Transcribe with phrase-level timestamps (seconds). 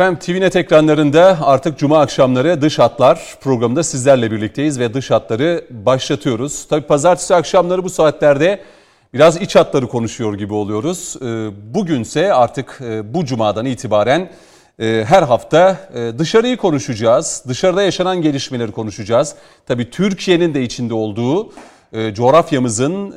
[0.00, 6.68] Efendim TVNet ekranlarında artık Cuma akşamları Dış Hatlar programında sizlerle birlikteyiz ve Dış Hatları başlatıyoruz.
[6.68, 8.60] Tabi pazartesi akşamları bu saatlerde
[9.14, 11.16] biraz iç hatları konuşuyor gibi oluyoruz.
[11.22, 11.24] Ee,
[11.74, 14.30] bugünse artık e, bu Cuma'dan itibaren
[14.78, 17.44] e, her hafta e, dışarıyı konuşacağız.
[17.48, 19.34] Dışarıda yaşanan gelişmeleri konuşacağız.
[19.66, 21.52] Tabi Türkiye'nin de içinde olduğu
[22.12, 23.12] coğrafyamızın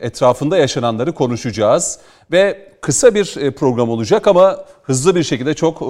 [0.00, 1.98] etrafında yaşananları konuşacağız.
[2.32, 5.84] Ve kısa bir e, program olacak ama hızlı bir şekilde çok e,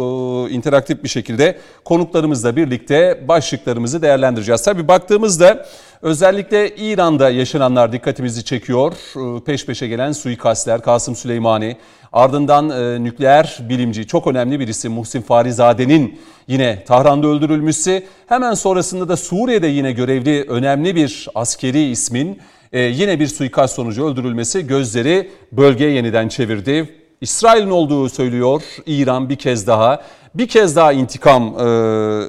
[0.55, 4.63] interaktif bir şekilde konuklarımızla birlikte başlıklarımızı değerlendireceğiz.
[4.63, 5.67] Tabii baktığımızda
[6.03, 8.93] özellikle İran'da yaşananlar dikkatimizi çekiyor.
[9.17, 11.77] E, peş peşe gelen suikastler, Kasım Süleymani,
[12.13, 12.69] ardından
[13.05, 18.07] nükleer bilimci çok önemli bir isim Muhsin Farizade'nin yine Tahran'da öldürülmesi.
[18.27, 22.41] Hemen sonrasında da Suriye'de yine görevli önemli bir askeri ismin
[22.75, 26.95] ee, yine bir suikast sonucu öldürülmesi gözleri bölgeye yeniden çevirdi.
[27.21, 30.03] İsrail'in olduğu söylüyor İran bir kez daha.
[30.35, 31.63] Bir kez daha intikam e,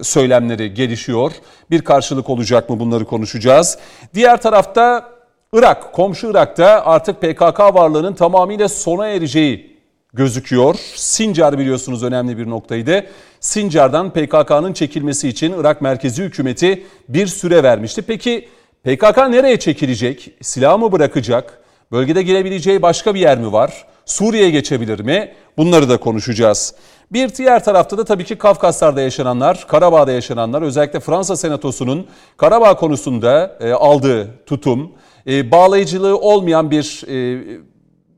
[0.03, 1.31] söylemleri gelişiyor.
[1.71, 3.77] Bir karşılık olacak mı bunları konuşacağız.
[4.13, 5.11] Diğer tarafta
[5.53, 9.77] Irak, komşu Irak'ta artık PKK varlığının tamamıyla sona ereceği
[10.13, 10.75] gözüküyor.
[10.95, 13.05] Sincar biliyorsunuz önemli bir noktaydı.
[13.39, 18.01] Sincar'dan PKK'nın çekilmesi için Irak merkezi hükümeti bir süre vermişti.
[18.01, 18.47] Peki
[18.85, 20.31] PKK nereye çekilecek?
[20.41, 21.59] Silah mı bırakacak?
[21.91, 23.85] Bölgede girebileceği başka bir yer mi var?
[24.05, 25.33] Suriye'ye geçebilir mi?
[25.57, 26.75] Bunları da konuşacağız.
[27.11, 33.57] Bir diğer tarafta da tabii ki Kafkaslar'da yaşananlar, Karabağ'da yaşananlar, özellikle Fransa Senatosu'nun Karabağ konusunda
[33.59, 34.91] e, aldığı tutum,
[35.27, 37.43] e, bağlayıcılığı olmayan bir e,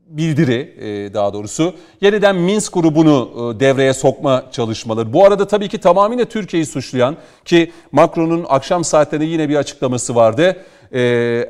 [0.08, 1.74] bildiri e, daha doğrusu.
[2.00, 5.12] Yeniden Minsk grubunu e, devreye sokma çalışmaları.
[5.12, 10.56] Bu arada tabii ki tamamıyla Türkiye'yi suçlayan ki Macron'un akşam saatlerinde yine bir açıklaması vardı.
[10.92, 11.00] E,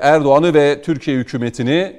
[0.00, 1.92] Erdoğan'ı ve Türkiye hükümetini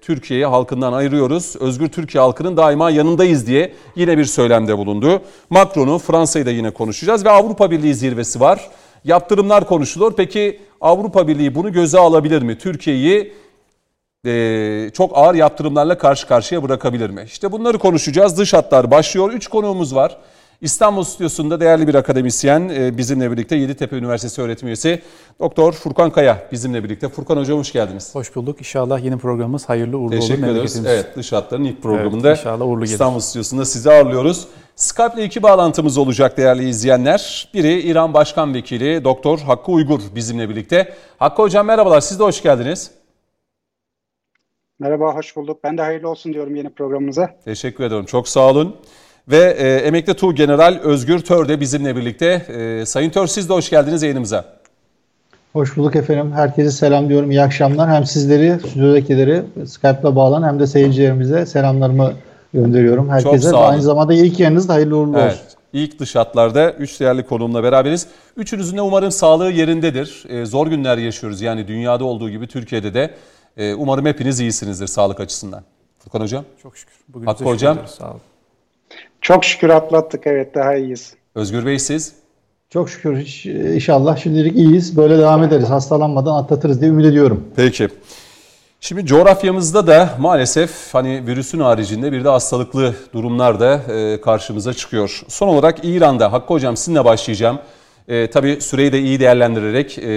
[0.00, 1.56] Türkiye'yi halkından ayırıyoruz.
[1.60, 5.22] Özgür Türkiye halkının daima yanındayız diye yine bir söylemde bulundu.
[5.50, 8.70] Macron'u Fransa'yı da yine konuşacağız ve Avrupa Birliği zirvesi var.
[9.04, 10.12] Yaptırımlar konuşulur.
[10.16, 12.58] Peki Avrupa Birliği bunu göze alabilir mi?
[12.58, 13.32] Türkiye'yi
[14.26, 17.22] e, çok ağır yaptırımlarla karşı karşıya bırakabilir mi?
[17.26, 18.38] İşte bunları konuşacağız.
[18.38, 19.32] Dış hatlar başlıyor.
[19.32, 20.16] Üç konuğumuz var.
[20.60, 25.02] İstanbul Stüdyosu'nda değerli bir akademisyen e, bizimle birlikte Yeditepe Üniversitesi öğretim üyesi
[25.40, 27.08] Doktor Furkan Kaya bizimle birlikte.
[27.08, 28.14] Furkan Hocam hoş geldiniz.
[28.14, 28.58] Hoş bulduk.
[28.58, 30.20] İnşallah yeni programımız hayırlı uğurlu olur.
[30.20, 30.82] Teşekkür ederiz.
[30.86, 34.46] Evet dış hatların ilk programında evet, inşallah uğurlu İstanbul Stüdyosu'nda sizi ağırlıyoruz.
[34.76, 37.50] Skype ile iki bağlantımız olacak değerli izleyenler.
[37.54, 40.94] Biri İran Başkan Vekili Doktor Hakkı Uygur bizimle birlikte.
[41.18, 42.99] Hakkı Hocam merhabalar siz de hoş geldiniz.
[44.80, 45.64] Merhaba, hoş bulduk.
[45.64, 47.30] Ben de hayırlı olsun diyorum yeni programımıza.
[47.44, 48.76] Teşekkür ederim, çok sağ olun.
[49.28, 52.26] Ve e, Emekli Tuğ General Özgür Tör de bizimle birlikte.
[52.26, 54.44] E, Sayın Tör siz de hoş geldiniz yayınımıza.
[55.52, 56.32] Hoş bulduk efendim.
[56.32, 57.30] Herkese selam diyorum.
[57.30, 57.90] İyi akşamlar.
[57.90, 62.12] Hem sizleri, stüdyodakileri Skype'la bağlan hem de seyircilerimize selamlarımı
[62.54, 63.10] gönderiyorum.
[63.10, 63.70] Herkese Çok sağ olun.
[63.70, 65.32] aynı zamanda ilk yayınınız da hayırlı uğurlu evet.
[65.32, 65.46] olsun.
[65.72, 68.06] İlk dış hatlarda 3 değerli konuğumla beraberiz.
[68.36, 70.24] Üçünüzün de umarım sağlığı yerindedir.
[70.28, 71.40] E, zor günler yaşıyoruz.
[71.40, 73.10] Yani dünyada olduğu gibi Türkiye'de de
[73.60, 75.62] ee, umarım hepiniz iyisinizdir sağlık açısından.
[75.98, 76.44] Furkan Hocam.
[76.62, 76.94] Çok şükür.
[77.08, 77.78] Bugün Hakkı Hocam.
[77.98, 78.20] Sağ olun.
[79.20, 81.14] Çok şükür atlattık evet daha iyiyiz.
[81.34, 82.12] Özgür Bey siz?
[82.70, 83.16] Çok şükür
[83.74, 84.96] inşallah şimdilik iyiyiz.
[84.96, 85.70] Böyle devam ederiz.
[85.70, 87.44] Hastalanmadan atlatırız diye ümit ediyorum.
[87.56, 87.88] Peki.
[88.80, 95.22] Şimdi coğrafyamızda da maalesef hani virüsün haricinde bir de hastalıklı durumlar da e, karşımıza çıkıyor.
[95.28, 97.58] Son olarak İran'da Hakkı Hocam sizinle başlayacağım.
[98.10, 100.10] E, tabii süreyi de iyi değerlendirerek e,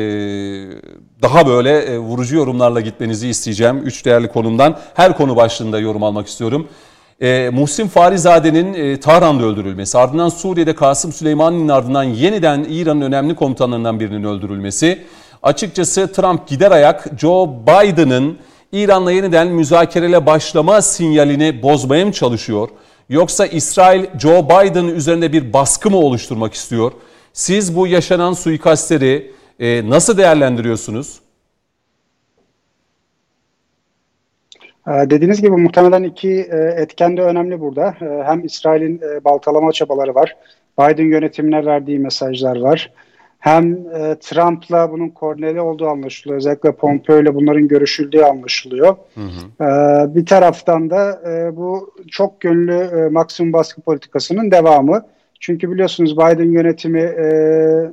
[1.21, 3.77] daha böyle e, vurucu yorumlarla gitmenizi isteyeceğim.
[3.77, 6.67] Üç değerli konumdan her konu başlığında yorum almak istiyorum.
[7.21, 13.99] E, Muhsin Farizade'nin e, Tahran'da öldürülmesi, ardından Suriye'de Kasım Süleyman'ın ardından yeniden İran'ın önemli komutanlarından
[13.99, 15.01] birinin öldürülmesi.
[15.43, 18.37] Açıkçası Trump gider ayak Joe Biden'ın
[18.71, 22.69] İran'la yeniden müzakerele başlama sinyalini bozmaya mı çalışıyor?
[23.09, 26.91] Yoksa İsrail Joe Biden üzerinde bir baskı mı oluşturmak istiyor?
[27.34, 31.20] Siz bu yaşanan suikastleri e, nasıl değerlendiriyorsunuz?
[34.88, 37.96] Ee, dediğiniz gibi muhtemelen iki e, etken de önemli burada.
[38.02, 40.38] Ee, hem İsrail'in e, baltalama çabaları var.
[40.80, 42.91] Biden yönetimine verdiği mesajlar var.
[43.40, 46.38] Hem e, Trump'la bunun koordineli olduğu anlaşılıyor.
[46.38, 48.96] Özellikle Pompeo ile bunların görüşüldüğü anlaşılıyor.
[49.16, 49.64] Hı hı.
[49.64, 51.22] Ee, bir taraftan da
[51.56, 55.06] bu çok yönlü maksimum baskı politikasının devamı.
[55.45, 57.25] Çünkü biliyorsunuz Biden yönetimi e,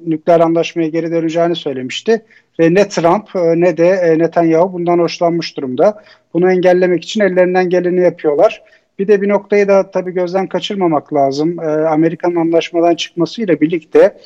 [0.07, 2.23] nükleer anlaşmaya geri döneceğini söylemişti.
[2.61, 6.03] Ve ne Trump e, ne de e, Netanyahu bundan hoşlanmış durumda.
[6.35, 8.63] Bunu engellemek için ellerinden geleni yapıyorlar.
[8.99, 11.61] Bir de bir noktayı da tabii gözden kaçırmamak lazım.
[11.61, 14.17] E, Amerika'nın anlaşmadan çıkmasıyla birlikte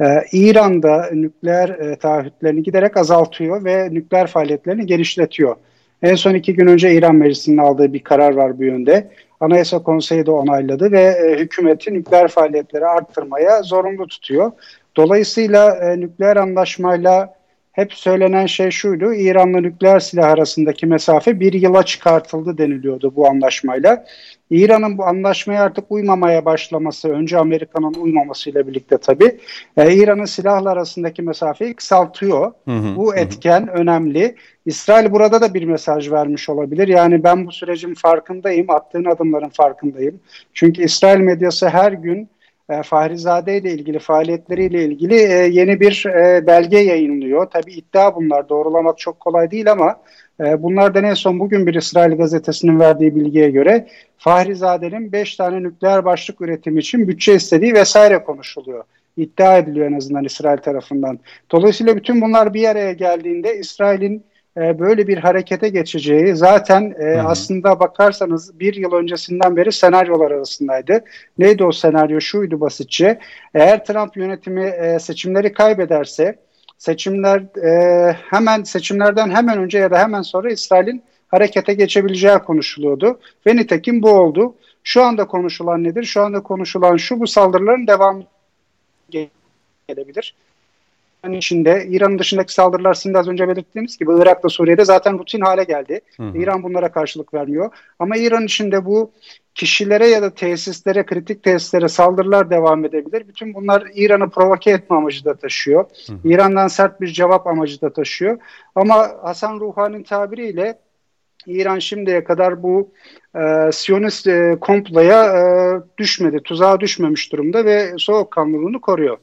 [0.00, 5.56] e, İran'da nükleer e, taahhütlerini giderek azaltıyor ve nükleer faaliyetlerini genişletiyor.
[6.02, 9.10] En son iki gün önce İran Meclisi'nin aldığı bir karar var bu yönde.
[9.44, 14.52] Anayasa Konseyi de onayladı ve e, hükümeti nükleer faaliyetleri arttırmaya zorunlu tutuyor.
[14.96, 17.34] Dolayısıyla e, nükleer anlaşmayla
[17.72, 19.14] hep söylenen şey şuydu.
[19.14, 24.04] İran'la nükleer silah arasındaki mesafe bir yıla çıkartıldı deniliyordu bu anlaşmayla.
[24.50, 29.38] İran'ın bu anlaşmaya artık uymamaya başlaması, önce Amerika'nın uymamasıyla birlikte tabii,
[29.76, 32.52] e, İran'ın silahla arasındaki mesafeyi kısaltıyor.
[32.64, 33.70] Hı hı, bu etken hı.
[33.70, 34.34] önemli.
[34.66, 36.88] İsrail burada da bir mesaj vermiş olabilir.
[36.88, 40.20] Yani ben bu sürecin farkındayım, attığın adımların farkındayım.
[40.54, 42.28] Çünkü İsrail medyası her gün
[42.70, 47.46] e, Fahrizade ile ilgili faaliyetleriyle ilgili e, yeni bir e, belge yayınlıyor.
[47.46, 49.96] Tabi iddia bunlar doğrulamak çok kolay değil ama
[50.38, 53.86] bunlardan en son bugün bir İsrail gazetesinin verdiği bilgiye göre
[54.18, 58.84] Fahrizade'nin 5 tane nükleer başlık üretimi için bütçe istediği vesaire konuşuluyor.
[59.16, 61.18] İddia ediliyor en azından İsrail tarafından.
[61.52, 64.24] Dolayısıyla bütün bunlar bir araya geldiğinde İsrail'in
[64.56, 71.04] e, böyle bir harekete geçeceği zaten e, aslında bakarsanız bir yıl öncesinden beri senaryolar arasındaydı.
[71.38, 72.20] Neydi o senaryo?
[72.20, 73.18] Şuydu basitçe.
[73.54, 76.38] Eğer Trump yönetimi e, seçimleri kaybederse
[76.84, 83.20] seçimler e, hemen seçimlerden hemen önce ya da hemen sonra İsrail'in harekete geçebileceği konuşuluyordu.
[83.46, 84.54] Ve nitekim bu oldu.
[84.82, 86.04] Şu anda konuşulan nedir?
[86.04, 88.24] Şu anda konuşulan şu bu saldırıların devamı
[89.88, 90.34] gelebilir.
[91.24, 95.40] İran içinde, İran'ın dışındaki saldırılar sizin de az önce belirttiğiniz gibi Irak'ta Suriye'de zaten rutin
[95.40, 96.00] hale geldi.
[96.16, 96.38] Hı hı.
[96.38, 97.70] İran bunlara karşılık vermiyor.
[97.98, 99.10] Ama İran içinde bu
[99.54, 103.28] kişilere ya da tesislere, kritik tesislere saldırılar devam edebilir.
[103.28, 105.84] Bütün bunlar İran'ı provoke etme amacı da taşıyor.
[106.06, 106.28] Hı.
[106.28, 108.38] İran'dan sert bir cevap amacı da taşıyor.
[108.74, 110.78] Ama Hasan Ruhani'nin tabiriyle
[111.46, 112.92] İran şimdiye kadar bu
[113.36, 115.42] e, Siyonist e, komploya e,
[115.98, 119.18] düşmedi, tuzağa düşmemiş durumda ve soğukkanlılığını koruyor.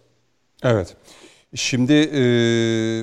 [0.63, 0.95] Evet.
[1.55, 2.21] Şimdi e,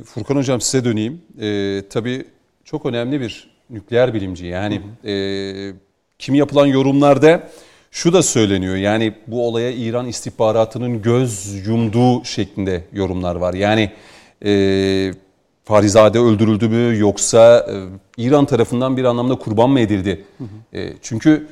[0.05, 1.23] Furkan Hocam size döneyim.
[1.41, 2.25] E, tabii
[2.65, 4.47] çok önemli bir nükleer bilimci.
[4.47, 5.11] Yani hı hı.
[5.11, 5.88] E,
[6.19, 7.49] kimi yapılan yorumlarda
[7.91, 8.77] şu da söyleniyor.
[8.77, 13.55] Yani bu olaya İran istihbaratının göz yumduğu şeklinde yorumlar var.
[13.55, 13.93] Yani
[14.45, 15.13] e,
[15.65, 17.75] Farizade öldürüldü mü yoksa e,
[18.23, 20.25] İran tarafından bir anlamda kurban mı edildi?
[20.39, 20.79] Hı hı.
[20.79, 21.47] E, çünkü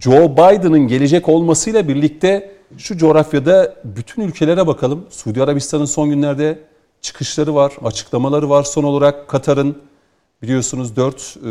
[0.00, 5.06] Joe Biden'ın gelecek olmasıyla birlikte şu coğrafyada bütün ülkelere bakalım.
[5.10, 6.58] Suudi Arabistan'ın son günlerde
[7.00, 8.62] çıkışları var, açıklamaları var.
[8.62, 9.76] Son olarak Katar'ın
[10.42, 11.48] biliyorsunuz dört e,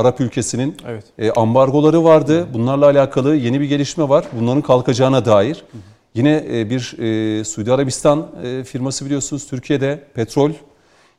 [0.00, 1.04] Arap ülkesinin evet.
[1.18, 2.46] e, ambargoları vardı.
[2.54, 4.24] Bunlarla alakalı yeni bir gelişme var.
[4.40, 5.64] Bunların kalkacağına dair.
[5.72, 5.78] Hı.
[6.14, 10.50] Yine e, bir e, Suudi Arabistan e, firması biliyorsunuz Türkiye'de petrol.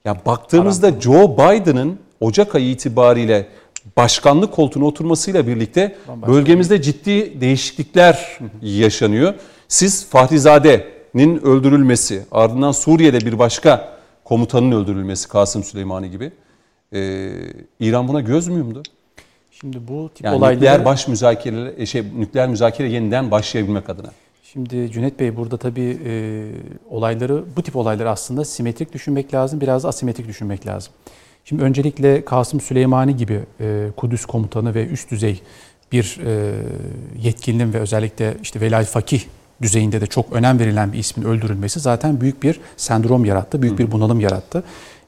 [0.06, 1.02] Ya baktığımızda Aram.
[1.02, 3.48] Joe Biden'ın Ocak ayı itibariyle
[3.98, 5.96] başkanlık koltuğuna oturmasıyla birlikte
[6.28, 9.34] bölgemizde ciddi değişiklikler yaşanıyor.
[9.68, 16.31] Siz Fahrizade'nin öldürülmesi, ardından Suriye'de bir başka komutanın öldürülmesi Kasım Süleymani gibi.
[16.94, 17.32] Ee,
[17.80, 18.84] İran buna göz mü yumdu?
[19.52, 20.56] Şimdi bu tip yani olayları...
[20.56, 24.12] Nükleer baş müzakere, şey, nükleer müzakere yeniden başlayabilmek adına.
[24.44, 26.46] Şimdi Cüneyt Bey burada tabii e,
[26.90, 30.94] olayları, bu tip olayları aslında simetrik düşünmek lazım, biraz asimetrik düşünmek lazım.
[31.46, 35.42] Şimdi öncelikle Kasım Süleymani gibi e, Kudüs komutanı ve üst düzey
[35.92, 36.54] bir e,
[37.21, 39.21] yetkilinin ve özellikle işte velayet fakih
[39.62, 43.92] düzeyinde de çok önem verilen bir ismin öldürülmesi zaten büyük bir sendrom yarattı, büyük bir
[43.92, 44.64] bunalım yarattı.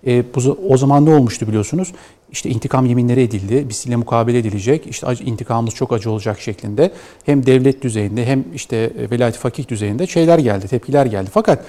[0.08, 1.94] E, bu, o zaman ne olmuştu biliyorsunuz?
[2.32, 6.92] İşte intikam yeminleri edildi, bizimle mukabele edilecek, işte acı, intikamımız çok acı olacak şeklinde
[7.26, 11.30] hem devlet düzeyinde hem işte e, velayet fakih düzeyinde şeyler geldi, tepkiler geldi.
[11.34, 11.66] Fakat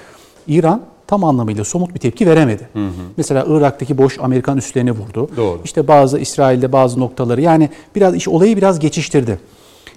[0.47, 2.69] İran tam anlamıyla somut bir tepki veremedi.
[2.73, 2.91] Hı hı.
[3.17, 5.29] Mesela Irak'taki boş Amerikan üslerini vurdu.
[5.37, 5.61] Doğru.
[5.65, 9.39] İşte bazı İsrail'de bazı noktaları yani biraz iş olayı biraz geçiştirdi.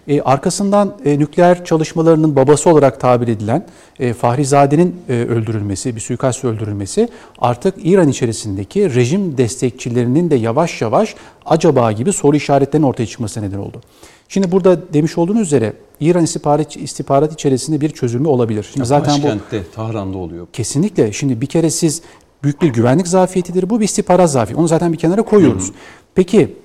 [0.09, 3.67] E, arkasından e, nükleer çalışmalarının babası olarak tabir edilen
[4.01, 11.15] e, Fahrizade'nin e, öldürülmesi, bir suikast öldürülmesi artık İran içerisindeki rejim destekçilerinin de yavaş yavaş
[11.47, 13.81] acaba gibi soru işaretlerinin ortaya çıkması neden oldu.
[14.29, 18.71] Şimdi burada demiş olduğunuz üzere İran istihbarat, istihbarat içerisinde bir çözülme olabilir.
[18.73, 19.29] Şimdi zaten bu
[19.75, 20.47] Tahran'da oluyor.
[20.53, 21.13] Kesinlikle.
[21.13, 22.03] Şimdi bir kere siz
[22.43, 23.71] büyük bir güvenlik zafiyetidir.
[23.71, 24.61] Bu bir istihbarat zafiyeti.
[24.61, 25.65] Onu zaten bir kenara koyuyoruz.
[25.65, 25.77] Hı hı.
[26.15, 26.57] Peki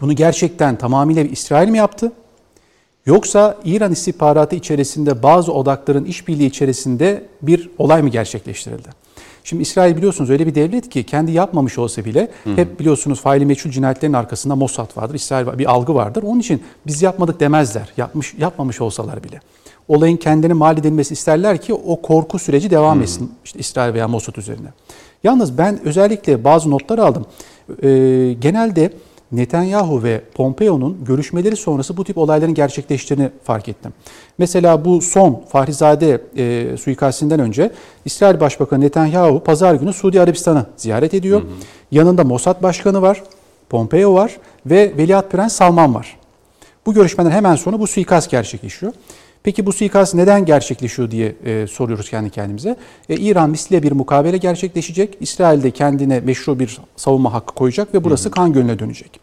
[0.00, 2.12] bunu gerçekten tamamıyla İsrail mi yaptı?
[3.06, 8.88] Yoksa İran istihbaratı içerisinde bazı odakların işbirliği içerisinde bir olay mı gerçekleştirildi?
[9.44, 12.56] Şimdi İsrail biliyorsunuz öyle bir devlet ki kendi yapmamış olsa bile hı hı.
[12.56, 16.22] hep biliyorsunuz faili meçhul cinayetlerin arkasında Mossad vardır, İsrail bir algı vardır.
[16.22, 17.92] Onun için biz yapmadık demezler.
[17.96, 19.40] Yapmış yapmamış olsalar bile.
[19.88, 23.02] Olayın kendini mal edilmesi isterler ki o korku süreci devam hı.
[23.02, 23.32] etsin.
[23.44, 24.68] İşte İsrail veya Mossad üzerine.
[25.24, 27.26] Yalnız ben özellikle bazı notlar aldım.
[27.82, 28.92] Ee, genelde
[29.32, 33.92] Netanyahu ve Pompeo'nun görüşmeleri sonrası bu tip olayların gerçekleştiğini fark ettim.
[34.38, 37.70] Mesela bu son Fahrizade e, suikastinden önce
[38.04, 41.40] İsrail Başbakanı Netanyahu pazar günü Suudi Arabistan'ı ziyaret ediyor.
[41.40, 41.50] Hı hı.
[41.90, 43.22] Yanında Mossad Başkanı var,
[43.68, 46.16] Pompeo var ve Veliaht Prens Salman var.
[46.86, 48.92] Bu görüşmeden hemen sonra bu suikast gerçekleşiyor.
[49.42, 52.76] Peki bu suikast neden gerçekleşiyor diye e, soruyoruz kendi kendimize.
[53.08, 55.16] E, İran misliye bir mukabele gerçekleşecek.
[55.20, 59.20] İsrail de kendine meşru bir savunma hakkı koyacak ve burası kan gölüne dönecek.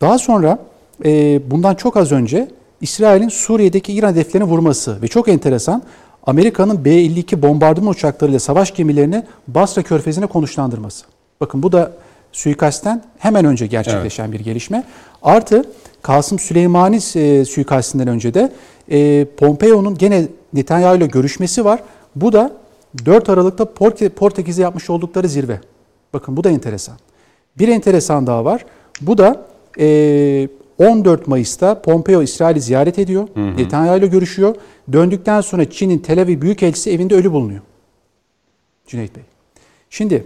[0.00, 0.58] Daha sonra
[1.04, 2.48] e, bundan çok az önce
[2.80, 5.82] İsrail'in Suriye'deki İran hedeflerini vurması ve çok enteresan
[6.26, 11.06] Amerika'nın B-52 bombardıman uçaklarıyla savaş gemilerini Basra Körfezi'ne konuşlandırması.
[11.40, 11.92] Bakın bu da
[12.32, 14.34] suikastten hemen önce gerçekleşen evet.
[14.34, 14.84] bir gelişme.
[15.22, 15.64] Artı
[16.02, 18.52] Kasım Süleymani e, suikastinden önce de
[18.90, 21.82] e, Pompeo'nun gene Netanyahu ile görüşmesi var.
[22.16, 22.52] Bu da
[23.04, 23.64] 4 Aralık'ta
[24.14, 25.60] Portekiz'e yapmış oldukları zirve.
[26.12, 26.96] Bakın bu da enteresan.
[27.58, 28.64] Bir enteresan daha var.
[29.00, 29.46] Bu da
[29.78, 33.28] e, 14 Mayıs'ta Pompeo İsrail'i ziyaret ediyor.
[33.34, 33.56] Hı hı.
[33.56, 34.56] Netanyahu ile görüşüyor.
[34.92, 37.60] Döndükten sonra Çin'in Tel Aviv Büyükelçisi evinde ölü bulunuyor.
[38.86, 39.22] Cüneyt Bey.
[39.90, 40.24] Şimdi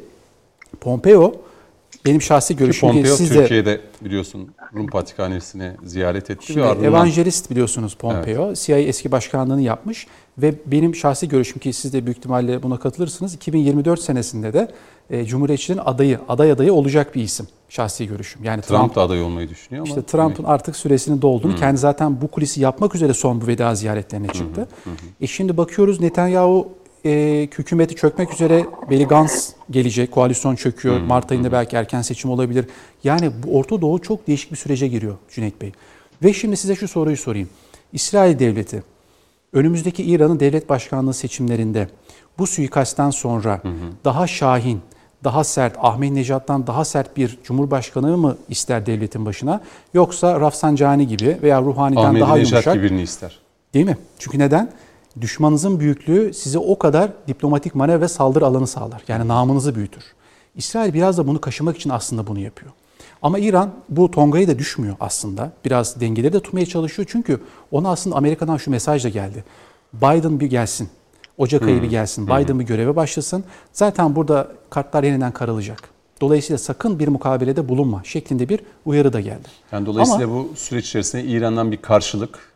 [0.80, 1.34] Pompeo
[2.06, 6.46] benim şahsi görüşüm ki Pompeo siz de, Türkiye'de biliyorsun Rum Patrikhanesi'ne ziyaret etti.
[6.46, 6.88] Şimdi ardından...
[6.88, 8.46] Evangelist biliyorsunuz Pompeo.
[8.46, 8.62] Evet.
[8.66, 10.06] CIA eski başkanlığını yapmış
[10.38, 13.34] ve benim şahsi görüşüm ki siz de büyük ihtimalle buna katılırsınız.
[13.34, 14.68] 2024 senesinde de
[15.10, 17.46] e, Cumhuriyetçilerin adayı, aday adayı olacak bir isim.
[17.68, 18.44] Şahsi görüşüm.
[18.44, 19.88] Yani Trump, Trump da aday olmayı düşünüyor ama.
[19.88, 21.58] İşte Trump'ın artık süresinin dolduğunu, hmm.
[21.58, 24.68] kendi zaten bu kulisi yapmak üzere son bu veda ziyaretlerine çıktı.
[24.84, 24.92] Hmm.
[24.92, 25.08] Hmm.
[25.20, 26.68] E şimdi bakıyoruz Netanyahu
[27.04, 30.12] e, hükümeti çökmek üzere Beli Gans gelecek.
[30.12, 31.00] Koalisyon çöküyor.
[31.00, 31.06] Hmm.
[31.06, 32.66] Mart ayında belki erken seçim olabilir.
[33.04, 35.72] Yani bu Orta Doğu çok değişik bir sürece giriyor Cüneyt Bey.
[36.22, 37.48] Ve şimdi size şu soruyu sorayım.
[37.92, 38.82] İsrail Devleti
[39.52, 41.88] önümüzdeki İran'ın devlet başkanlığı seçimlerinde
[42.38, 43.68] bu suikastten sonra hı
[44.04, 44.80] daha şahin,
[45.24, 49.60] daha sert, Ahmet Necat'tan daha sert bir cumhurbaşkanı mı ister devletin başına?
[49.94, 52.74] Yoksa Rafsanjani gibi veya Ruhani'den Ahmet daha Necat yumuşak.
[52.74, 53.38] gibi birini ister.
[53.74, 53.98] Değil mi?
[54.18, 54.72] Çünkü neden?
[55.20, 59.02] Düşmanınızın büyüklüğü size o kadar diplomatik manevra ve saldırı alanı sağlar.
[59.08, 60.04] Yani namınızı büyütür.
[60.54, 62.72] İsrail biraz da bunu kaşımak için aslında bunu yapıyor.
[63.22, 65.52] Ama İran bu tongayı da düşmüyor aslında.
[65.64, 67.08] Biraz dengeleri de tutmaya çalışıyor.
[67.10, 67.40] Çünkü
[67.70, 69.44] ona aslında Amerika'dan şu mesaj da geldi.
[69.92, 70.88] Biden bir gelsin.
[71.38, 72.26] Ocak ayı bir gelsin.
[72.26, 73.44] Biden bir göreve başlasın.
[73.72, 75.90] Zaten burada kartlar yeniden karılacak.
[76.20, 79.48] Dolayısıyla sakın bir mukabelede bulunma şeklinde bir uyarı da geldi.
[79.72, 82.49] Yani dolayısıyla Ama, bu süreç içerisinde İran'dan bir karşılık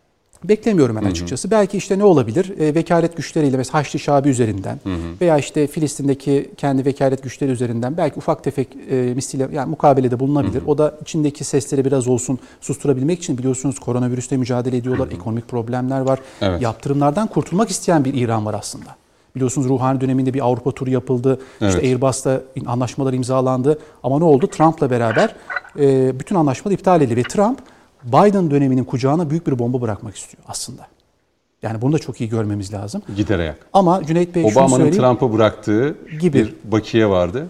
[0.44, 1.48] Beklemiyorum ben açıkçası.
[1.48, 1.60] Hı hı.
[1.60, 2.58] Belki işte ne olabilir?
[2.58, 5.20] E, vekalet güçleriyle mesela Haçlı Şabi üzerinden hı hı.
[5.20, 10.60] veya işte Filistin'deki kendi vekalet güçleri üzerinden belki ufak tefek e, misliyle yani mukabelede bulunabilir.
[10.60, 10.70] Hı hı.
[10.70, 15.06] O da içindeki sesleri biraz olsun susturabilmek için biliyorsunuz koronavirüsle mücadele ediyorlar.
[15.08, 15.16] Hı hı.
[15.16, 16.18] Ekonomik problemler var.
[16.40, 16.62] Evet.
[16.62, 18.96] Yaptırımlardan kurtulmak isteyen bir İran var aslında.
[19.36, 21.40] Biliyorsunuz Ruhani döneminde bir Avrupa turu yapıldı.
[21.60, 21.74] Evet.
[21.74, 23.78] İşte Airbus'ta anlaşmalar imzalandı.
[24.02, 24.46] Ama ne oldu?
[24.46, 25.34] Trump'la beraber
[25.78, 27.58] e, bütün anlaşmalar iptal edildi ve Trump
[28.06, 30.86] Biden döneminin kucağına büyük bir bomba bırakmak istiyor aslında.
[31.62, 33.02] Yani bunu da çok iyi görmemiz lazım.
[33.16, 33.66] Gider ayak.
[33.72, 36.38] Ama Cüneyt Bey Obama'nın Trump'a bıraktığı gibi.
[36.38, 37.48] bir bakiye vardı.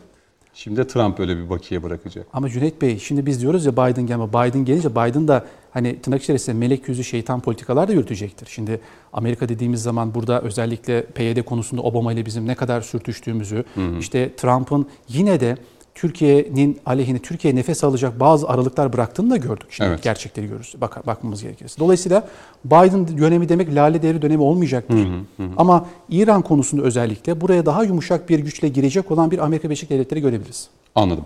[0.54, 2.26] Şimdi de Trump öyle bir bakiye bırakacak.
[2.32, 4.28] Ama Cüneyt Bey şimdi biz diyoruz ya Biden gelme.
[4.28, 8.46] Biden gelince Biden da hani tırnak içerisinde melek yüzü şeytan politikalar da yürütecektir.
[8.50, 8.80] Şimdi
[9.12, 13.98] Amerika dediğimiz zaman burada özellikle PYD konusunda Obama ile bizim ne kadar sürtüştüğümüzü, hı hı.
[13.98, 15.56] işte Trump'ın yine de
[15.94, 19.66] Türkiye'nin aleyhine Türkiye nefes alacak bazı aralıklar bıraktığını da gördük.
[19.70, 20.02] Şimdi evet.
[20.02, 20.74] gerçekleri görürüz.
[20.80, 21.80] Bak, bakmamız gerekirse.
[21.80, 22.28] Dolayısıyla
[22.64, 24.94] Biden dönemi demek lale devri dönemi olmayacaktır.
[24.94, 25.02] Hı
[25.36, 25.48] hı hı.
[25.56, 30.20] Ama İran konusunda özellikle buraya daha yumuşak bir güçle girecek olan bir Amerika Birleşik Devletleri
[30.20, 30.68] görebiliriz.
[30.94, 31.24] Anladım.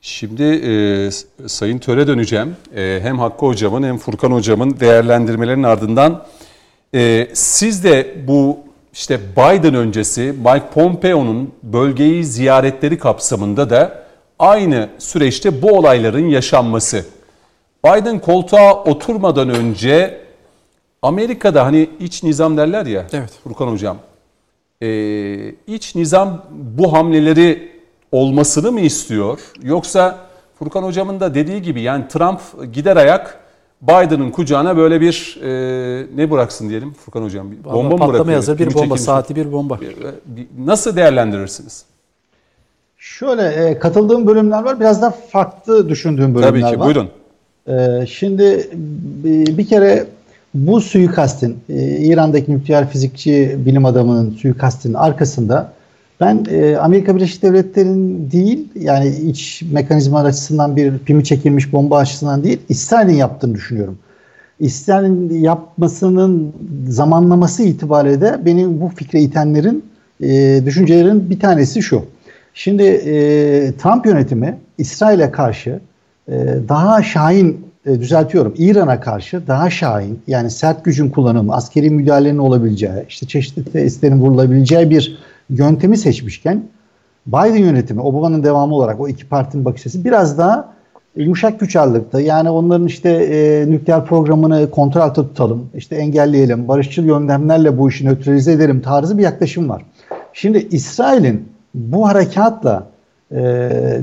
[0.00, 1.10] Şimdi e,
[1.48, 2.56] Sayın Töre döneceğim.
[2.76, 6.26] E, hem Hakkı Hocam'ın hem Furkan Hocam'ın değerlendirmelerinin ardından
[6.94, 8.58] e, siz de bu
[8.92, 14.05] işte Biden öncesi Mike Pompeo'nun bölgeyi ziyaretleri kapsamında da
[14.38, 17.04] aynı süreçte bu olayların yaşanması.
[17.84, 20.20] Biden koltuğa oturmadan önce
[21.02, 23.30] Amerika'da hani iç nizam derler ya evet.
[23.44, 23.96] Furkan Hocam.
[24.82, 24.88] E,
[25.66, 27.72] iç nizam bu hamleleri
[28.12, 29.40] olmasını mı istiyor?
[29.62, 30.18] Yoksa
[30.58, 32.40] Furkan Hocam'ın da dediği gibi yani Trump
[32.72, 33.40] gider ayak
[33.82, 37.52] Biden'ın kucağına böyle bir e, ne bıraksın diyelim Furkan Hocam?
[37.52, 38.36] Bir bomba mı bırakıyor?
[38.36, 39.78] hazır bir bomba, saati bir bomba.
[40.58, 41.84] Nasıl değerlendirirsiniz?
[43.06, 44.80] Şöyle e, katıldığım bölümler var.
[44.80, 46.60] Biraz da farklı düşündüğüm bölümler var.
[46.60, 46.86] Tabii ki var.
[46.86, 47.08] buyurun.
[47.68, 48.70] E, şimdi
[49.58, 50.06] bir, kere
[50.54, 55.72] bu suikastin, e, İran'daki nükleer fizikçi bilim adamının suikastinin arkasında
[56.20, 62.44] ben e, Amerika Birleşik Devletleri'nin değil yani iç mekanizma açısından bir pimi çekilmiş bomba açısından
[62.44, 63.98] değil İsrail'in yaptığını düşünüyorum.
[64.60, 66.52] İsrail'in yapmasının
[66.88, 69.84] zamanlaması itibariyle de beni bu fikre itenlerin
[70.22, 72.04] e, düşüncelerin bir tanesi şu.
[72.58, 75.80] Şimdi e, Trump yönetimi İsrail'e karşı
[76.28, 76.32] e,
[76.68, 83.04] daha şahin e, düzeltiyorum İran'a karşı daha şahin yani sert gücün kullanımı, askeri müdahalenin olabileceği,
[83.08, 85.18] işte çeşitli testlerin vurulabileceği bir
[85.50, 86.62] yöntemi seçmişken
[87.26, 90.72] Biden yönetimi, Obama'nın devamı olarak o iki partinin bakış açısı biraz daha
[91.16, 92.20] yumuşak güç ağırlıkta.
[92.20, 98.06] Yani onların işte e, nükleer programını kontrol altında tutalım, işte engelleyelim, barışçıl yöntemlerle bu işi
[98.06, 99.82] nötralize edelim tarzı bir yaklaşım var.
[100.32, 102.86] Şimdi İsrail'in bu harekatla
[103.32, 103.40] e,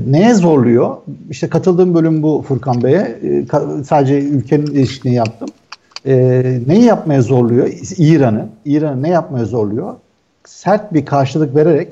[0.08, 0.96] neye zorluyor?
[1.30, 3.18] İşte katıldığım bölüm bu Furkan Bey'e.
[3.22, 3.46] E,
[3.84, 5.48] sadece ülkenin ilişkini yaptım.
[6.06, 6.14] E,
[6.66, 7.68] neyi yapmaya zorluyor?
[7.98, 8.46] İran'ı.
[8.64, 9.94] İran'ı ne yapmaya zorluyor?
[10.44, 11.88] Sert bir karşılık vererek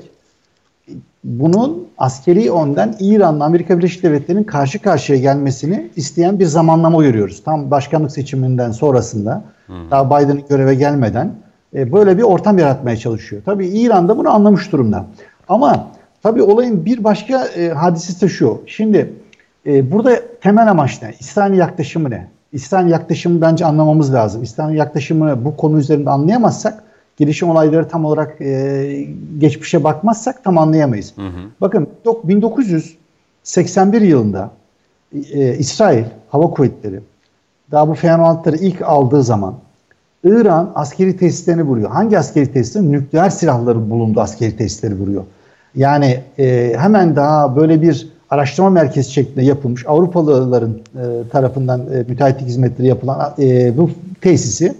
[1.23, 7.43] bunun askeri önden İran'la Amerika Birleşik Devletleri'nin karşı karşıya gelmesini isteyen bir zamanlama görüyoruz.
[7.43, 9.91] Tam başkanlık seçiminden sonrasında hmm.
[9.91, 11.31] daha Biden'ın göreve gelmeden
[11.75, 13.41] e, böyle bir ortam yaratmaya çalışıyor.
[13.45, 15.05] Tabii İran da bunu anlamış durumda.
[15.47, 15.87] Ama
[16.23, 18.61] tabii olayın bir başka e, hadisesi de şu.
[18.67, 19.13] Şimdi
[19.65, 21.13] e, burada temel amaç ne?
[21.19, 22.27] İsrail'in yaklaşımı ne?
[22.51, 24.43] İsrail'in yaklaşımı bence anlamamız lazım.
[24.43, 26.83] İsrail'in yaklaşımını bu konu üzerinde anlayamazsak
[27.17, 29.07] gelişim olayları tam olarak e,
[29.37, 31.13] geçmişe bakmazsak tam anlayamayız.
[31.17, 31.49] Hı hı.
[31.61, 31.87] Bakın
[32.23, 34.51] 1981 yılında
[35.13, 36.99] e, İsrail Hava Kuvvetleri
[37.71, 39.55] daha bu F-16'ları ilk aldığı zaman
[40.23, 41.89] İran askeri tesislerini vuruyor.
[41.89, 42.91] Hangi askeri tesisleri?
[42.91, 45.23] Nükleer silahları bulundu askeri tesisleri vuruyor.
[45.75, 52.47] Yani e, hemen daha böyle bir araştırma merkezi şeklinde yapılmış Avrupalıların e, tarafından e, müteahhitlik
[52.47, 53.89] hizmetleri yapılan e, bu
[54.21, 54.73] tesisi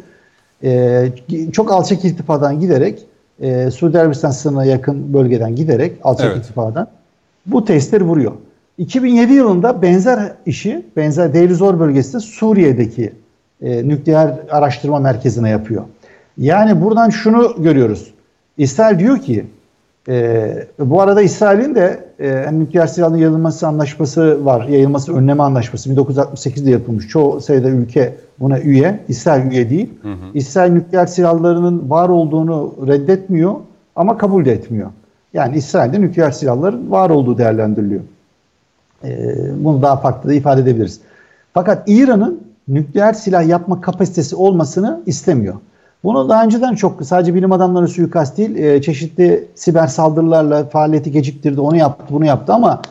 [0.63, 1.05] e,
[1.51, 3.05] çok alçak irtifadan giderek
[3.41, 6.38] e, Suudi Arabistan sınırına yakın bölgeden giderek alçak evet.
[6.38, 6.88] irtifadan
[7.45, 8.31] bu testleri vuruyor.
[8.77, 13.13] 2007 yılında benzer işi, benzer Deir bölgesinde Suriye'deki
[13.63, 15.84] e, nükleer araştırma merkezine yapıyor.
[16.38, 18.13] Yani buradan şunu görüyoruz.
[18.58, 19.46] İsrail diyor ki
[20.10, 24.67] e, bu arada İsrail'in de e, nükleer silahın yayılması anlaşması var.
[24.67, 27.08] Yayılması önleme anlaşması 1968'de yapılmış.
[27.08, 29.00] Çoğu sayıda ülke buna üye.
[29.08, 29.89] İsrail üye değil.
[30.02, 30.26] Hı hı.
[30.34, 33.54] İsrail nükleer silahlarının var olduğunu reddetmiyor
[33.95, 34.89] ama kabul de etmiyor.
[35.34, 38.02] Yani İsrail'de nükleer silahların var olduğu değerlendiriliyor.
[39.04, 40.99] E, bunu daha farklı da ifade edebiliriz.
[41.54, 45.56] Fakat İran'ın nükleer silah yapma kapasitesi olmasını istemiyor.
[46.04, 51.62] Bunu daha önceden çok sadece bilim adamları suikast değil e, çeşitli siber saldırılarla faaliyeti geciktirdi
[51.62, 52.82] onu yaptı bunu yaptı ama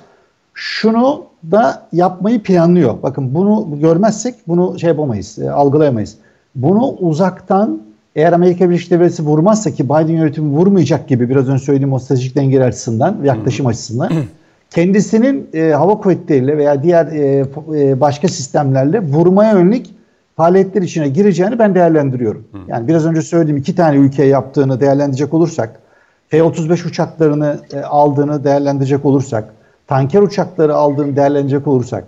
[0.54, 3.02] şunu da yapmayı planlıyor.
[3.02, 6.16] Bakın bunu görmezsek bunu şey yapamayız e, algılayamayız.
[6.54, 7.82] Bunu uzaktan
[8.16, 12.36] eğer Amerika Birleşik Devletleri vurmazsa ki Biden yönetimi vurmayacak gibi biraz önce söylediğim o stratejik
[12.36, 14.12] dengeler açısından ve yaklaşım açısından
[14.72, 19.94] kendisinin e, hava kuvvetleriyle veya diğer e, e, başka sistemlerle vurmaya yönelik
[20.36, 22.44] faaliyetler içine gireceğini ben değerlendiriyorum.
[22.52, 22.58] Hı.
[22.68, 25.80] Yani biraz önce söylediğim iki tane ülke yaptığını değerlendirecek olursak,
[26.28, 29.44] F-35 uçaklarını e, aldığını değerlendirecek olursak,
[29.86, 32.04] tanker uçakları aldığını değerlendirecek olursak,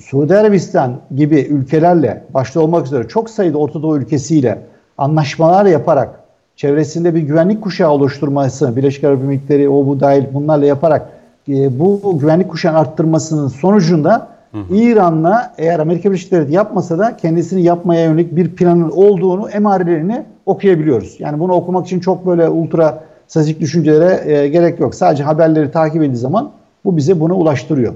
[0.00, 4.58] Suudi Arabistan gibi ülkelerle başta olmak üzere çok sayıda Orta Doğu ülkesiyle
[4.98, 6.20] anlaşmalar yaparak
[6.56, 11.08] çevresinde bir güvenlik kuşağı oluşturması, Birleşik Arap Emirlikleri, o bu dahil bunlarla yaparak
[11.48, 14.32] e, bu güvenlik kuşağını arttırmasının sonucunda
[14.70, 21.16] İran'la eğer Amerika Birleşik Devletleri yapmasa da kendisini yapmaya yönelik bir planın olduğunu emarelerini okuyabiliyoruz.
[21.18, 24.94] Yani bunu okumak için çok böyle ultra stratejik düşüncelere e, gerek yok.
[24.94, 26.50] Sadece haberleri takip ettiği zaman
[26.84, 27.94] bu bize bunu ulaştırıyor.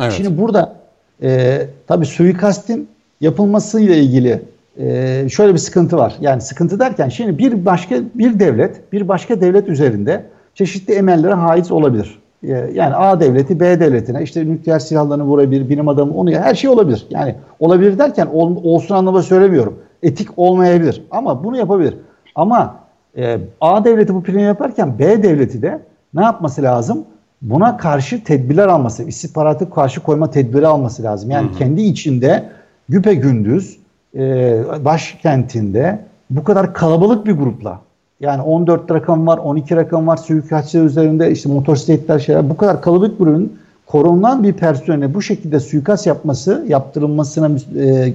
[0.00, 0.12] Evet.
[0.12, 0.74] Şimdi burada
[1.22, 2.88] e, tabii suikastin
[3.20, 4.42] yapılmasıyla ilgili
[4.78, 6.16] e, şöyle bir sıkıntı var.
[6.20, 11.70] Yani sıkıntı derken şimdi bir başka bir devlet bir başka devlet üzerinde çeşitli emellere haiz
[11.70, 12.18] olabilir.
[12.42, 16.70] Ee, yani A devleti B devletine işte nükleer silahlarını vurabilir, bilim adamı onu her şey
[16.70, 17.06] olabilir.
[17.10, 19.78] Yani olabilir derken ol, olsun anlamda söylemiyorum.
[20.02, 21.94] Etik olmayabilir ama bunu yapabilir.
[22.34, 22.76] Ama
[23.16, 25.80] e, A devleti bu planı yaparken B devleti de
[26.14, 27.04] ne yapması lazım?
[27.42, 31.30] Buna karşı tedbirler alması, istihbaratı karşı koyma tedbiri alması lazım.
[31.30, 31.58] Yani hı hı.
[31.58, 32.48] kendi içinde
[32.88, 33.78] güpe gündüz
[34.14, 35.98] e, başkentinde
[36.30, 37.80] bu kadar kalabalık bir grupla
[38.20, 42.50] yani 14 rakam var, 12 rakam var, suikastçılar üzerinde işte motosikletler şeyler.
[42.50, 48.12] Bu kadar kalabalık bir ürün korunan bir personele bu şekilde suikast yapması, yaptırılmasına e,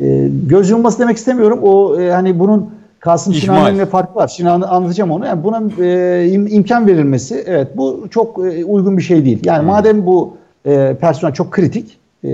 [0.00, 1.58] e, göz yumması demek istemiyorum.
[1.62, 4.28] O e, hani bunun Kasım Şinane'yle fark var.
[4.28, 5.26] Şimdi anlatacağım onu.
[5.26, 9.40] Yani buna e, im, imkan verilmesi evet bu çok e, uygun bir şey değil.
[9.44, 9.66] Yani hmm.
[9.66, 12.30] madem bu e, personel çok kritik e,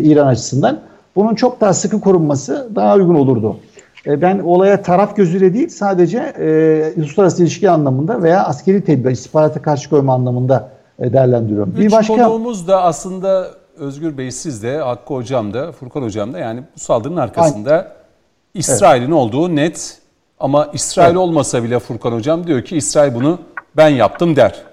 [0.00, 0.80] İran açısından
[1.16, 3.56] bunun çok daha sıkı korunması daha uygun olurdu.
[4.06, 9.62] E, ben olaya taraf gözüyle değil sadece e, uluslararası ilişki anlamında veya askeri tedbir, istihbarata
[9.62, 11.72] karşı koyma anlamında e, değerlendiriyorum.
[11.72, 16.32] Üç bir başka konuğumuz da aslında Özgür Bey siz de Hakkı Hocam da Furkan Hocam
[16.32, 17.92] da yani bu saldırının arkasında.
[18.54, 19.14] İsrail'in evet.
[19.14, 19.98] olduğu net
[20.40, 21.16] ama İsrail evet.
[21.16, 23.38] olmasa bile Furkan Hocam diyor ki İsrail bunu
[23.76, 24.69] ben yaptım der.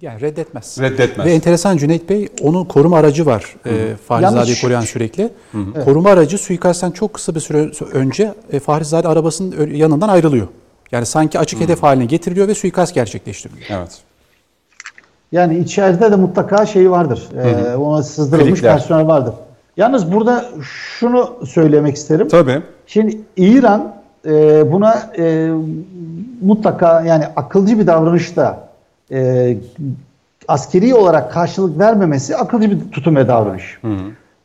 [0.00, 0.78] Yani reddetmez.
[0.80, 1.26] Reddetmez.
[1.26, 3.56] Ve enteresan Cüneyt Bey onun koruma aracı var.
[3.66, 5.22] E, Fahrizade'yi koruyan sürekli.
[5.52, 5.64] Hı hı.
[5.74, 5.84] Evet.
[5.84, 10.48] Koruma aracı suikastten çok kısa bir süre önce e, Fahrizade arabasının yanından ayrılıyor.
[10.92, 11.64] Yani sanki açık hı.
[11.64, 13.66] hedef haline getiriliyor ve suikast gerçekleştiriliyor.
[13.70, 14.02] Evet.
[15.32, 17.28] Yani içeride de mutlaka şey vardır.
[17.36, 18.72] Ee, ona sızdırılmış Klikler.
[18.72, 19.34] personel vardır.
[19.76, 22.28] Yalnız burada şunu söylemek isterim.
[22.28, 22.62] Tabii.
[22.86, 23.94] Şimdi İran
[24.26, 25.50] e, buna e,
[26.40, 28.63] mutlaka yani akılcı bir davranışta
[29.14, 29.56] e,
[30.48, 33.78] askeri olarak karşılık vermemesi akılcı bir tutum ve davranış.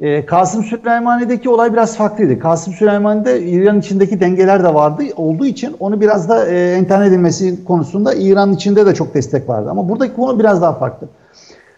[0.02, 2.40] E, Kasım Süleymani'deki olay biraz farklıydı.
[2.40, 5.04] Kasım Süleymani'de İran içindeki dengeler de vardı.
[5.16, 9.70] Olduğu için onu biraz da e, enterine edilmesi konusunda İran içinde de çok destek vardı.
[9.70, 11.08] Ama buradaki konu biraz daha farklı.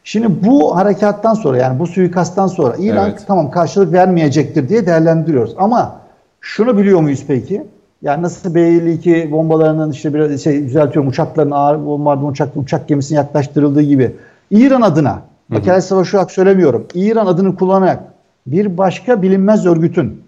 [0.04, 3.24] Şimdi bu harekattan sonra yani bu suikasttan sonra İran Evet.
[3.28, 5.56] tamam karşılık vermeyecektir diye değerlendiriyoruz.
[5.58, 5.96] Ama
[6.42, 7.64] şunu biliyor muyuz peki?
[8.02, 13.82] Yani nasıl B-52 bombalarının işte bir şey düzeltiyorum uçakların ağır bombardıman uçak, uçak gemisine yaklaştırıldığı
[13.82, 14.16] gibi
[14.52, 16.88] İran adına bak her savaşı olarak söylemiyorum.
[16.94, 18.04] İran adını kullanarak
[18.48, 20.22] bir başka bilinmez örgütün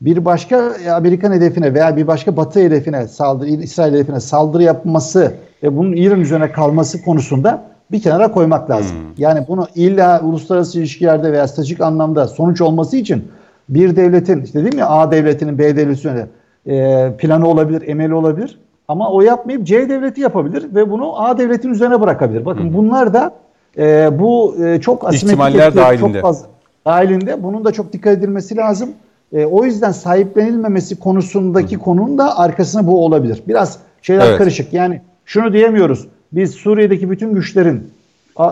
[0.00, 5.76] bir başka Amerikan hedefine veya bir başka Batı hedefine saldırı, İsrail hedefine saldırı yapması ve
[5.76, 8.96] bunun İran üzerine kalması konusunda bir kenara koymak lazım.
[9.18, 13.28] Yani bunu illa uluslararası ilişkilerde veya stratejik anlamda sonuç olması için
[13.68, 16.26] bir devletin işte dedim ya A devletinin B devletine
[16.66, 18.58] e, planı olabilir, emeli olabilir.
[18.88, 22.44] Ama o yapmayıp C devleti yapabilir ve bunu A devletin üzerine bırakabilir.
[22.46, 23.32] Bakın bunlar da
[23.78, 26.12] e, bu e, çok asimetrik dahilinde.
[26.12, 26.46] çok fazla
[26.86, 27.42] dahilinde.
[27.42, 28.88] Bunun da çok dikkat edilmesi lazım.
[29.32, 33.42] E, o yüzden sahiplenilmemesi konusundaki konunun da arkasına bu olabilir.
[33.48, 34.38] Biraz şeyler Evet.
[34.38, 34.72] karışık.
[34.72, 36.08] Yani şunu diyemiyoruz.
[36.32, 37.90] Biz Suriye'deki bütün güçlerin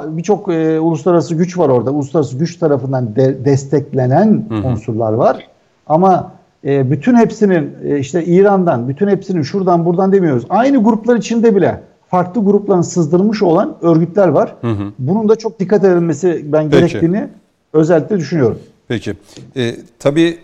[0.07, 1.91] birçok e, uluslararası güç var orada.
[1.91, 5.49] Uluslararası güç tarafından de- desteklenen unsurlar var.
[5.87, 6.33] Ama
[6.65, 10.45] e, bütün hepsinin e, işte İran'dan, bütün hepsinin şuradan buradan demiyoruz.
[10.49, 14.55] Aynı gruplar içinde bile farklı grupların sızdırmış olan örgütler var.
[14.99, 16.81] Bunun da çok dikkat edilmesi ben Peki.
[16.81, 17.29] gerektiğini
[17.73, 18.59] özellikle düşünüyorum.
[18.89, 19.15] Peki.
[19.57, 20.39] E, tabii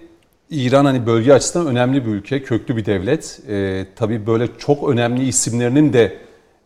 [0.51, 3.41] İran hani bölge açısından önemli bir ülke, köklü bir devlet.
[3.49, 6.13] E, tabii böyle çok önemli isimlerinin de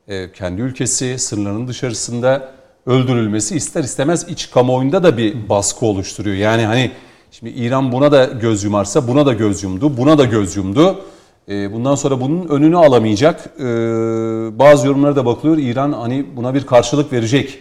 [0.08, 2.48] e, kendi ülkesi, sınırlarının dışarısında
[2.86, 6.36] öldürülmesi ister istemez iç kamuoyunda da bir baskı oluşturuyor.
[6.36, 6.90] Yani hani
[7.38, 11.04] şimdi İran buna da göz yumarsa buna da göz yumdu, buna da göz yumdu.
[11.48, 13.46] E, bundan sonra bunun önünü alamayacak.
[13.58, 13.64] E,
[14.58, 15.58] bazı yorumlara da bakılıyor.
[15.58, 17.58] İran hani buna bir karşılık verecek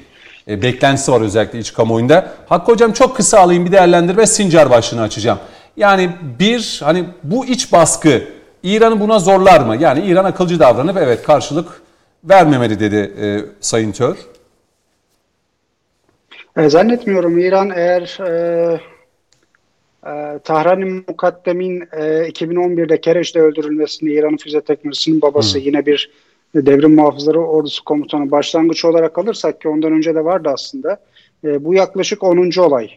[0.48, 2.34] e, beklentisi var özellikle iç kamuoyunda.
[2.50, 5.40] Hakkı Hocam çok kısa alayım bir değerlendirme Sincar başlığını açacağım.
[5.78, 6.10] Yani
[6.40, 8.24] bir hani bu iç baskı
[8.64, 9.76] İran'ı buna zorlar mı?
[9.80, 11.82] Yani İran akılcı davranıp evet karşılık
[12.24, 14.16] vermemeli dedi e, Sayın Tör.
[16.58, 18.93] E, zannetmiyorum İran eğer e,
[20.06, 26.12] e, Tahran-ı Mukaddemin e, 2011'de Kereş'te öldürülmesini İran'ın füze teknolojisinin babası yine bir
[26.56, 30.98] devrim muhafızları ordusu komutanı başlangıç olarak alırsak ki ondan önce de vardı aslında.
[31.44, 32.60] E, bu yaklaşık 10.
[32.60, 32.90] olay.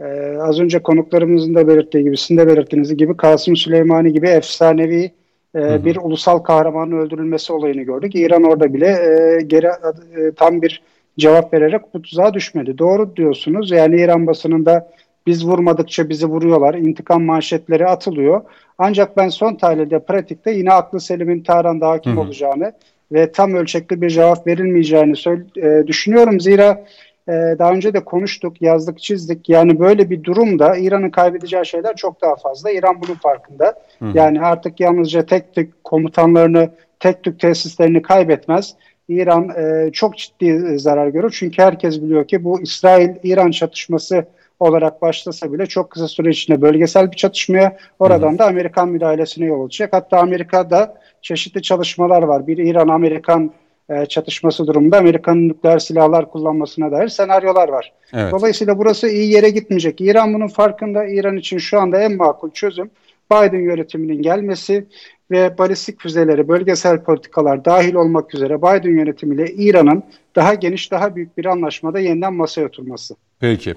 [0.00, 0.04] E,
[0.40, 5.12] az önce konuklarımızın da belirttiği gibi, sizin de belirttiğiniz gibi Kasım Süleymani gibi efsanevi
[5.54, 8.14] e, bir ulusal kahramanın öldürülmesi olayını gördük.
[8.14, 10.82] İran orada bile e, geri e, tam bir
[11.18, 12.78] cevap vererek bu tuzağa düşmedi.
[12.78, 13.70] Doğru diyorsunuz.
[13.70, 14.90] Yani İran basınında
[15.26, 16.74] biz vurmadıkça bizi vuruyorlar.
[16.74, 18.42] İntikam manşetleri atılıyor.
[18.78, 22.72] Ancak ben son tahlilde pratikte yine aklı Selim'in Tahran'da hakim olacağını
[23.12, 25.14] ve tam ölçekli bir cevap verilmeyeceğini
[25.56, 26.40] e, düşünüyorum.
[26.40, 26.84] Zira
[27.28, 29.48] e, daha önce de konuştuk, yazdık, çizdik.
[29.48, 32.70] Yani böyle bir durumda İran'ın kaybedeceği şeyler çok daha fazla.
[32.70, 33.74] İran bunun farkında.
[34.14, 38.74] Yani artık yalnızca tek tük komutanlarını, tek tük tesislerini kaybetmez.
[39.08, 41.34] İran e, çok ciddi zarar görür.
[41.38, 44.26] Çünkü herkes biliyor ki bu İsrail-İran çatışması
[44.60, 49.66] olarak başlasa bile çok kısa süre içinde bölgesel bir çatışmaya oradan da Amerikan müdahalesine yol
[49.66, 49.92] açacak.
[49.92, 52.46] Hatta Amerika'da çeşitli çalışmalar var.
[52.46, 53.52] Bir İran-Amerikan
[53.88, 57.92] e, çatışması durumunda Amerika'nın nükleer silahlar kullanmasına dair senaryolar var.
[58.12, 58.32] Evet.
[58.32, 60.00] Dolayısıyla burası iyi yere gitmeyecek.
[60.00, 61.04] İran bunun farkında.
[61.06, 62.90] İran için şu anda en makul çözüm
[63.32, 64.86] Biden yönetiminin gelmesi
[65.30, 70.02] ve balistik füzeleri, bölgesel politikalar dahil olmak üzere Biden yönetimiyle İran'ın
[70.36, 73.16] daha geniş, daha büyük bir anlaşmada yeniden masaya oturması.
[73.40, 73.74] Peki.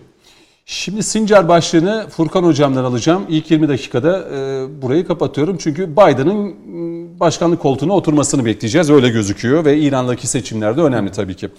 [0.69, 3.25] Şimdi Sincar başlığını Furkan Hocam'dan alacağım.
[3.29, 5.57] İlk 20 dakikada e, burayı kapatıyorum.
[5.57, 8.89] Çünkü Biden'ın m, başkanlık koltuğuna oturmasını bekleyeceğiz.
[8.89, 11.49] Öyle gözüküyor ve İran'daki seçimler de önemli tabii ki.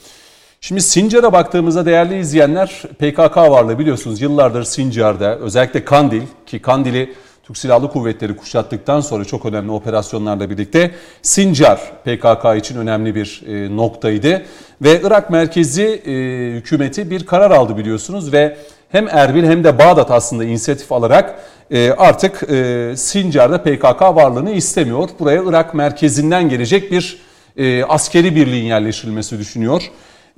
[0.60, 7.58] Şimdi Sincar'a baktığımızda değerli izleyenler PKK varlığı biliyorsunuz yıllardır Sincar'da özellikle Kandil ki Kandil'i Türk
[7.58, 10.90] Silahlı Kuvvetleri kuşattıktan sonra çok önemli operasyonlarla birlikte
[11.22, 14.42] Sincar PKK için önemli bir e, noktaydı.
[14.82, 16.12] Ve Irak merkezi e,
[16.56, 18.56] hükümeti bir karar aldı biliyorsunuz ve
[18.88, 21.34] hem Erbil hem de Bağdat aslında inisiyatif alarak
[21.70, 25.08] e, artık e, Sincar'da PKK varlığını istemiyor.
[25.18, 27.18] Buraya Irak merkezinden gelecek bir
[27.56, 29.82] e, askeri birliğin yerleştirilmesi düşünüyor.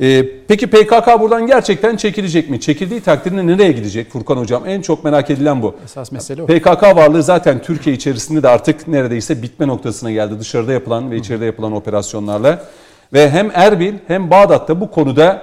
[0.01, 2.61] E, peki PKK buradan gerçekten çekilecek mi?
[2.61, 4.63] Çekildiği takdirde nereye gidecek Furkan Hocam?
[4.67, 5.77] En çok merak edilen bu.
[5.85, 6.47] Esas mesele o.
[6.47, 10.41] PKK varlığı zaten Türkiye içerisinde de artık neredeyse bitme noktasına geldi.
[10.41, 12.65] Dışarıda yapılan ve içeride yapılan operasyonlarla.
[13.13, 15.43] Ve hem Erbil hem Bağdat'ta bu konuda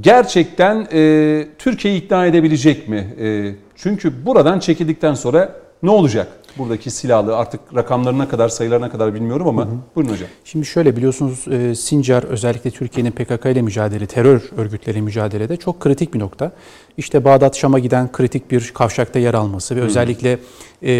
[0.00, 3.14] gerçekten e, Türkiye'yi ikna edebilecek mi?
[3.20, 6.28] E, çünkü buradan çekildikten sonra ne olacak?
[6.58, 9.74] Buradaki silahlı artık rakamlarına kadar sayılarına kadar bilmiyorum ama hı hı.
[9.96, 10.28] buyurun hocam.
[10.44, 16.14] Şimdi şöyle biliyorsunuz e, Sincar özellikle Türkiye'nin PKK ile mücadele, terör örgütleriyle mücadelede çok kritik
[16.14, 16.52] bir nokta.
[16.96, 19.84] İşte Bağdat Şam'a giden kritik bir kavşakta yer alması ve hı.
[19.84, 20.38] özellikle
[20.82, 20.92] e,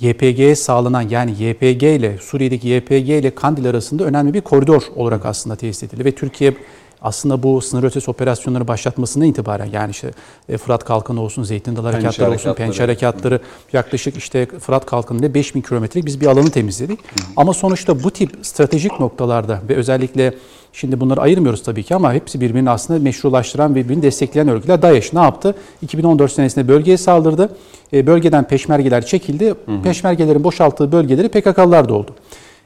[0.00, 5.56] YPG'ye sağlanan yani YPG ile Suriye'deki YPG ile Kandil arasında önemli bir koridor olarak aslında
[5.56, 6.54] tesis edildi ve Türkiye
[7.02, 10.10] aslında bu sınır ötesi operasyonları başlatmasından itibaren yani işte
[10.48, 12.54] e, Fırat Kalkanı olsun, Zeytin Dalı Harekatları olsun, harekatları.
[12.54, 13.40] Pençe Harekatları
[13.72, 17.00] yaklaşık işte Fırat Kalkanı'nda 5000 kilometrelik biz bir alanı temizledik.
[17.00, 17.24] Hı.
[17.36, 20.34] Ama sonuçta bu tip stratejik noktalarda ve özellikle
[20.72, 24.82] Şimdi bunları ayırmıyoruz tabii ki ama hepsi birbirini aslında meşrulaştıran ve birbirini destekleyen örgütler.
[24.82, 25.54] DAEŞ ne yaptı?
[25.82, 27.56] 2014 senesinde bölgeye saldırdı.
[27.92, 29.48] E, bölgeden peşmergeler çekildi.
[29.48, 29.82] Hı hı.
[29.82, 32.14] Peşmergelerin boşalttığı bölgeleri PKK'lılar da oldu.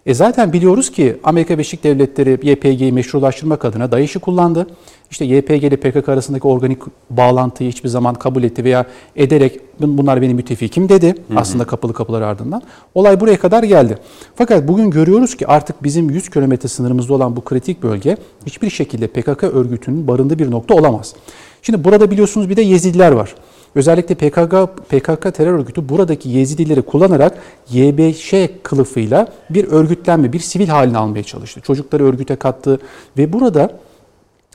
[0.07, 4.67] E zaten biliyoruz ki Amerika Birleşik Devletleri YPG'yi meşrulaştırmak adına DAEŞ'i kullandı.
[5.11, 6.79] İşte YPG ile PKK arasındaki organik
[7.11, 11.07] bağlantıyı hiçbir zaman kabul etti veya ederek bunlar benim müttefikim dedi.
[11.07, 11.39] Hı hı.
[11.39, 12.63] Aslında kapalı kapılar ardından.
[12.95, 13.99] Olay buraya kadar geldi.
[14.35, 18.17] Fakat bugün görüyoruz ki artık bizim 100 kilometre sınırımızda olan bu kritik bölge
[18.47, 21.15] hiçbir şekilde PKK örgütünün barındığı bir nokta olamaz.
[21.63, 23.35] Şimdi burada biliyorsunuz bir de Yezidiler var.
[23.77, 24.55] Özellikle PKK,
[24.89, 27.39] PKK terör örgütü buradaki Yezidileri kullanarak
[27.71, 31.61] YBŞ kılıfıyla bir örgütlenme, bir sivil haline almaya çalıştı.
[31.61, 32.81] Çocukları örgüte kattı
[33.19, 33.71] ve burada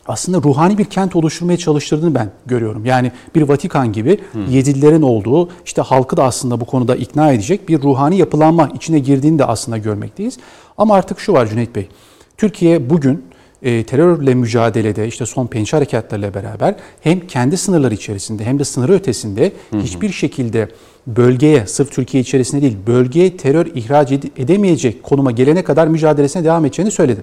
[0.08, 2.86] aslında ruhani bir kent oluşturmaya çalıştırdığını ben görüyorum.
[2.86, 4.46] Yani bir Vatikan gibi hmm.
[4.46, 9.40] Yezidilerin olduğu, işte halkı da aslında bu konuda ikna edecek bir ruhani yapılanma içine girdiğini
[9.40, 10.38] de aslında görmekteyiz.
[10.78, 11.90] Ama artık şu var Cüneyt Bey,
[12.38, 13.26] Türkiye bugün
[13.64, 18.94] e, terörle mücadelede işte son pençe harekatlarıyla beraber hem kendi sınırları içerisinde hem de sınırı
[18.94, 19.82] ötesinde hı hı.
[19.82, 20.68] hiçbir şekilde
[21.08, 26.92] bölgeye sırf Türkiye içerisinde değil bölgeye terör ihraç edemeyecek konuma gelene kadar mücadelesine devam edeceğini
[26.92, 27.22] söyledi.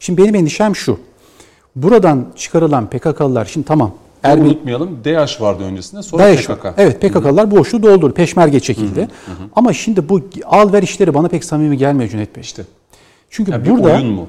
[0.00, 0.98] Şimdi benim endişem şu.
[1.76, 6.66] Buradan çıkarılan PKK'lılar şimdi tamam Erbil, unutmayalım DAEŞ vardı öncesinde sonra DAEŞ PKK.
[6.76, 8.14] Evet PKK'lılar boşluğu doldurdu.
[8.14, 9.00] Peşmerge çekildi.
[9.00, 9.48] Hı hı hı.
[9.56, 12.40] Ama şimdi bu al ver işleri bana pek samimi gelmiyor Cüneyt Bey.
[12.40, 12.62] İşte.
[13.30, 14.26] Çünkü yani burada oyun mu?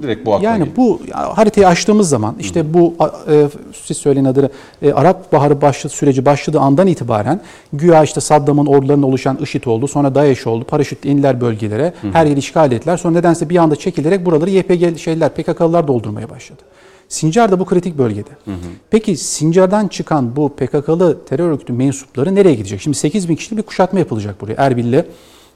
[0.00, 0.76] Direkt bu akla Yani geliyor.
[0.76, 2.74] bu haritayı açtığımız zaman işte Hı.
[2.74, 2.94] bu
[3.30, 3.48] e,
[3.84, 4.50] siz söyleyin adını
[4.82, 7.40] e, Arap Baharı başladı, süreci başladığı andan itibaren
[7.72, 9.88] güya işte Saddam'ın ordularının oluşan IŞİD oldu.
[9.88, 10.64] Sonra DAEŞ oldu.
[10.64, 11.92] Paraşütle indiler bölgelere.
[12.02, 12.08] Hı.
[12.12, 12.96] Her yeri işgal ettiler.
[12.96, 16.62] Sonra nedense bir anda çekilerek buraları YPG şeyler PKK'lılar doldurmaya başladı.
[17.08, 18.30] Sincar da bu kritik bölgede.
[18.44, 18.56] Hı hı.
[18.90, 22.80] Peki Sincar'dan çıkan bu PKK'lı terör örgütü mensupları nereye gidecek?
[22.80, 24.54] Şimdi 8 bin kişilik bir kuşatma yapılacak buraya.
[24.58, 25.04] Erbil'le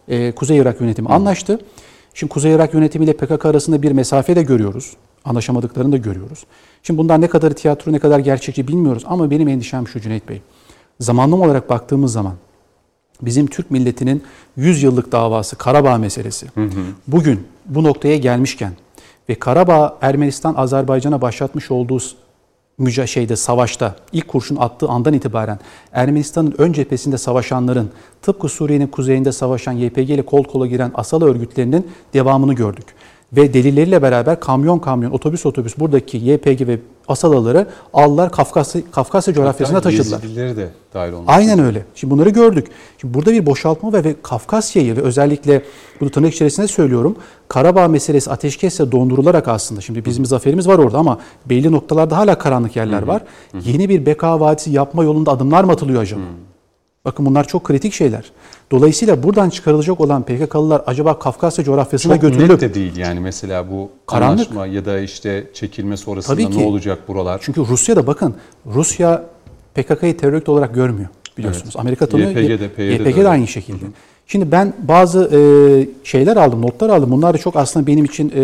[0.08, 1.12] e, Kuzey Irak yönetimi hı.
[1.12, 1.58] anlaştı.
[2.16, 4.92] Şimdi Kuzey Irak yönetimiyle PKK arasında bir mesafe de görüyoruz.
[5.24, 6.46] Anlaşamadıklarını da görüyoruz.
[6.82, 10.42] Şimdi bundan ne kadar tiyatro ne kadar gerçekçi bilmiyoruz ama benim endişem şu Cüneyt Bey.
[11.00, 12.34] Zamanlama olarak baktığımız zaman
[13.22, 14.22] bizim Türk milletinin
[14.56, 16.80] 100 yıllık davası Karabağ meselesi hı hı.
[17.06, 18.72] bugün bu noktaya gelmişken
[19.28, 21.98] ve Karabağ Ermenistan Azerbaycan'a başlatmış olduğu
[22.78, 25.58] müca şeyde savaşta ilk kurşun attığı andan itibaren
[25.92, 27.90] Ermenistan'ın ön cephesinde savaşanların
[28.22, 32.86] tıpkı Suriye'nin kuzeyinde savaşan YPG ile kol kola giren asal örgütlerinin devamını gördük
[33.32, 39.80] ve delilleriyle beraber kamyon kamyon, otobüs otobüs buradaki YPG ve Asalaları aldılar Kafkasya, Kafkasya coğrafyasına
[39.80, 40.22] taşıdılar.
[40.22, 41.26] Yezidileri de dahil olmuş.
[41.28, 41.84] Aynen öyle.
[41.94, 42.66] Şimdi bunları gördük.
[43.00, 45.62] Şimdi burada bir boşaltma ve, ve Kafkasya'yı ve özellikle
[46.00, 47.16] bunu tırnak içerisinde söylüyorum.
[47.48, 50.28] Karabağ meselesi ateşkesle dondurularak aslında şimdi bizim Hı.
[50.28, 53.06] zaferimiz var orada ama belli noktalarda hala karanlık yerler Hı.
[53.06, 53.22] var.
[53.52, 53.58] Hı.
[53.64, 56.20] Yeni bir beka vadisi yapma yolunda adımlar mı atılıyor acaba?
[56.20, 56.55] Hı.
[57.06, 58.24] Bakın bunlar çok kritik şeyler.
[58.70, 62.48] Dolayısıyla buradan çıkarılacak olan PKK'lılar acaba Kafkasya coğrafyasına çok götürülüp...
[62.48, 64.40] Çok net de değil yani mesela bu Karanlık.
[64.40, 66.58] anlaşma ya da işte çekilme sonrasında Tabii ki.
[66.58, 67.40] ne olacak buralar?
[67.42, 68.34] Çünkü Rusya'da bakın
[68.66, 69.24] Rusya
[69.74, 71.72] PKK'yı terör örgütü olarak görmüyor biliyorsunuz.
[71.76, 71.80] Evet.
[71.80, 72.30] Amerika tanıyor.
[72.30, 73.82] YPG'de, PYD'de YPG de aynı şekilde.
[73.82, 73.92] Hı hı.
[74.26, 75.40] Şimdi ben bazı e,
[76.04, 77.10] şeyler aldım, notlar aldım.
[77.10, 78.42] Bunlar da çok aslında benim için e,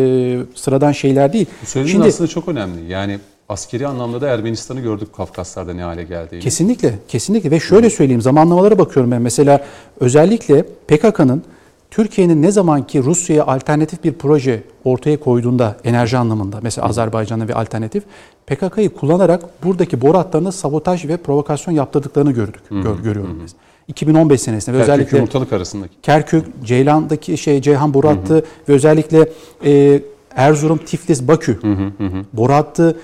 [0.54, 1.46] sıradan şeyler değil.
[1.62, 2.90] Bu söylediğin Şimdi, aslında çok önemli.
[2.92, 6.40] Yani askeri anlamda da Ermenistan'ı gördük Kafkaslar'da ne hale geldiğini.
[6.40, 9.22] Kesinlikle, kesinlikle ve şöyle söyleyeyim zamanlamalara bakıyorum ben.
[9.22, 9.64] Mesela
[10.00, 11.42] özellikle PKK'nın
[11.90, 17.54] Türkiye'nin ne zaman ki Rusya'ya alternatif bir proje ortaya koyduğunda enerji anlamında mesela Azerbaycan'a ve
[17.54, 18.04] alternatif
[18.46, 22.60] PKK'yı kullanarak buradaki boru hatlarına sabotaj ve provokasyon yaptırdıklarını gördük.
[22.70, 23.54] Gör, görüyorum biz.
[23.88, 25.94] 2015 senesinde Kerkük, özellikle Yumurtalık arasındaki.
[26.02, 29.28] Kerkük, Ceylan'daki şey Ceyhan boru hattı ve özellikle
[29.64, 30.02] e,
[30.36, 32.24] Erzurum, Tiflis, Bakü hı hı hı.
[32.32, 32.96] boru hattı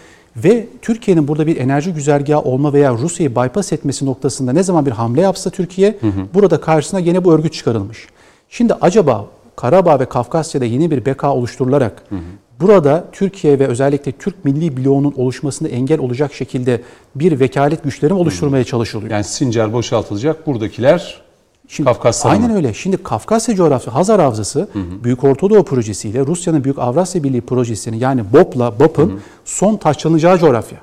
[0.44, 4.90] ve Türkiye'nin burada bir enerji güzergahı olma veya Rusya'yı bypass etmesi noktasında ne zaman bir
[4.90, 6.34] hamle yapsa Türkiye hı hı.
[6.34, 8.06] burada karşısına yine bu örgüt çıkarılmış.
[8.48, 12.20] Şimdi acaba Karabağ ve Kafkasya'da yeni bir beka oluşturularak hı hı.
[12.60, 16.82] burada Türkiye ve özellikle Türk Milli Bloğu'nun oluşmasını engel olacak şekilde
[17.14, 19.10] bir vekalet güçleri mi oluşturmaya çalışılıyor?
[19.10, 21.27] Yani Sincar boşaltılacak, buradakiler
[21.68, 22.56] Şimdi, Kafkasya Aynen mı?
[22.56, 22.74] öyle.
[22.74, 25.04] Şimdi Kafkasya coğrafyası, Hazar Havzası hı hı.
[25.04, 30.78] Büyük Orta Doğu projesiyle Rusya'nın Büyük Avrasya Birliği projesinin yani BOP'la BOP'ın son taşlanacağı coğrafya.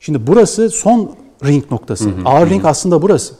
[0.00, 1.10] Şimdi burası son
[1.44, 2.04] ring noktası.
[2.04, 2.22] Hı hı.
[2.24, 2.50] Ağır hı hı.
[2.50, 3.34] ring aslında burası.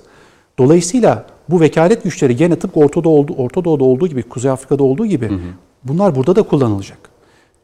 [0.59, 5.07] Dolayısıyla bu vekalet güçleri gene tıpkı Orta, Doğu, Orta Doğu'da olduğu gibi, Kuzey Afrika'da olduğu
[5.07, 5.39] gibi hı hı.
[5.85, 6.99] bunlar burada da kullanılacak.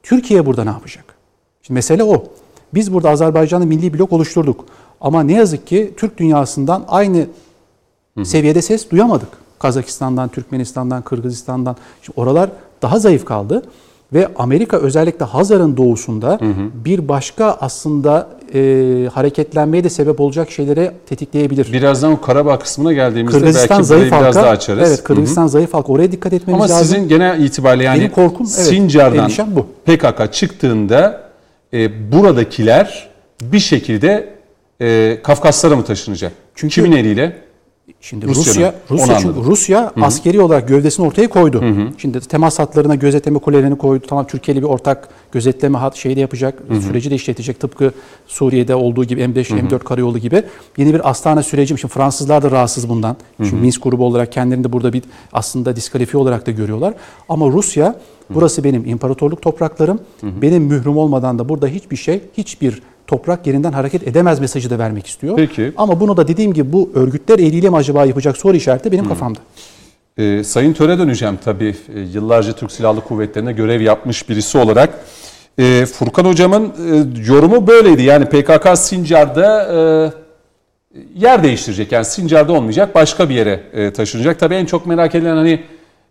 [0.03, 1.05] Türkiye burada ne yapacak?
[1.63, 2.25] Şimdi mesele o.
[2.75, 4.65] Biz burada Azerbaycan'da milli blok oluşturduk.
[5.01, 7.27] Ama ne yazık ki Türk dünyasından aynı
[8.19, 9.29] hı seviyede ses duyamadık.
[9.59, 11.77] Kazakistan'dan, Türkmenistan'dan, Kırgızistan'dan.
[12.03, 12.51] Şimdi oralar
[12.83, 13.63] daha zayıf kaldı.
[14.13, 16.85] Ve Amerika özellikle Hazar'ın doğusunda hı hı.
[16.85, 21.73] bir başka aslında e, hareketlenmeye de sebep olacak şeylere tetikleyebilir.
[21.73, 24.89] Birazdan o Karabağ kısmına geldiğimizde Kırgızistan belki zayıf halka, biraz daha açarız.
[24.89, 25.51] Evet Kırgızistan hı hı.
[25.51, 26.77] zayıf halk oraya dikkat etmemiz Ama lazım.
[26.77, 29.67] Ama sizin genel itibariyle yani Benim korkum, evet, Sincar'dan bu.
[29.87, 31.23] PKK çıktığında
[31.73, 33.09] e, buradakiler
[33.43, 34.35] bir şekilde
[34.81, 36.33] e, Kafkaslara mı taşınacak?
[36.55, 37.50] Çünkü Kimin eliyle?
[38.01, 40.05] Şimdi Rusya Rusya çünkü Rusya Hı-hı.
[40.05, 41.63] askeri olarak gövdesini ortaya koydu.
[41.63, 41.89] Hı-hı.
[41.99, 44.05] Şimdi temas hatlarına gözetleme kulelerini koydu.
[44.09, 46.63] Tamam Türkiye'li bir ortak gözetleme hat şeyi de yapacak.
[46.69, 46.81] Hı-hı.
[46.81, 47.93] Süreci de işletecek tıpkı
[48.27, 49.59] Suriye'de olduğu gibi M5 Hı-hı.
[49.59, 50.43] M4 karayolu gibi.
[50.77, 51.79] Yeni bir Astana süreci.
[51.79, 53.17] Şimdi Fransızlar da rahatsız bundan.
[53.37, 56.95] Şimdi Minsk grubu olarak kendilerini de burada bir aslında diskalifiye olarak da görüyorlar.
[57.29, 57.97] Ama Rusya
[58.31, 60.01] burası benim imparatorluk topraklarım.
[60.21, 60.43] Hı-hı.
[60.43, 65.07] Benim mührüm olmadan da burada hiçbir şey, hiçbir toprak yerinden hareket edemez mesajı da vermek
[65.07, 65.37] istiyor.
[65.37, 65.73] Peki.
[65.77, 69.09] Ama bunu da dediğim gibi bu örgütler eliyle mi acaba yapacak soru işareti benim hmm.
[69.09, 69.39] kafamda.
[70.19, 71.77] Ee, Sayın Töre döneceğim tabii.
[71.95, 74.99] Ee, yıllarca Türk Silahlı Kuvvetleri'ne görev yapmış birisi olarak.
[75.59, 78.03] Ee, Furkan Hocam'ın e, yorumu böyleydi.
[78.03, 79.79] Yani PKK Sincar'da e,
[81.15, 81.93] yer değiştirecek.
[81.93, 84.41] Yani Sincar'da olmayacak başka bir yere e, taşınacak.
[84.41, 85.61] Tabii en çok merak edilen hani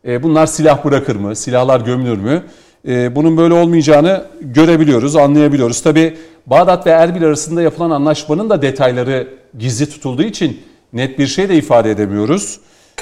[0.08, 1.36] e, bunlar silah bırakır mı?
[1.36, 2.44] Silahlar gömülür mü?
[2.88, 5.82] E, bunun böyle olmayacağını görebiliyoruz, anlayabiliyoruz.
[5.82, 6.18] Tabii
[6.50, 9.28] Bağdat ve Erbil arasında yapılan anlaşmanın da detayları
[9.60, 10.62] gizli tutulduğu için
[10.94, 12.60] net bir şey de ifade edemiyoruz.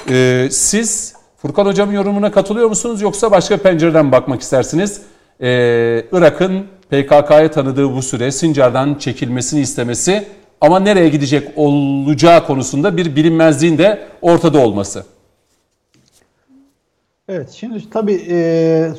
[0.10, 5.02] Ee, siz Furkan Hocam'ın yorumuna katılıyor musunuz yoksa başka pencereden bakmak istersiniz?
[5.42, 10.28] Ee, Irak'ın PKK'ya tanıdığı bu süre Sincar'dan çekilmesini istemesi
[10.62, 15.06] ama nereye gidecek olacağı konusunda bir bilinmezliğin de ortada olması.
[17.30, 18.90] Evet şimdi tabii e,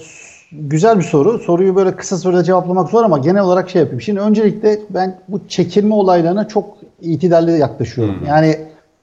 [0.53, 1.39] güzel bir soru.
[1.39, 4.01] Soruyu böyle kısa sürede cevaplamak zor ama genel olarak şey yapayım.
[4.01, 8.21] Şimdi öncelikle ben bu çekilme olaylarına çok itidalli yaklaşıyorum.
[8.21, 8.27] Hmm.
[8.27, 8.57] Yani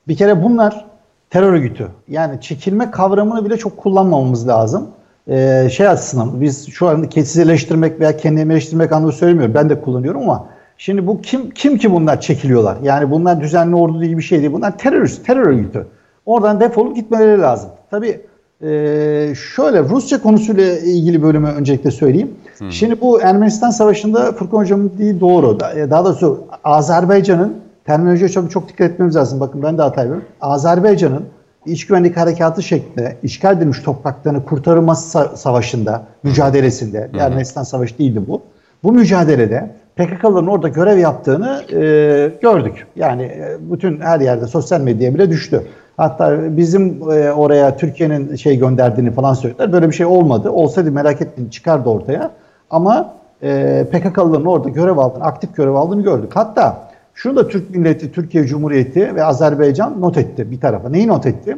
[0.07, 0.85] bir kere bunlar
[1.29, 1.87] terör örgütü.
[2.07, 4.87] Yani çekilme kavramını bile çok kullanmamamız lazım.
[5.27, 9.53] Ee, şey açısından biz şu anda kesizileştirmek veya kendimi eleştirmek anlamında söylemiyorum.
[9.53, 12.77] Ben de kullanıyorum ama şimdi bu kim kim ki bunlar çekiliyorlar?
[12.83, 14.53] Yani bunlar düzenli ordu gibi bir şey değil.
[14.53, 15.87] Bunlar terörist, terör örgütü.
[16.25, 17.69] Oradan defolup gitmeleri lazım.
[17.91, 18.21] Tabii
[18.61, 22.31] ee, şöyle Rusya konusuyla ilgili bölümü öncelikle söyleyeyim.
[22.57, 22.71] Hmm.
[22.71, 25.57] Şimdi bu Ermenistan Savaşı'nda Furkan Hocam'ın dediği doğru.
[25.75, 27.53] E, daha doğrusu Azerbaycan'ın
[27.85, 29.39] terminolojiye çok, çok dikkat etmemiz lazım.
[29.39, 30.25] Bakın ben de hata yapıyorum.
[30.41, 31.23] Azerbaycan'ın
[31.65, 37.19] iç güvenlik harekatı şeklinde işgal edilmiş topraklarını kurtarılması savaşında, mücadelesinde, hmm.
[37.19, 38.41] Ermenistan Savaşı değildi bu.
[38.83, 42.87] Bu mücadelede PKK'ların orada görev yaptığını e, gördük.
[42.95, 45.63] Yani e, bütün her yerde sosyal medyaya bile düştü.
[45.97, 49.73] Hatta bizim e, oraya Türkiye'nin şey gönderdiğini falan söylediler.
[49.73, 50.51] Böyle bir şey olmadı.
[50.51, 52.31] Olsaydı merak etmeyin çıkardı ortaya.
[52.69, 56.31] Ama e, PKK'lıların orada görev aldığını, aktif görev aldığını gördük.
[56.33, 56.77] Hatta
[57.13, 60.89] şunu da Türk milleti, Türkiye Cumhuriyeti ve Azerbaycan not etti bir tarafa.
[60.89, 61.57] Neyi not etti?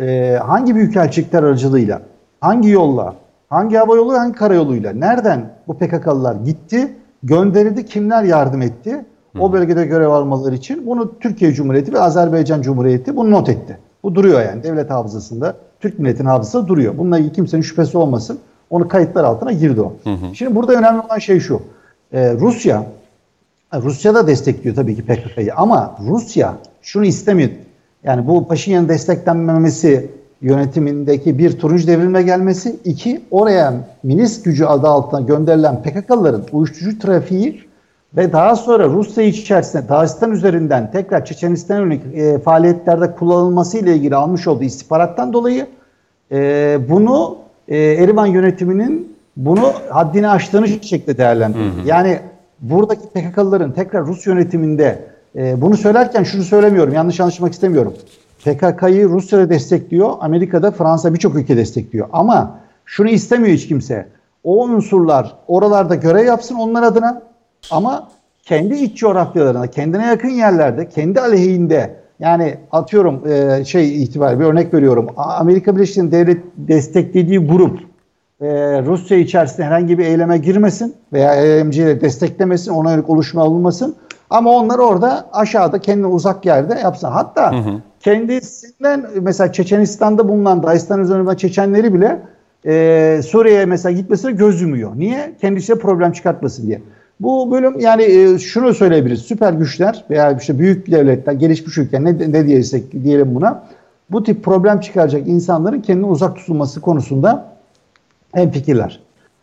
[0.00, 2.02] E, hangi büyükelçilikler aracılığıyla,
[2.40, 3.14] hangi yolla,
[3.48, 9.04] hangi hava yolu, hangi karayoluyla, nereden bu PKK'lılar gitti, gönderildi, kimler yardım etti?
[9.40, 13.78] O bölgede görev almaları için bunu Türkiye Cumhuriyeti ve Azerbaycan Cumhuriyeti bunu not etti.
[14.02, 15.56] Bu duruyor yani devlet hafızasında.
[15.80, 16.98] Türk milletinin hafızası duruyor.
[16.98, 18.38] Bununla ilgili kimsenin şüphesi olmasın.
[18.70, 19.92] Onu kayıtlar altına girdi o.
[20.04, 20.34] Hı hı.
[20.34, 21.62] Şimdi burada önemli olan şey şu.
[22.12, 22.86] Ee, Rusya,
[23.74, 27.50] Rusya da destekliyor tabii ki PKK'yı ama Rusya şunu istemiyor.
[28.04, 30.10] Yani bu Paşinyan'ın desteklenmemesi
[30.42, 37.65] yönetimindeki bir turuncu devrilme gelmesi, iki oraya Minsk gücü adı altına gönderilen PKK'ların uyuşturucu trafiği
[38.16, 44.16] ve daha sonra Rusya içerisinde Dağıstan üzerinden tekrar Çeçenistan yönelik e, faaliyetlerde kullanılması ile ilgili
[44.16, 45.66] almış olduğu istihbarattan dolayı
[46.32, 47.36] e, bunu
[47.68, 51.72] e, Erivan yönetiminin bunu haddini aştığını şekilde değerlendiriyor.
[51.84, 52.18] Yani
[52.60, 54.98] buradaki PKK'lıların tekrar Rus yönetiminde
[55.36, 57.94] e, bunu söylerken şunu söylemiyorum, yanlış anlaşılmak istemiyorum.
[58.44, 62.08] PKK'yı Rusya'da destekliyor, Amerika'da, Fransa birçok ülke destekliyor.
[62.12, 64.06] Ama şunu istemiyor hiç kimse.
[64.44, 67.22] O unsurlar oralarda görev yapsın onlar adına
[67.70, 68.08] ama
[68.42, 74.74] kendi iç coğrafyalarına, kendine yakın yerlerde, kendi aleyhinde yani atıyorum e, şey itibariyle bir örnek
[74.74, 75.06] veriyorum.
[75.16, 77.78] Amerika Birleşik Devlet desteklediği grup
[78.40, 78.46] e,
[78.82, 83.96] Rusya içerisinde herhangi bir eyleme girmesin veya eylemciyle desteklemesin, ona yönelik oluşma alınmasın.
[84.30, 87.08] Ama onlar orada aşağıda kendine uzak yerde yapsın.
[87.08, 87.80] Hatta hı hı.
[88.00, 92.20] kendisinden mesela Çeçenistan'da bulunan Dağistan üzerinden Çeçenleri bile
[92.66, 94.92] e, Suriye'ye mesela gitmesine göz yumuyor.
[94.96, 95.32] Niye?
[95.40, 96.80] Kendisiyle problem çıkartmasın diye.
[97.20, 99.20] Bu bölüm yani e, şunu söyleyebiliriz.
[99.20, 103.62] Süper güçler veya işte büyük devletler, gelişmiş ülkeler ne, ne diyesek diyelim buna.
[104.10, 107.52] Bu tip problem çıkaracak insanların kendine uzak tutulması konusunda
[108.34, 109.00] en fikirler.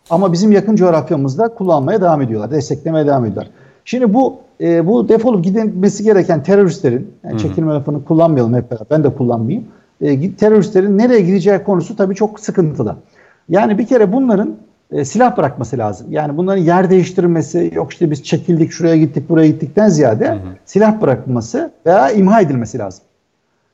[0.10, 3.50] Ama bizim yakın coğrafyamızda kullanmaya devam ediyorlar, desteklemeye devam ediyorlar.
[3.86, 9.04] Şimdi bu e, bu defolup gidilmesi gereken teröristlerin, yani çekilme lafını kullanmayalım hep beraber, ben
[9.04, 9.68] de kullanmayayım.
[10.02, 12.96] E, teröristlerin nereye gideceği konusu tabii çok sıkıntılı.
[13.50, 14.56] Yani bir kere bunların
[14.94, 16.08] e, silah bırakması lazım.
[16.10, 20.40] Yani bunların yer değiştirmesi, yok işte biz çekildik, şuraya gittik, buraya gittikten ziyade hı hı.
[20.66, 23.04] silah bırakması veya imha edilmesi lazım.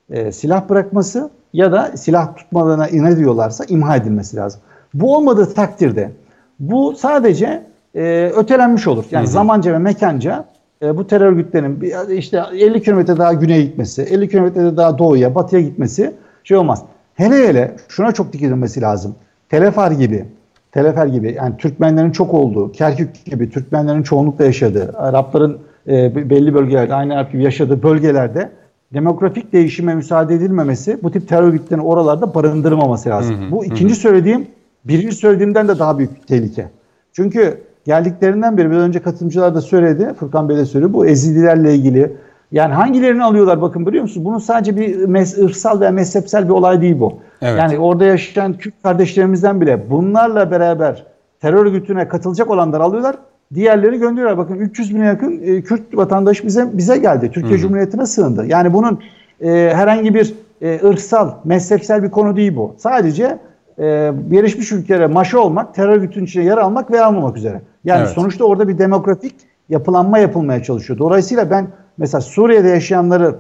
[0.10, 4.62] E, silah bırakması ya da silah tutmalarına inat ediyorlarsa imha edilmesi lazım.
[4.94, 6.12] Bu olmadığı takdirde
[6.60, 7.64] bu sadece
[7.96, 9.06] e, ötelenmiş olur.
[9.12, 9.32] Yani hı hı.
[9.32, 10.46] zamanca ve mekanca
[10.82, 15.62] e, bu terör örgütlerinin işte 50 kilometre daha güneye gitmesi, 50 kilometre daha doğuya, batıya
[15.62, 16.14] gitmesi
[16.44, 16.84] şey olmaz.
[17.16, 19.16] Hele hele şuna çok dikkat lazım.
[19.50, 20.26] Telefar gibi,
[20.72, 25.58] Telefer gibi yani Türkmenlerin çok olduğu, Kerkük gibi Türkmenlerin çoğunlukla yaşadığı, Arapların
[25.88, 28.50] e, belli bölgelerde, aynı Arap gibi yaşadığı bölgelerde
[28.94, 33.42] demografik değişime müsaade edilmemesi bu tip terör örgütlerinin oralarda barındırmaması lazım.
[33.42, 34.00] Hı hı, bu ikinci hı.
[34.00, 34.48] söylediğim,
[34.86, 36.70] birinci söylediğimden de daha büyük bir tehlike.
[37.14, 40.94] Çünkü geldiklerinden beri biraz önce katılımcılar da söyledi, Furkan Bey de söyledi.
[40.94, 42.14] Bu Ezidilerle ilgili
[42.52, 44.26] yani hangilerini alıyorlar bakın biliyor musunuz?
[44.26, 47.14] Bunun sadece bir mes- ırksal veya mezhepsel bir olay değil bu.
[47.42, 47.60] Evet.
[47.60, 51.06] Yani orada yaşayan Kürt kardeşlerimizden bile bunlarla beraber
[51.42, 53.16] terör örgütüne katılacak olanlar alıyorlar.
[53.54, 54.38] Diğerleri gönderiyorlar.
[54.38, 57.32] Bakın 300 bine yakın e, Kürt vatandaş bize bize geldi.
[57.32, 57.62] Türkiye Hı.
[57.62, 58.46] Cumhuriyeti'ne sığındı.
[58.46, 59.00] Yani bunun
[59.42, 62.76] e, herhangi bir e, ırksal, mezhepsel bir konu değil bu.
[62.78, 63.40] Sadece
[63.80, 67.62] e, gelişmiş ülkelere maşı olmak, terör örgütünün içine yer almak veya almamak üzere.
[67.84, 68.10] Yani evet.
[68.10, 69.36] sonuçta orada bir demografik
[69.70, 71.00] yapılanma yapılmaya çalışıyor.
[71.00, 71.68] Dolayısıyla ben
[72.00, 73.36] mesela Suriye'de yaşayanları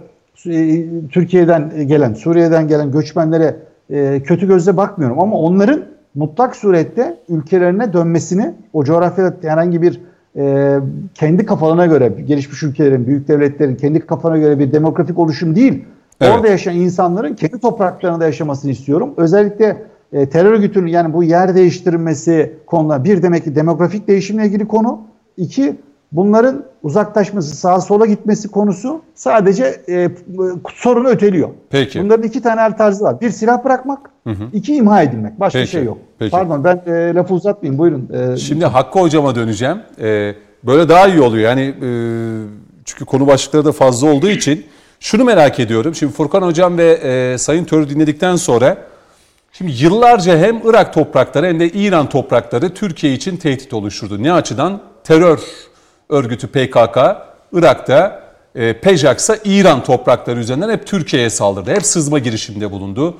[0.45, 3.55] e, Türkiye'den gelen, Suriye'den gelen göçmenlere
[3.89, 5.81] e, kötü gözle bakmıyorum ama onların
[6.15, 10.01] mutlak surette ülkelerine dönmesini o coğrafyada herhangi bir
[10.35, 10.75] e,
[11.13, 15.85] kendi kafalarına göre gelişmiş ülkelerin, büyük devletlerin kendi kafana göre bir demografik oluşum değil.
[16.21, 16.33] Evet.
[16.35, 19.13] Orada yaşayan insanların kendi topraklarında yaşamasını istiyorum.
[19.17, 24.67] Özellikle e, terör örgütünün yani bu yer değiştirmesi konuda bir demek ki demografik değişimle ilgili
[24.67, 25.01] konu.
[25.37, 25.75] iki
[26.11, 30.09] bunların uzaklaşması, sağa sola gitmesi konusu sadece e,
[30.73, 31.49] sorunu öteliyor.
[31.69, 32.03] Peki.
[32.03, 33.21] Bunların iki tane el tarzı var.
[33.21, 34.43] Bir silah bırakmak, hı hı.
[34.53, 35.39] iki imha edilmek.
[35.39, 35.71] Başka Peki.
[35.71, 35.97] şey yok.
[36.19, 36.31] Peki.
[36.31, 38.09] Pardon ben e, lafı uzatmayayım buyurun.
[38.33, 38.65] E, Şimdi.
[38.65, 39.77] Hakkı hocama döneceğim.
[40.01, 41.49] E, böyle daha iyi oluyor.
[41.49, 41.89] Yani e,
[42.85, 44.65] çünkü konu başlıkları da fazla olduğu için
[44.99, 45.95] şunu merak ediyorum.
[45.95, 48.77] Şimdi Furkan hocam ve e, Sayın Törü dinledikten sonra
[49.53, 54.23] Şimdi yıllarca hem Irak toprakları hem de İran toprakları Türkiye için tehdit oluşturdu.
[54.23, 54.81] Ne açıdan?
[55.03, 55.39] Terör
[56.09, 56.97] örgütü PKK
[57.53, 58.23] Irak'ta,
[58.55, 61.71] e, PEJAK'sa İran toprakları üzerinden hep Türkiye'ye saldırdı.
[61.71, 63.17] Hep sızma girişiminde bulundu.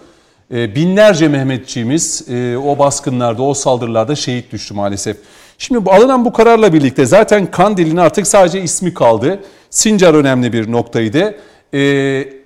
[0.54, 5.18] E, binlerce Mehmetçiğimiz e, o baskınlarda, o saldırılarda şehit düştü maalesef.
[5.58, 9.40] Şimdi bu, alınan bu kararla birlikte zaten Kandil'in artık sadece ismi kaldı.
[9.70, 11.36] Sincar önemli bir noktaydı.
[11.74, 11.80] E,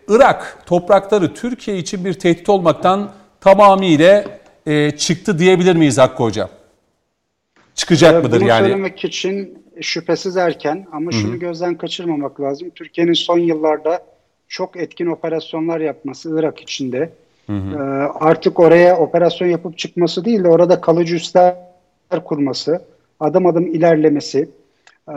[0.08, 4.26] Irak toprakları Türkiye için bir tehdit olmaktan tamamıyla
[4.66, 6.50] e, çıktı diyebilir miyiz Hakkı Hocam?
[7.76, 8.64] Çıkacak ee, mıdır bunu yani?
[8.64, 11.20] Bunu söylemek için şüphesiz erken ama Hı-hı.
[11.20, 12.70] şunu gözden kaçırmamak lazım.
[12.70, 14.04] Türkiye'nin son yıllarda
[14.48, 17.10] çok etkin operasyonlar yapması Irak içinde.
[17.48, 17.76] Hı hı.
[17.76, 17.80] Ee,
[18.20, 21.56] artık oraya operasyon yapıp çıkması değil de orada kalıcı üsler
[22.26, 22.82] kurması,
[23.20, 24.50] adım adım ilerlemesi,
[25.10, 25.14] e,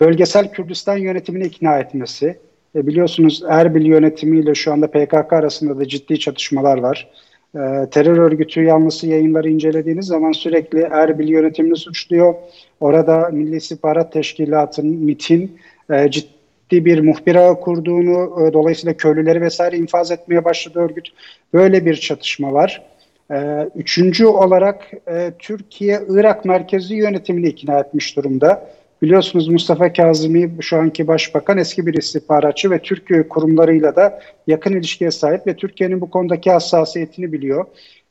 [0.00, 2.38] bölgesel Kürdistan yönetimini ikna etmesi.
[2.74, 7.08] E, biliyorsunuz Erbil yönetimiyle şu anda PKK arasında da ciddi çatışmalar var.
[7.54, 12.34] E, terör örgütü yanlısı yayınları incelediğiniz zaman sürekli Erbil yönetimini suçluyor.
[12.80, 15.58] Orada Milli İstihbarat Teşkilatı'nın MIT'in
[15.90, 21.08] e, ciddi bir muhbir kurduğunu, e, dolayısıyla köylüleri vesaire infaz etmeye başladı örgüt.
[21.52, 22.82] Böyle bir çatışma var.
[23.30, 24.90] E, üçüncü olarak
[25.38, 28.70] Türkiye Irak merkezi yönetimini ikna etmiş durumda.
[29.02, 35.10] Biliyorsunuz Mustafa Kazımı şu anki başbakan eski bir istihbaratçı ve Türkiye kurumlarıyla da yakın ilişkiye
[35.10, 37.66] sahip ve Türkiye'nin bu konudaki hassasiyetini biliyor.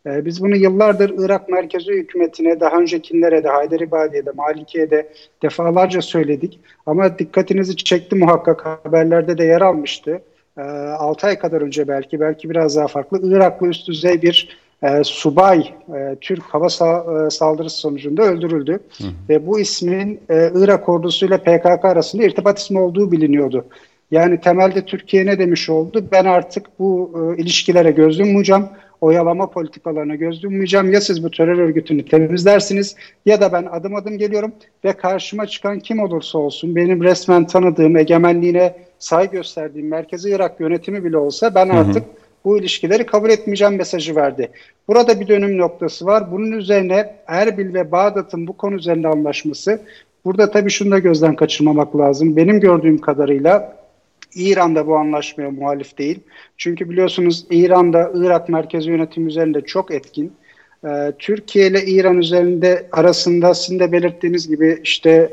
[0.08, 5.10] Ee, biz bunu yıllardır Irak merkezi hükümetine, daha öncekilere de, Haydaribadiye'de, Malikiye'de
[5.44, 6.60] defalarca söyledik.
[6.86, 10.22] Ama dikkatinizi çekti muhakkak haberlerde de yer almıştı.
[10.58, 13.36] 6 ee, ay kadar önce belki, belki biraz daha farklı.
[13.36, 15.60] Iraklı üst düzey bir e, subay
[15.96, 18.80] e, Türk hava sa- e, saldırısı sonucunda öldürüldü.
[18.98, 19.04] Hı.
[19.30, 23.66] Ve bu ismin e, Irak ordusuyla PKK arasında irtibat ismi olduğu biliniyordu.
[24.12, 26.06] Yani temelde Türkiye ne demiş oldu?
[26.12, 28.70] Ben artık bu e, ilişkilere göz yummayacağım.
[29.02, 30.92] oyalama politikalarına göz yummayacağım.
[30.92, 32.96] Ya siz bu terör örgütünü temizlersiniz
[33.26, 34.52] ya da ben adım adım geliyorum
[34.86, 41.04] ve karşıma çıkan kim olursa olsun benim resmen tanıdığım, egemenliğine say gösterdiğim Merkezi Irak yönetimi
[41.04, 42.25] bile olsa ben artık hı hı.
[42.46, 44.50] Bu ilişkileri kabul etmeyeceğim mesajı verdi.
[44.88, 46.32] Burada bir dönüm noktası var.
[46.32, 49.82] Bunun üzerine Erbil ve Bağdat'ın bu konu üzerinde anlaşması.
[50.26, 52.36] Burada tabii şunu da gözden kaçırmamak lazım.
[52.36, 53.78] Benim gördüğüm kadarıyla
[54.36, 56.20] İran da bu anlaşmaya muhalif değil.
[56.58, 60.34] Çünkü biliyorsunuz İran'da Irak merkezi yönetim üzerinde çok etkin.
[60.86, 65.32] Ee, Türkiye ile İran üzerinde arasında sizin de belirttiğiniz gibi işte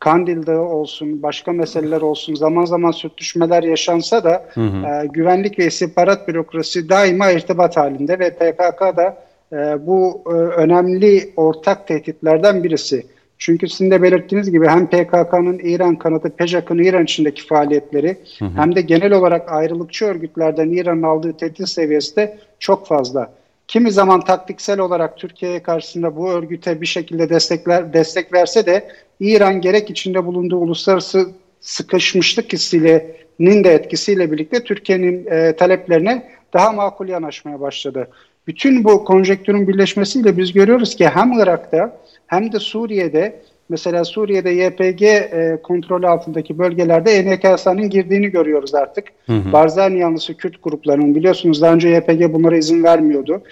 [0.00, 4.86] Kandil Dağı olsun, başka meseleler olsun zaman zaman sürtüşmeler yaşansa da hı hı.
[4.86, 9.18] E, güvenlik ve istihbarat bürokrasi daima irtibat halinde ve PKK da
[9.52, 13.06] e, bu e, önemli ortak tehditlerden birisi.
[13.38, 18.50] Çünkü sizin de belirttiğiniz gibi hem PKK'nın İran kanadı, PEJAK'ın İran içindeki faaliyetleri hı hı.
[18.56, 23.39] hem de genel olarak ayrılıkçı örgütlerden İran'ın aldığı tehdit seviyesi de çok fazla.
[23.70, 28.88] Kimi zaman taktiksel olarak Türkiye'ye karşısında bu örgüte bir şekilde destekler destek verse de
[29.20, 37.08] İran gerek içinde bulunduğu uluslararası sıkışmışlık hissiyle,nin de etkisiyle birlikte Türkiye'nin e, taleplerine daha makul
[37.08, 38.08] yanaşmaya başladı.
[38.46, 45.02] Bütün bu konjektürün birleşmesiyle biz görüyoruz ki hem Irak'ta hem de Suriye'de mesela Suriye'de YPG
[45.02, 49.04] e, kontrolü altındaki bölgelerde ENKSA'nın girdiğini görüyoruz artık.
[49.26, 49.52] Hı hı.
[49.52, 53.42] Barzani yanlısı Kürt gruplarının biliyorsunuz daha önce YPG bunlara izin vermiyordu.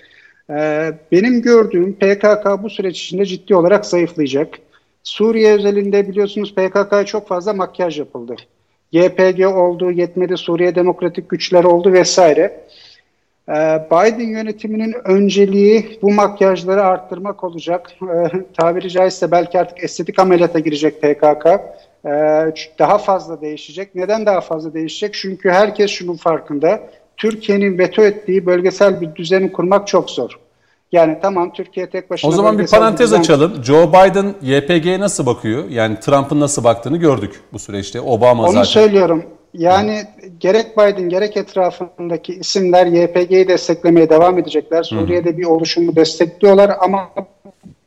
[0.50, 4.48] E, benim gördüğüm PKK bu süreç içinde ciddi olarak zayıflayacak.
[5.02, 8.36] Suriye özelinde biliyorsunuz PKK'ya çok fazla makyaj yapıldı.
[8.92, 12.64] YPG oldu, yetmedi Suriye Demokratik Güçler oldu vesaire.
[13.48, 17.90] Ee, Biden yönetiminin önceliği bu makyajları arttırmak olacak.
[18.02, 21.46] Ee, tabiri caizse belki artık estetik ameliyata girecek PKK.
[21.46, 22.10] Ee,
[22.78, 23.94] daha fazla değişecek.
[23.94, 25.14] Neden daha fazla değişecek?
[25.14, 26.90] Çünkü herkes şunun farkında.
[27.18, 30.38] Türkiye'nin veto ettiği bölgesel bir düzeni kurmak çok zor.
[30.92, 32.30] Yani tamam Türkiye tek başına...
[32.30, 33.64] O zaman bir parantez bir açalım.
[33.64, 35.68] Joe Biden YPG'ye nasıl bakıyor?
[35.70, 38.00] Yani Trump'ın nasıl baktığını gördük bu süreçte.
[38.00, 38.64] Obama Onu zaten...
[38.64, 39.24] söylüyorum.
[39.54, 40.26] Yani Hı.
[40.40, 44.82] gerek Biden gerek etrafındaki isimler YPG'yi desteklemeye devam edecekler.
[44.82, 45.38] Suriye'de Hı.
[45.38, 47.10] bir oluşumu destekliyorlar ama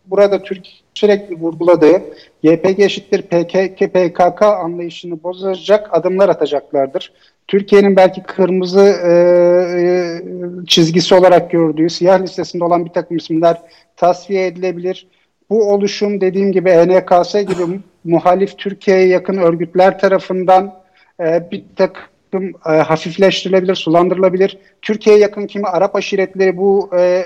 [0.05, 2.01] burada Türkiye sürekli vurguladığı
[2.43, 7.13] YPG eşittir PKK, PKK anlayışını bozacak adımlar atacaklardır.
[7.47, 10.21] Türkiye'nin belki kırmızı e, e,
[10.67, 13.61] çizgisi olarak gördüğü siyah listesinde olan bir takım isimler
[13.95, 15.07] tasfiye edilebilir.
[15.49, 20.73] Bu oluşum dediğim gibi ENKS gibi muhalif Türkiye'ye yakın örgütler tarafından
[21.19, 24.57] e, bir takım e, hafifleştirilebilir, sulandırılabilir.
[24.81, 27.25] Türkiye'ye yakın kimi Arap aşiretleri bu e,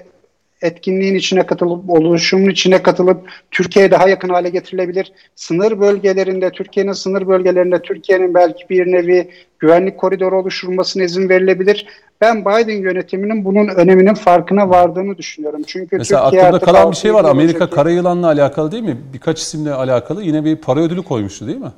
[0.62, 5.12] etkinliğin içine katılıp, oluşumun içine katılıp Türkiye'ye daha yakın hale getirilebilir.
[5.36, 9.30] Sınır bölgelerinde, Türkiye'nin sınır bölgelerinde Türkiye'nin belki bir nevi
[9.60, 11.88] güvenlik koridoru oluşturulmasına izin verilebilir.
[12.22, 15.62] Ben Biden yönetiminin bunun öneminin farkına vardığını düşünüyorum.
[15.68, 17.26] Çünkü Mesela Türkiye aklımda kalan bir şey var.
[17.26, 17.74] Amerika olacak.
[17.74, 18.98] Karayılan'la alakalı değil mi?
[19.14, 21.72] Birkaç isimle alakalı yine bir para ödülü koymuştu değil mi?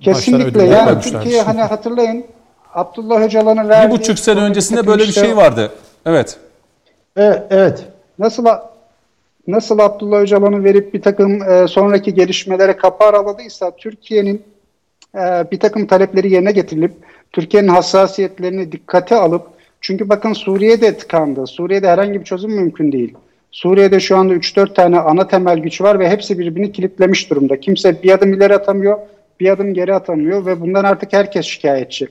[0.00, 0.64] Kesinlikle.
[0.64, 2.24] Yani Türkiye hani hatırlayın
[2.74, 3.94] Abdullah Öcalan'ın verdiği...
[3.94, 5.70] Bir buçuk sene öncesinde böyle bir şey vardı.
[6.06, 6.38] Evet.
[7.16, 7.42] Evet.
[7.50, 7.84] evet.
[8.18, 8.46] Nasıl
[9.46, 14.42] nasıl Abdullah Öcalan'ın verip bir takım e, sonraki gelişmelere kapı araladıysa Türkiye'nin
[15.14, 15.20] e,
[15.52, 16.92] bir takım talepleri yerine getirilip
[17.32, 19.46] Türkiye'nin hassasiyetlerini dikkate alıp
[19.80, 21.46] çünkü bakın Suriye'de tıkandı.
[21.46, 23.14] Suriye'de herhangi bir çözüm mümkün değil.
[23.50, 27.60] Suriye'de şu anda 3-4 tane ana temel güç var ve hepsi birbirini kilitlemiş durumda.
[27.60, 28.98] Kimse bir adım ileri atamıyor,
[29.40, 32.08] bir adım geri atamıyor ve bundan artık herkes şikayetçi.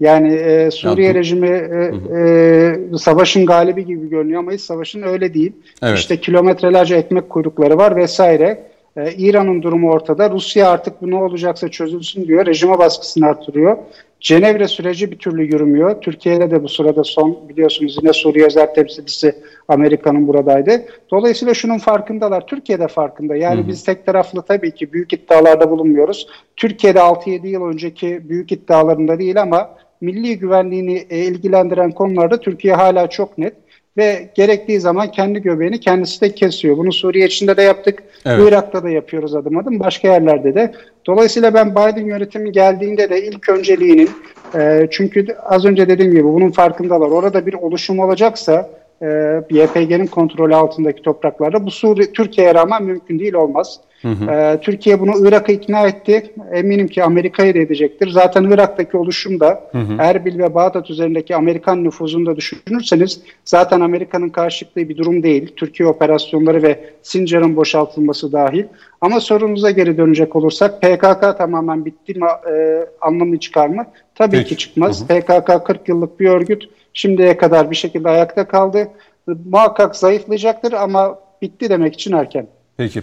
[0.00, 1.20] Yani e, Suriye Yaptım.
[1.20, 5.52] rejimi e, e, savaşın galibi gibi görünüyor ama hiç savaşın öyle değil.
[5.82, 5.98] Evet.
[5.98, 8.70] İşte kilometrelerce ekmek kuyrukları var vesaire.
[8.96, 10.30] E, İran'ın durumu ortada.
[10.30, 12.46] Rusya artık bu ne olacaksa çözülsün diyor.
[12.46, 13.76] Rejime baskısını artırıyor.
[14.20, 16.00] Cenevre süreci bir türlü yürümüyor.
[16.00, 19.34] Türkiye'de de bu sırada son biliyorsunuz yine Suriye özel temsilcisi
[19.68, 20.84] Amerika'nın buradaydı.
[21.10, 22.46] Dolayısıyla şunun farkındalar.
[22.46, 23.36] Türkiye'de farkında.
[23.36, 23.68] Yani hı hı.
[23.68, 26.26] biz tek taraflı tabii ki büyük iddialarda bulunmuyoruz.
[26.56, 29.70] Türkiye'de 6-7 yıl önceki büyük iddialarında değil ama
[30.00, 33.54] milli güvenliğini e, ilgilendiren konularda Türkiye hala çok net
[33.96, 36.76] ve gerektiği zaman kendi göbeğini kendisi de kesiyor.
[36.76, 38.48] Bunu Suriye içinde de yaptık, evet.
[38.48, 40.72] Irak'ta da yapıyoruz adım adım, başka yerlerde de.
[41.06, 44.10] Dolayısıyla ben Biden yönetimi geldiğinde de ilk önceliğinin,
[44.58, 47.10] e, çünkü az önce dediğim gibi bunun farkındalar.
[47.10, 48.70] Orada bir oluşum olacaksa
[49.02, 49.06] e,
[49.50, 53.80] YPG'nin kontrolü altındaki topraklarda bu Suriye, Türkiye'ye rağmen mümkün değil olmaz.
[54.02, 54.30] Hı hı.
[54.30, 56.34] Ee, Türkiye bunu Irak'ı ikna etti.
[56.52, 58.08] Eminim ki Amerika'yı da edecektir.
[58.08, 59.96] Zaten Irak'taki oluşum da hı hı.
[59.98, 65.52] Erbil ve Bağdat üzerindeki Amerikan nüfuzunu da düşünürseniz zaten Amerika'nın karşılıklı bir durum değil.
[65.56, 68.64] Türkiye operasyonları ve Sincar'ın boşaltılması dahil.
[69.00, 73.86] Ama sorumuza geri dönecek olursak PKK tamamen bitti mi e, anlamını çıkar mı?
[74.14, 74.48] Tabii Peki.
[74.48, 75.08] ki çıkmaz.
[75.08, 75.20] Hı hı.
[75.20, 76.68] PKK 40 yıllık bir örgüt.
[76.94, 78.88] Şimdiye kadar bir şekilde ayakta kaldı.
[79.26, 82.46] Muhakkak zayıflayacaktır ama bitti demek için erken.
[82.76, 83.02] Peki.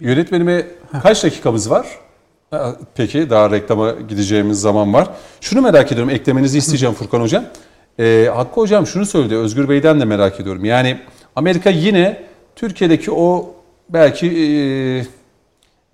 [0.00, 0.66] Yönetmenime
[1.02, 1.86] kaç dakikamız var?
[2.94, 5.08] Peki daha reklama gideceğimiz zaman var.
[5.40, 7.44] Şunu merak ediyorum eklemenizi isteyeceğim Furkan Hocam.
[7.98, 10.64] Ee, Hakkı Hocam şunu söyledi Özgür Bey'den de merak ediyorum.
[10.64, 10.98] Yani
[11.36, 12.22] Amerika yine
[12.56, 13.54] Türkiye'deki o
[13.88, 14.46] belki e,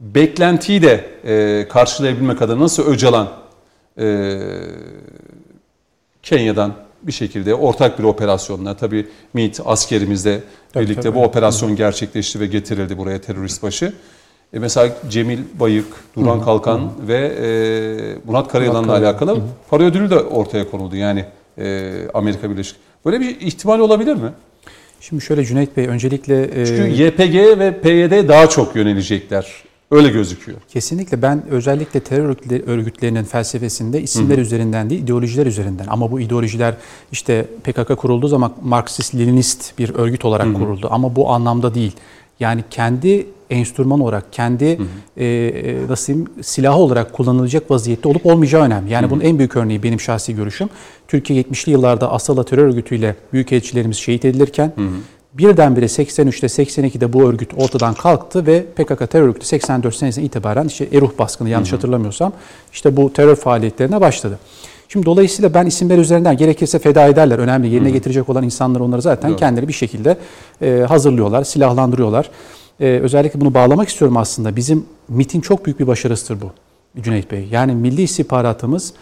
[0.00, 3.28] beklentiyi de e, karşılayabilmek adına nasıl Öcalan
[3.98, 4.38] e,
[6.22, 10.40] Kenya'dan bir şekilde ortak bir operasyonla tabii MİT askerimizle
[10.72, 11.14] tabii, birlikte tabii.
[11.14, 13.92] bu operasyon gerçekleşti ve getirildi buraya terörist başı.
[14.52, 15.86] E mesela Cemil Bayık,
[16.16, 17.08] Duran Kalkan hı.
[17.08, 17.48] ve e,
[18.26, 19.40] Murat Karayalan'la alakalı hı.
[19.70, 21.24] para ödülü de ortaya konuldu yani
[21.58, 22.76] e, Amerika Birleşik.
[23.04, 24.32] Böyle bir ihtimal olabilir mi?
[25.00, 26.60] Şimdi şöyle Cüneyt Bey öncelikle...
[26.60, 30.58] E, Çünkü YPG ve PYD daha çok yönelecekler Öyle gözüküyor.
[30.68, 32.36] Kesinlikle ben özellikle terör
[32.66, 34.40] örgütlerinin felsefesinde isimler Hı-hı.
[34.40, 36.74] üzerinden değil ideolojiler üzerinden ama bu ideolojiler
[37.12, 40.54] işte PKK kurulduğu zaman Marksist-Leninist bir örgüt olarak Hı-hı.
[40.54, 41.92] kuruldu ama bu anlamda değil.
[42.40, 44.78] Yani kendi enstrüman olarak, kendi
[45.16, 48.92] e, e, nasıl diyeyim, silahı olarak kullanılacak vaziyette olup olmayacağı önemli.
[48.92, 49.10] Yani Hı-hı.
[49.10, 50.68] bunun en büyük örneği benim şahsi görüşüm.
[51.08, 57.50] Türkiye 70'li yıllarda Asala terör örgütüyle büyükelçilerimiz şehit edilirken Hı-hı Birdenbire 83'te 82'de bu örgüt
[57.56, 61.76] ortadan kalktı ve PKK terör örgütü 84 senesinden itibaren işte Eruh baskını yanlış hı hı.
[61.76, 62.32] hatırlamıyorsam
[62.72, 64.38] işte bu terör faaliyetlerine başladı.
[64.88, 67.38] Şimdi dolayısıyla ben isimler üzerinden gerekirse feda ederler.
[67.38, 67.94] Önemli yerine hı hı.
[67.94, 69.38] getirecek olan insanlar onları zaten Doğru.
[69.38, 70.16] kendileri bir şekilde
[70.62, 72.30] e, hazırlıyorlar, silahlandırıyorlar.
[72.80, 74.56] E, özellikle bunu bağlamak istiyorum aslında.
[74.56, 76.50] Bizim MIT'in çok büyük bir başarısıdır bu
[77.02, 77.48] Cüneyt Bey.
[77.50, 78.92] Yani milli istihbaratımız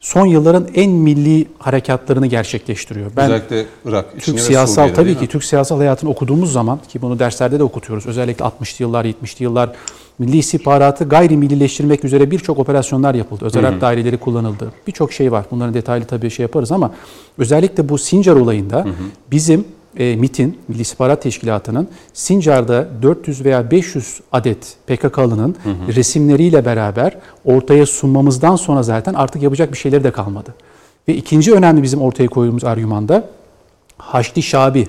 [0.00, 3.10] son yılların en milli harekatlarını gerçekleştiriyor.
[3.16, 7.58] Ben Özellikle Irak, Türk siyasal tabii ki Türk siyasal hayatını okuduğumuz zaman ki bunu derslerde
[7.58, 8.06] de okutuyoruz.
[8.06, 9.72] Özellikle 60'lı yıllar, 70'li yıllar
[10.18, 13.44] milli istihbaratı gayri millileştirmek üzere birçok operasyonlar yapıldı.
[13.44, 14.72] Özel harp daireleri kullanıldı.
[14.86, 15.44] Birçok şey var.
[15.50, 16.90] Bunların detaylı tabii şey yaparız ama
[17.38, 18.92] özellikle bu Sincar olayında hı hı.
[19.30, 19.64] bizim
[19.96, 25.56] e, MIT'in, Milli İstihbarat Teşkilatı'nın Sincar'da 400 veya 500 adet PKK'lının
[25.94, 30.54] resimleriyle beraber ortaya sunmamızdan sonra zaten artık yapacak bir şeyleri de kalmadı.
[31.08, 33.24] Ve ikinci önemli bizim ortaya koyduğumuz argümanda
[33.98, 34.88] Haçlı Şabi,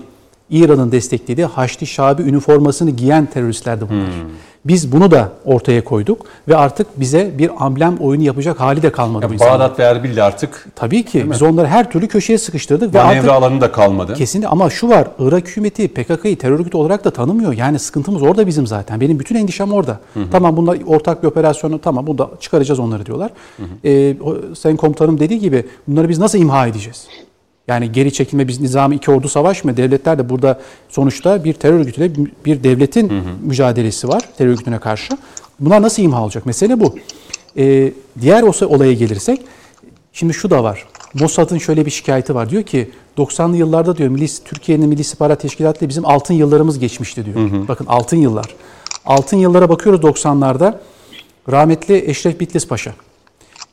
[0.51, 4.07] İran'ın desteklediği Haçlı Şabi üniformasını giyen teröristlerdi bunlar.
[4.07, 4.29] Hmm.
[4.65, 9.33] Biz bunu da ortaya koyduk ve artık bize bir amblem oyunu yapacak hali de kalmadı
[9.33, 9.53] insanlar.
[9.53, 10.67] Bağdat ve Erbil'le artık.
[10.75, 12.93] Tabii ki biz onları her türlü köşeye sıkıştırdık.
[12.93, 14.13] Manevra ve artık, alanı da kalmadı.
[14.13, 17.53] Kesinlikle ama şu var Irak hükümeti PKK'yı terör örgütü olarak da tanımıyor.
[17.53, 19.01] Yani sıkıntımız orada bizim zaten.
[19.01, 19.99] Benim bütün endişem orada.
[20.13, 20.23] Hı hı.
[20.31, 23.31] Tamam bunlar ortak bir operasyonu tamam bunu da çıkaracağız onları diyorlar.
[23.57, 23.87] Hı hı.
[23.87, 24.15] Ee,
[24.55, 27.07] Sayın Komutanım dediği gibi bunları biz nasıl imha edeceğiz?
[27.67, 29.77] Yani geri çekilme biz nizamı iki ordu savaşmıyor.
[29.77, 30.59] Devletler de burada
[30.89, 32.11] sonuçta bir terör örgütüyle
[32.45, 33.47] bir devletin hı hı.
[33.47, 35.13] mücadelesi var terör örgütüne karşı.
[35.59, 36.45] Bunlar nasıl imha olacak?
[36.45, 36.95] Mesele bu.
[37.57, 39.41] Ee, diğer olaya gelirsek
[40.13, 40.87] şimdi şu da var.
[41.13, 42.49] Mossad'ın şöyle bir şikayeti var.
[42.49, 47.35] Diyor ki 90'lı yıllarda diyor Milli, Türkiye'nin Milli İstihbarat Teşkilatı bizim altın yıllarımız geçmişti diyor.
[47.35, 47.67] Hı hı.
[47.67, 48.55] Bakın altın yıllar.
[49.05, 50.73] Altın yıllara bakıyoruz 90'larda.
[51.51, 52.93] Rahmetli Eşref Bitlis Paşa.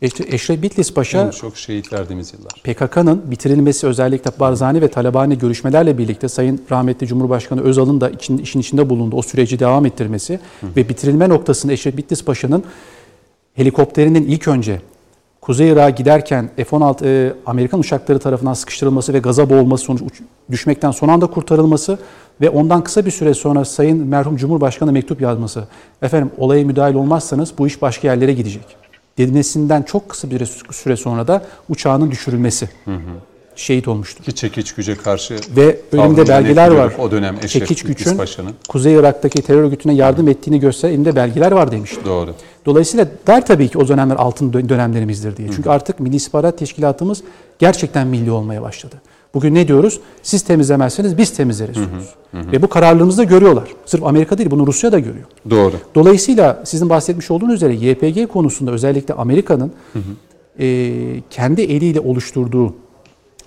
[0.03, 2.53] Eşref Bitlis Paşa en çok şehit verdiğimiz yıllar.
[2.65, 8.61] PKK'nın bitirilmesi özellikle Barzani ve Talabani görüşmelerle birlikte Sayın Rahmetli Cumhurbaşkanı Özal'ın da için, işin
[8.61, 10.67] içinde bulunduğu o süreci devam ettirmesi Hı.
[10.77, 12.65] ve bitirilme noktasında Eşref Bitlis Paşa'nın
[13.55, 14.81] helikopterinin ilk önce
[15.41, 20.05] Kuzey Irak'a giderken F-16 e, Amerikan uçakları tarafından sıkıştırılması ve gaza boğulması sonucu
[20.51, 21.99] düşmekten son anda kurtarılması
[22.41, 25.65] ve ondan kısa bir süre sonra Sayın merhum Cumhurbaşkanı mektup yazması.
[26.03, 28.88] Efendim olaya müdahil olmazsanız bu iş başka yerlere gidecek
[29.19, 32.69] denilmesinden çok kısa bir süre sonra da uçağının düşürülmesi.
[32.85, 33.01] Hı hı.
[33.57, 34.25] Şehit olmuştur.
[34.25, 36.93] Ki çekiç güce karşı ve önümde belgeler var.
[36.99, 38.21] O dönem Eşref çekiç gücün
[38.69, 40.31] Kuzey Irak'taki terör örgütüne yardım hı.
[40.31, 42.05] ettiğini gösteren elimde belgeler var demişti.
[42.05, 42.35] Doğru.
[42.67, 45.49] Dolayısıyla der tabii ki o dönemler altın dönemlerimizdir diye.
[45.49, 45.73] Çünkü hı.
[45.73, 47.23] artık Milli İstihbarat Teşkilatımız
[47.59, 48.97] gerçekten milli olmaya başladı.
[49.35, 50.01] Bugün ne diyoruz?
[50.23, 52.15] Siz temizlemezseniz biz temizleriz diyoruz.
[52.31, 52.53] Hı hı.
[52.53, 53.69] Ve bu kararlılığımızı da görüyorlar.
[53.87, 55.25] Sırf Amerika değil bunu Rusya da görüyor.
[55.51, 55.75] Doğru.
[55.95, 59.73] Dolayısıyla sizin bahsetmiş olduğunuz üzere YPG konusunda özellikle Amerika'nın
[60.61, 62.75] e, kendi eliyle oluşturduğu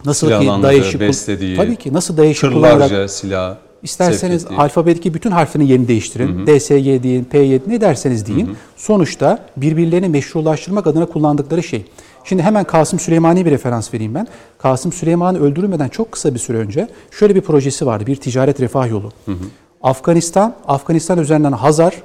[0.06, 5.88] nasıl ki DAEŞ'i beslediği, tabii ki nasıl DAEŞ'i kullanarak silah İsterseniz alfabedeki bütün harflerin yerini
[5.88, 6.28] değiştirin.
[6.28, 6.60] Hı hı.
[6.60, 8.48] DSG deyin, P7 ne derseniz deyin.
[8.48, 8.56] Hı hı.
[8.78, 11.86] Sonuçta birbirlerini meşrulaştırmak adına kullandıkları şey.
[12.24, 14.28] Şimdi hemen Kasım Süleymani'ye bir referans vereyim ben.
[14.58, 18.08] Kasım Süleymani öldürülmeden çok kısa bir süre önce şöyle bir projesi vardı.
[18.08, 19.12] Bir ticaret refah yolu.
[19.26, 19.36] Hı hı.
[19.84, 21.96] Afganistan, Afganistan üzerinden Hazar,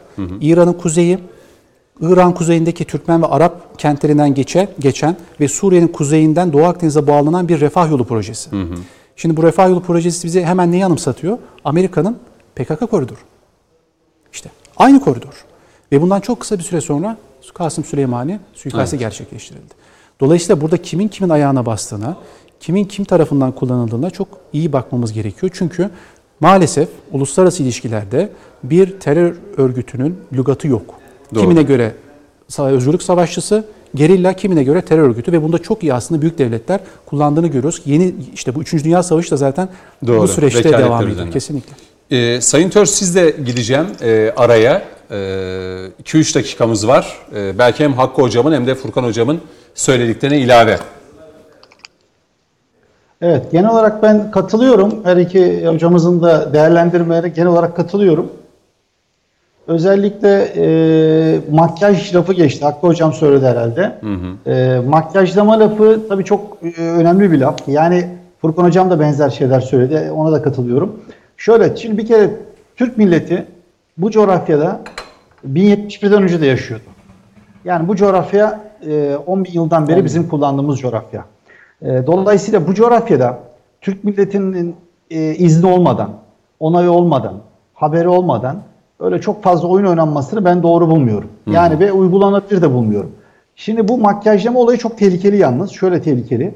[0.41, 1.19] İran'ın kuzeyi,
[2.01, 7.61] İran kuzeyindeki Türkmen ve Arap kentlerinden geçe, geçen ve Suriye'nin kuzeyinden Doğu Akdeniz'e bağlanan bir
[7.61, 8.51] refah yolu projesi.
[9.17, 11.39] Şimdi bu refah yolu projesi bize hemen neyi anımsatıyor?
[11.65, 12.19] Amerika'nın
[12.55, 13.19] PKK koridoru.
[14.33, 15.45] İşte aynı koridor.
[15.93, 17.17] Ve bundan çok kısa bir süre sonra
[17.55, 19.75] Kasım Süleymani suikastı gerçekleştirildi.
[20.21, 22.17] Dolayısıyla burada kimin kimin ayağına bastığına,
[22.61, 25.53] kimin kim tarafından kullanıldığına çok iyi bakmamız gerekiyor.
[25.55, 25.91] Çünkü
[26.41, 28.31] maalesef uluslararası ilişkilerde
[28.63, 30.95] bir terör örgütünün lügatı yok.
[31.35, 31.41] Doğru.
[31.43, 31.95] Kimine göre
[32.59, 33.65] özgürlük savaşçısı,
[33.95, 37.83] gerilla kimine göre terör örgütü ve bunda çok iyi aslında büyük devletler kullandığını görüyoruz.
[37.87, 38.73] Yeni işte bu 3.
[38.85, 39.69] Dünya Savaşı da zaten
[40.07, 40.23] Doğru.
[40.23, 41.13] bu süreçte Vekaletler devam ediyor.
[41.13, 41.33] üzerinden.
[41.33, 41.73] Kesinlikle.
[42.11, 44.83] Ee, Sayın Törs siz de gideceğim e, araya.
[45.11, 47.19] 2-3 dakikamız var.
[47.35, 49.41] E, belki hem Hakkı Hocam'ın hem de Furkan Hocam'ın
[49.77, 50.79] söylediklerine ilave.
[53.23, 55.05] Evet, genel olarak ben katılıyorum.
[55.05, 58.33] Her iki hocamızın da değerlendirmelerine genel olarak katılıyorum.
[59.67, 62.65] Özellikle e, makyaj lafı geçti.
[62.65, 63.99] Hakkı hocam söyledi herhalde.
[64.47, 67.57] E, makyajlama lafı tabii çok e, önemli bir laf.
[67.67, 68.09] Yani
[68.41, 70.11] Furkan hocam da benzer şeyler söyledi.
[70.11, 71.01] Ona da katılıyorum.
[71.37, 72.31] Şöyle, şimdi bir kere
[72.77, 73.47] Türk milleti
[73.99, 74.81] bu coğrafyada
[75.53, 76.85] 1071'den önce de yaşıyordu.
[77.65, 81.25] Yani bu coğrafya e, 10 bin yıldan beri bizim kullandığımız coğrafya.
[81.83, 83.39] E, Dolayısıyla bu coğrafyada
[83.81, 84.77] Türk milletinin
[85.11, 86.11] e, izni olmadan,
[86.61, 87.35] onayı olmadan,
[87.75, 88.57] haberi olmadan
[89.01, 91.29] öyle çok fazla oyun oynanmasını ben doğru bulmuyorum.
[91.51, 93.13] Yani ve uygulanabilir de bulmuyorum.
[93.57, 95.71] Şimdi bu makyajlama olayı çok tehlikeli yalnız.
[95.71, 96.55] Şöyle tehlikeli.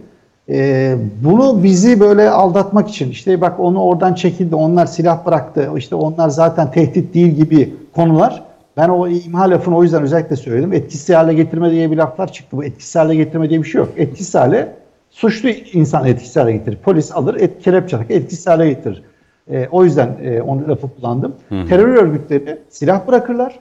[0.48, 5.94] E, bunu bizi böyle aldatmak için işte bak onu oradan çekildi, onlar silah bıraktı, işte
[5.94, 8.42] onlar zaten tehdit değil gibi konular
[8.76, 10.72] ben o imha lafını o yüzden özellikle söyledim.
[10.72, 12.56] Etkisiz hale getirme diye bir laflar çıktı.
[12.56, 13.88] Bu etkisiz hale getirme diye bir şey yok.
[13.96, 14.72] Etkisiz hale
[15.10, 16.76] suçlu insan etkisiz hale getirir.
[16.76, 19.02] Polis alır, et, kelepçe takar, etkisiz hale getirir.
[19.50, 21.34] Ee, o yüzden e, onu lafı kullandım.
[21.48, 23.58] Terör örgütleri silah bırakırlar.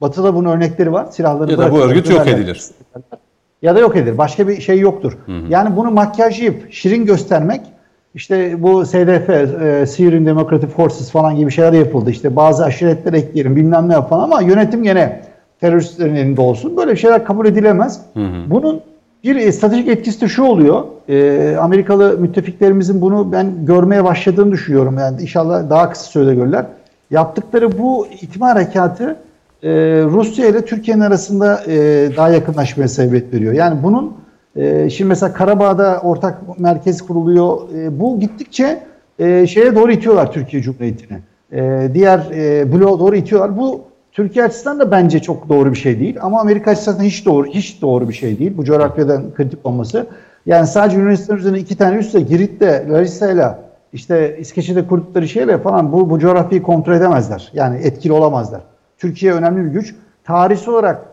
[0.00, 1.06] Batı'da bunun örnekleri var.
[1.10, 2.62] Silahları Ya da bu örgüt yok edilir.
[3.62, 4.18] Ya da yok edilir.
[4.18, 5.18] Başka bir şey yoktur.
[5.48, 7.60] Yani bunu makyajlayıp şirin göstermek
[8.14, 12.10] işte bu SDF, e, Syrian Democratic Forces falan gibi şeyler yapıldı.
[12.10, 15.22] İşte bazı aşiretler ekleyelim bilmem ne yapalım ama yönetim gene
[15.60, 16.76] teröristlerin elinde olsun.
[16.76, 18.00] Böyle şeyler kabul edilemez.
[18.50, 18.80] Bunun
[19.24, 20.84] bir e, stratejik etkisi de şu oluyor.
[21.08, 24.98] E, Amerikalı müttefiklerimizin bunu ben görmeye başladığını düşünüyorum.
[24.98, 26.64] Yani inşallah daha kısa sürede görürler.
[27.10, 29.16] Yaptıkları bu itma harekatı
[29.62, 29.70] e,
[30.02, 31.76] Rusya ile Türkiye'nin arasında e,
[32.16, 33.52] daha yakınlaşmaya sebebiyet veriyor.
[33.52, 34.12] Yani bunun
[34.56, 37.58] e, şimdi mesela Karabağ'da ortak merkez kuruluyor.
[37.74, 38.82] E, bu gittikçe
[39.18, 41.18] e, şeye doğru itiyorlar Türkiye Cumhuriyeti'ni.
[41.52, 43.56] E, diğer e, bloğa doğru itiyorlar.
[43.58, 43.80] Bu
[44.12, 46.16] Türkiye açısından da bence çok doğru bir şey değil.
[46.20, 48.52] Ama Amerika açısından hiç doğru hiç doğru bir şey değil.
[48.56, 50.06] Bu coğrafyadan kritik olması.
[50.46, 53.58] Yani sadece Yunanistan üzerine iki tane üstle Girit'te, Larissa'yla
[53.92, 57.50] işte İskeçe'de kurdukları şeyle falan bu, bu coğrafyayı kontrol edemezler.
[57.54, 58.60] Yani etkili olamazlar.
[58.98, 59.94] Türkiye önemli bir güç.
[60.24, 61.11] Tarihsel olarak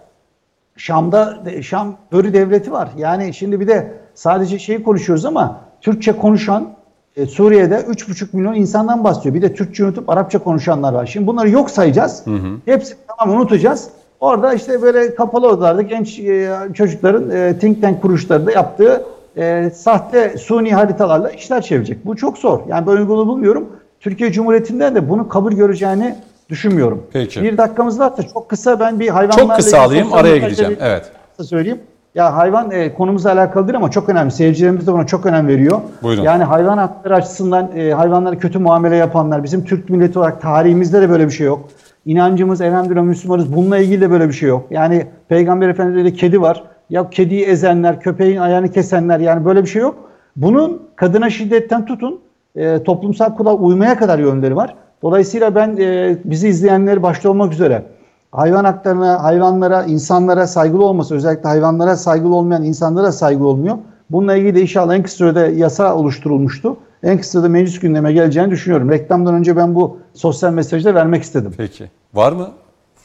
[0.79, 2.89] Şam'da Şam Börü devleti var.
[2.97, 6.69] Yani şimdi bir de sadece şeyi konuşuyoruz ama Türkçe konuşan
[7.15, 9.35] e, Suriye'de 3,5 milyon insandan bahsediyor.
[9.35, 11.05] Bir de Türkçe unutup Arapça konuşanlar var.
[11.05, 12.23] Şimdi bunları yok sayacağız.
[12.65, 13.89] Hepsini tamam unutacağız.
[14.19, 19.05] Orada işte böyle kapalı odalarda genç e, çocukların e, think tank kuruluşlarında yaptığı
[19.37, 22.05] e, sahte suni haritalarla işler çevirecek.
[22.05, 22.59] Bu çok zor.
[22.67, 23.69] Yani ben uygunu bulmuyorum.
[23.99, 26.15] Türkiye Cumhuriyeti'nden de bunu kabul göreceğini
[26.49, 27.03] düşünmüyorum.
[27.13, 27.43] Peki.
[27.43, 30.77] Bir dakikamız varsa çok kısa ben bir hayvanlarla Çok kısa alayım araya gideceğim.
[30.81, 31.11] Evet.
[31.37, 31.79] kısa söyleyeyim.
[32.15, 34.31] Ya hayvan e, konumuzla alakalı değil ama çok önemli.
[34.31, 35.81] Seyircilerimiz de buna çok önem veriyor.
[36.03, 36.23] Buyurun.
[36.23, 41.09] Yani hayvan hakları açısından e, hayvanlara kötü muamele yapanlar, bizim Türk milleti olarak tarihimizde de
[41.09, 41.69] böyle bir şey yok.
[42.05, 43.55] İnancımız elhamdülillah Müslümanız.
[43.55, 44.65] Bununla ilgili de böyle bir şey yok.
[44.71, 46.63] Yani Peygamber Efendimiz'de kedi var.
[46.89, 49.95] Ya kediyi ezenler, köpeğin ayağını kesenler yani böyle bir şey yok.
[50.35, 52.19] Bunun kadına şiddetten tutun
[52.55, 54.75] e, toplumsal kura uymaya kadar yönleri var.
[55.01, 57.83] Dolayısıyla ben e, bizi izleyenleri başta olmak üzere
[58.31, 63.77] hayvan haklarına, hayvanlara, insanlara saygılı olması, özellikle hayvanlara saygılı olmayan insanlara saygılı olmuyor.
[64.09, 66.77] Bununla ilgili de inşallah en kısa sürede yasa oluşturulmuştu.
[67.03, 68.89] En kısa sürede meclis gündeme geleceğini düşünüyorum.
[68.89, 71.53] Reklamdan önce ben bu sosyal mesajı da vermek istedim.
[71.57, 71.89] Peki.
[72.13, 72.47] Var mı?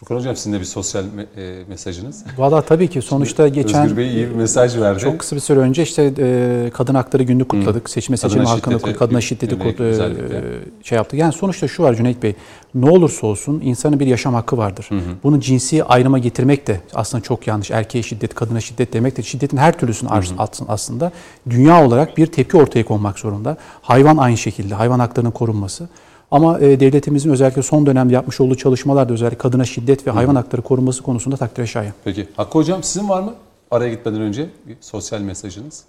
[0.00, 2.24] Furkan Hocam sizin de bir sosyal me- e, mesajınız.
[2.38, 5.00] Valla tabii ki sonuçta geçen Özgür Bey iyi bir mesaj verdi.
[5.00, 7.90] çok kısa bir süre önce işte e, kadın hakları günü kutladık.
[7.90, 11.20] Seçme Kadına seçilme hakkını şiddeti, kadına şiddeti kut- e, şey yaptık.
[11.20, 12.34] Yani sonuçta şu var Cüneyt Bey.
[12.74, 14.88] Ne olursa olsun insanın bir yaşam hakkı vardır.
[15.22, 17.70] Bunu cinsi ayrıma getirmek de aslında çok yanlış.
[17.70, 21.12] Erkeğe şiddet, kadına şiddet demek de şiddetin her türlüsünün ars- aslında- aslında
[21.50, 23.56] dünya olarak bir tepki ortaya konmak zorunda.
[23.82, 24.74] Hayvan aynı şekilde.
[24.74, 25.88] Hayvan haklarının korunması.
[26.30, 30.62] Ama e, devletimizin özellikle son dönemde yapmış olduğu çalışmalarda özellikle kadına şiddet ve hayvan hakları
[30.62, 31.92] korunması konusunda takdire şayan.
[32.04, 32.28] Peki.
[32.36, 33.34] Hakkı Hocam sizin var mı?
[33.70, 35.84] Araya gitmeden önce bir sosyal mesajınız.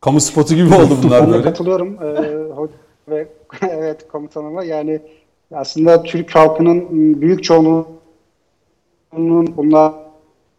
[0.00, 1.42] Kamu spotu gibi oldu bunlar böyle.
[1.42, 1.94] katılıyorum.
[1.94, 2.06] Ee,
[2.56, 2.68] ho-
[3.08, 3.28] ve
[3.70, 5.00] evet komutanıma yani
[5.54, 7.86] aslında Türk halkının büyük çoğunluğunun
[9.56, 9.92] bunlar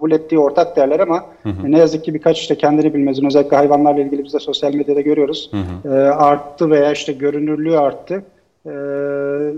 [0.03, 1.71] kabul ettiği ortak değerler ama hı hı.
[1.71, 5.49] ne yazık ki birkaç işte kendini bilmezin özellikle hayvanlarla ilgili biz de sosyal medyada görüyoruz.
[5.51, 5.95] Hı hı.
[5.95, 8.24] E, arttı veya işte görünürlüğü arttı.
[8.66, 8.72] E,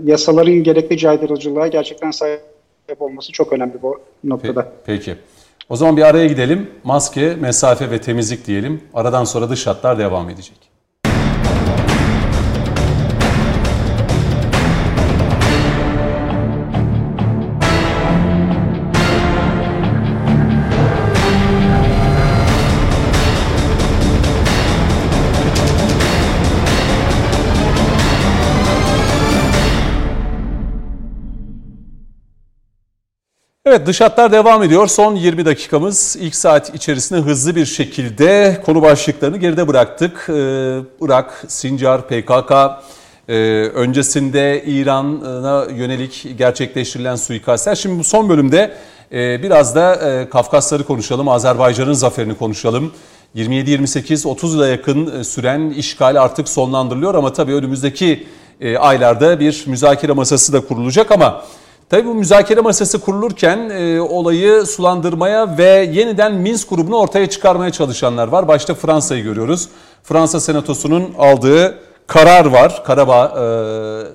[0.04, 2.42] yasaların gerekli caydırıcılığa gerçekten sahip
[2.98, 4.72] olması çok önemli bu noktada.
[4.86, 5.16] Peki.
[5.68, 6.70] O zaman bir araya gidelim.
[6.84, 8.82] Maske, mesafe ve temizlik diyelim.
[8.94, 10.65] Aradan sonra dış hatlar devam edecek.
[33.68, 34.86] Evet dış hatlar devam ediyor.
[34.86, 40.26] Son 20 dakikamız ilk saat içerisinde hızlı bir şekilde konu başlıklarını geride bıraktık.
[40.28, 42.52] Ee, Irak, Sincar, PKK,
[43.28, 43.34] e,
[43.74, 47.74] öncesinde İran'a yönelik gerçekleştirilen suikastler.
[47.74, 48.74] Şimdi bu son bölümde
[49.12, 52.92] e, biraz da e, Kafkasları konuşalım, Azerbaycan'ın zaferini konuşalım.
[53.36, 58.26] 27-28-30 yıla yakın süren işgal artık sonlandırılıyor ama tabii önümüzdeki
[58.78, 61.44] aylarda bir müzakere masası da kurulacak ama...
[61.90, 68.28] Tabii bu müzakere masası kurulurken e, olayı sulandırmaya ve yeniden Minsk grubunu ortaya çıkarmaya çalışanlar
[68.28, 68.48] var.
[68.48, 69.68] Başta Fransa'yı görüyoruz.
[70.02, 72.84] Fransa Senatosu'nun aldığı karar var.
[72.84, 74.12] Karabağ'la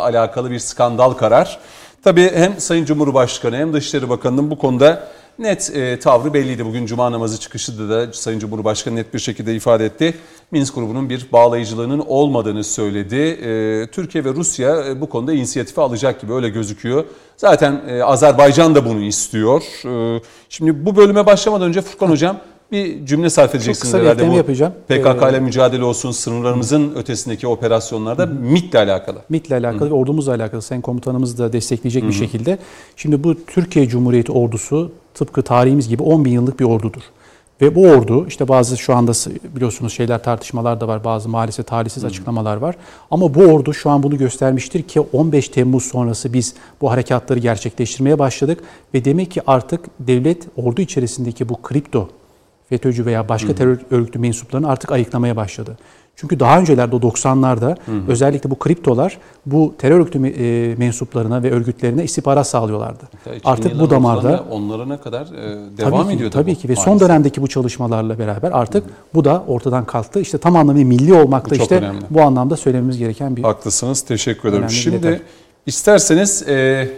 [0.00, 1.58] alakalı bir skandal karar.
[2.04, 5.08] Tabii hem Sayın Cumhurbaşkanı hem Dışişleri Bakanı'nın bu konuda
[5.38, 6.66] net e, tavrı belliydi.
[6.66, 10.14] Bugün Cuma namazı çıkışında da Sayın Cumhurbaşkanı net bir şekilde ifade etti.
[10.50, 13.16] Minsk grubunun bir bağlayıcılığının olmadığını söyledi.
[13.16, 17.04] E, Türkiye ve Rusya e, bu konuda inisiyatifi alacak gibi öyle gözüküyor.
[17.36, 19.62] Zaten e, Azerbaycan da bunu istiyor.
[20.16, 22.40] E, şimdi bu bölüme başlamadan önce Furkan Hocam
[22.72, 24.72] bir cümle sarf edeceksiniz Çok kısa bir bu yapacağım.
[24.88, 26.98] PKK ile ee, mücadele olsun, sınırlarımızın hı.
[26.98, 28.34] ötesindeki operasyonlarda hı.
[28.34, 29.18] MIT'le alakalı.
[29.28, 29.90] MIT'le alakalı hı.
[29.90, 30.62] ve ordumuzla alakalı.
[30.62, 32.08] Sayın komutanımız da destekleyecek hı.
[32.08, 32.58] bir şekilde.
[32.96, 37.02] Şimdi bu Türkiye Cumhuriyeti ordusu tıpkı tarihimiz gibi 10 bin yıllık bir ordudur.
[37.60, 39.12] Ve bu ordu işte bazı şu anda
[39.56, 41.04] biliyorsunuz şeyler tartışmalar da var.
[41.04, 42.08] Bazı maalesef talihsiz hmm.
[42.08, 42.76] açıklamalar var.
[43.10, 48.18] Ama bu ordu şu an bunu göstermiştir ki 15 Temmuz sonrası biz bu harekatları gerçekleştirmeye
[48.18, 48.64] başladık.
[48.94, 52.08] Ve demek ki artık devlet ordu içerisindeki bu kripto
[52.68, 55.76] FETÖ'cü veya başka terör örgütü mensuplarını artık ayıklamaya başladı.
[56.16, 58.02] Çünkü daha öncelerde o 90'larda hı hı.
[58.08, 63.08] özellikle bu kriptolar bu terör örgütü e, mensuplarına ve örgütlerine istihbarat sağlıyorlardı.
[63.44, 67.42] artık bu damarda onlara ne kadar e, devam tabii ediyor tabii ki ve son dönemdeki
[67.42, 68.90] bu çalışmalarla beraber artık hı.
[69.14, 70.20] bu da ortadan kalktı.
[70.20, 72.00] İşte tam anlamıyla milli olmakta işte önemli.
[72.10, 74.02] bu anlamda söylememiz gereken bir Haklısınız.
[74.02, 74.70] Teşekkür ederim.
[74.70, 75.22] Şimdi
[75.66, 76.88] isterseniz e,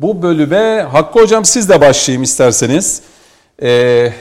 [0.00, 3.02] bu bölüme Hakkı hocam siz de başlayayım isterseniz.
[3.62, 4.12] Eee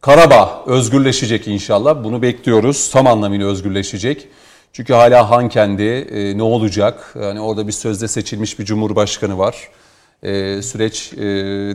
[0.00, 2.04] Karabağ özgürleşecek inşallah.
[2.04, 2.90] Bunu bekliyoruz.
[2.90, 4.28] Tam anlamıyla özgürleşecek.
[4.72, 7.14] Çünkü hala Han kendi e, ne olacak?
[7.22, 9.68] Yani orada bir sözde seçilmiş bir cumhurbaşkanı var.
[10.22, 11.18] E, süreç e,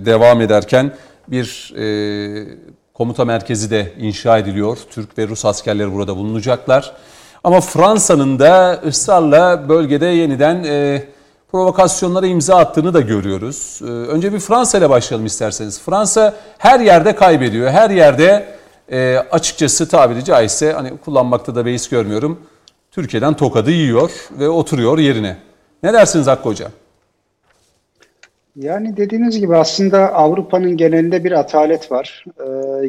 [0.05, 0.95] devam ederken
[1.28, 2.47] bir e,
[2.93, 4.78] komuta merkezi de inşa ediliyor.
[4.91, 6.93] Türk ve Rus askerleri burada bulunacaklar.
[7.43, 11.03] Ama Fransa'nın da ısrarla bölgede yeniden e,
[11.54, 13.80] provokasyonlara imza attığını da görüyoruz.
[13.82, 15.82] Ee, önce bir Fransa ile başlayalım isterseniz.
[15.82, 17.70] Fransa her yerde kaybediyor.
[17.70, 18.45] Her yerde
[18.91, 22.39] e, açıkçası tabiri caizse hani kullanmakta da beis görmüyorum.
[22.91, 25.38] Türkiye'den tokadı yiyor ve oturuyor yerine.
[25.84, 26.72] Ne dersiniz Hakkı Hocam?
[28.56, 32.26] Yani dediğiniz gibi aslında Avrupa'nın genelinde bir atalet var.
[32.39, 32.43] Ee,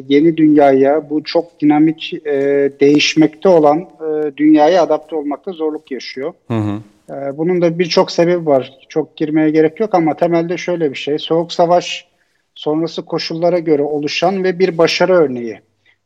[0.07, 2.33] yeni dünyaya, bu çok dinamik e,
[2.79, 6.33] değişmekte olan e, dünyaya adapte olmakta zorluk yaşıyor.
[6.47, 6.79] Hı hı.
[7.09, 8.73] Ee, bunun da birçok sebebi var.
[8.89, 11.19] Çok girmeye gerek yok ama temelde şöyle bir şey.
[11.19, 12.07] Soğuk Savaş
[12.55, 15.59] sonrası koşullara göre oluşan ve bir başarı örneği.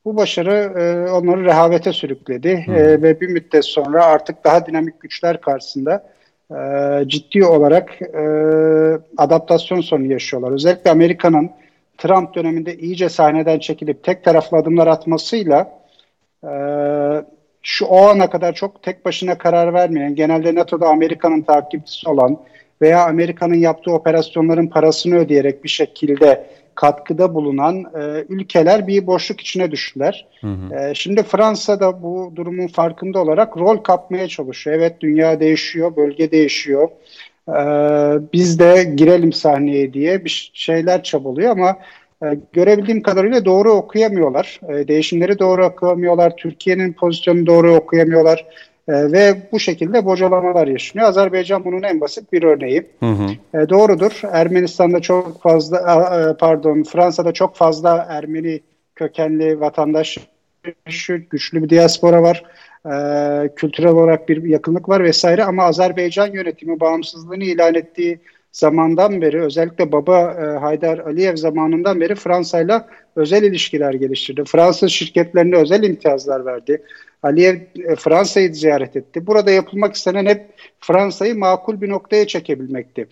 [0.05, 2.75] Bu başarı e, onları rehavete sürükledi hmm.
[2.75, 6.09] e, ve bir müddet sonra artık daha dinamik güçler karşısında
[6.51, 6.57] e,
[7.07, 8.23] ciddi olarak e,
[9.17, 10.51] adaptasyon sorunu yaşıyorlar.
[10.51, 11.51] Özellikle Amerika'nın
[11.97, 15.79] Trump döneminde iyice sahneden çekilip tek taraflı adımlar atmasıyla
[16.43, 16.49] e,
[17.63, 22.37] şu o ana kadar çok tek başına karar vermeyen, genelde NATO'da Amerika'nın takipçisi olan
[22.81, 26.45] veya Amerika'nın yaptığı operasyonların parasını ödeyerek bir şekilde
[26.75, 30.27] katkıda bulunan e, ülkeler bir boşluk içine düştüler.
[30.41, 30.75] Hı hı.
[30.75, 34.75] E, şimdi Fransa da bu durumun farkında olarak rol kapmaya çalışıyor.
[34.75, 36.89] Evet dünya değişiyor, bölge değişiyor.
[37.47, 37.53] E,
[38.33, 41.77] biz de girelim sahneye diye bir şeyler çabalıyor ama
[42.53, 44.59] görebildiğim kadarıyla doğru okuyamıyorlar.
[44.69, 46.35] E, değişimleri doğru okuyamıyorlar.
[46.37, 48.45] Türkiye'nin pozisyonunu doğru okuyamıyorlar.
[48.87, 51.09] E, ve bu şekilde bocalamalar yaşanıyor.
[51.09, 52.83] Azerbaycan bunun en basit bir örneği.
[52.99, 53.69] Hı hı.
[53.69, 54.21] doğrudur.
[54.31, 58.61] Ermenistan'da çok fazla, pardon Fransa'da çok fazla Ermeni
[58.95, 60.17] kökenli vatandaş
[61.29, 62.43] güçlü bir diaspora var.
[63.55, 68.19] Kültürel olarak bir yakınlık var vesaire ama Azerbaycan yönetimi bağımsızlığını ilan ettiği
[68.51, 72.81] zamandan beri özellikle baba e, Haydar Aliyev zamanından beri Fransa ile
[73.15, 74.43] özel ilişkiler geliştirdi.
[74.47, 76.81] Fransız şirketlerine özel imtiyazlar verdi.
[77.23, 79.27] Aliyev e, Fransa'yı ziyaret etti.
[79.27, 80.45] Burada yapılmak istenen hep
[80.79, 83.07] Fransa'yı makul bir noktaya çekebilmekti.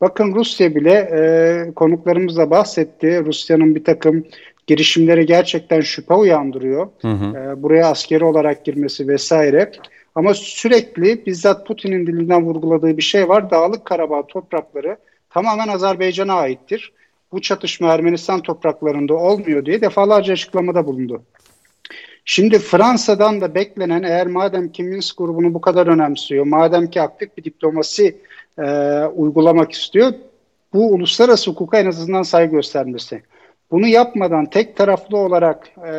[0.00, 3.24] Bakın Rusya bile e, konuklarımız da bahsetti.
[3.24, 4.24] Rusya'nın bir takım
[4.66, 6.88] girişimleri gerçekten şüphe uyandırıyor.
[7.02, 7.38] Hı hı.
[7.38, 9.72] E, buraya askeri olarak girmesi vesaire.
[10.18, 13.50] Ama sürekli bizzat Putin'in dilinden vurguladığı bir şey var.
[13.50, 14.96] Dağlık Karabağ toprakları
[15.30, 16.92] tamamen Azerbaycan'a aittir.
[17.32, 21.22] Bu çatışma Ermenistan topraklarında olmuyor diye defalarca açıklamada bulundu.
[22.24, 27.36] Şimdi Fransa'dan da beklenen eğer madem ki Minsk grubunu bu kadar önemsiyor, madem ki aktif
[27.36, 28.16] bir diplomasi
[28.58, 28.62] e,
[29.04, 30.12] uygulamak istiyor,
[30.72, 33.22] bu uluslararası hukuka en azından saygı göstermesi.
[33.70, 35.92] Bunu yapmadan tek taraflı olarak e,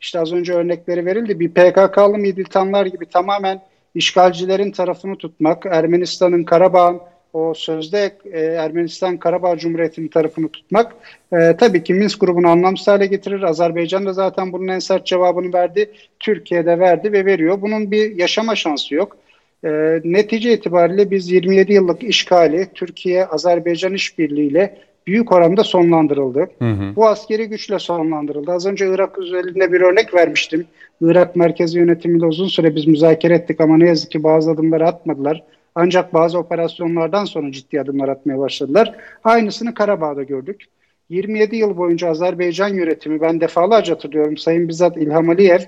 [0.00, 3.62] işte az önce örnekleri verildi bir PKK'lı militanlar gibi tamamen
[3.94, 7.00] işgalcilerin tarafını tutmak, Ermenistan'ın Karabağ'ın
[7.34, 10.92] o sözde e, Ermenistan Karabağ Cumhuriyeti'nin tarafını tutmak
[11.32, 13.42] e, tabii ki Minsk grubunu anlamsız hale getirir.
[13.42, 15.90] Azerbaycan da zaten bunun en sert cevabını verdi.
[16.20, 17.62] Türkiye'de verdi ve veriyor.
[17.62, 19.16] Bunun bir yaşama şansı yok.
[19.64, 19.70] E,
[20.04, 26.48] netice itibariyle biz 27 yıllık işgali Türkiye-Azerbaycan işbirliğiyle büyük oranda sonlandırıldı.
[26.58, 26.96] Hı hı.
[26.96, 28.52] Bu askeri güçle sonlandırıldı.
[28.52, 30.66] Az önce Irak üzerinde bir örnek vermiştim.
[31.00, 35.42] Irak merkezi yönetimiyle uzun süre biz müzakere ettik ama ne yazık ki bazı adımları atmadılar.
[35.74, 38.94] Ancak bazı operasyonlardan sonra ciddi adımlar atmaya başladılar.
[39.24, 40.64] Aynısını Karabağ'da gördük.
[41.08, 45.60] 27 yıl boyunca Azerbaycan yönetimi ben defalarca hatırlıyorum Sayın bizzat İlham Aliyev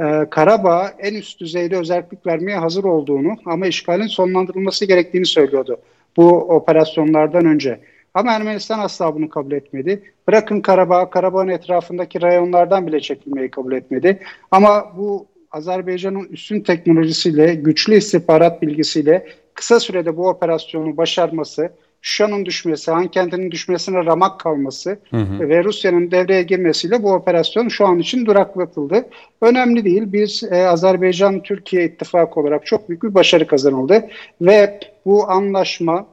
[0.00, 5.78] e, Karabağ en üst düzeyde özellik vermeye hazır olduğunu ama işgalin sonlandırılması gerektiğini söylüyordu
[6.16, 7.80] bu operasyonlardan önce.
[8.16, 10.02] Ama Ermenistan asla bunu kabul etmedi.
[10.28, 14.18] Bırakın Karabağ, Karabağ'ın etrafındaki rayonlardan bile çekilmeyi kabul etmedi.
[14.50, 22.90] Ama bu Azerbaycan'ın üstün teknolojisiyle, güçlü istihbarat bilgisiyle kısa sürede bu operasyonu başarması, Şuşa'nın düşmesi,
[22.90, 25.48] Hankent'in düşmesine ramak kalması hı hı.
[25.48, 29.08] ve Rusya'nın devreye girmesiyle bu operasyon şu an için duraklatıldı.
[29.40, 30.02] Önemli değil.
[30.06, 34.08] Biz e, Azerbaycan-Türkiye ittifakı olarak çok büyük bir başarı kazanıldı
[34.40, 36.06] ve bu anlaşma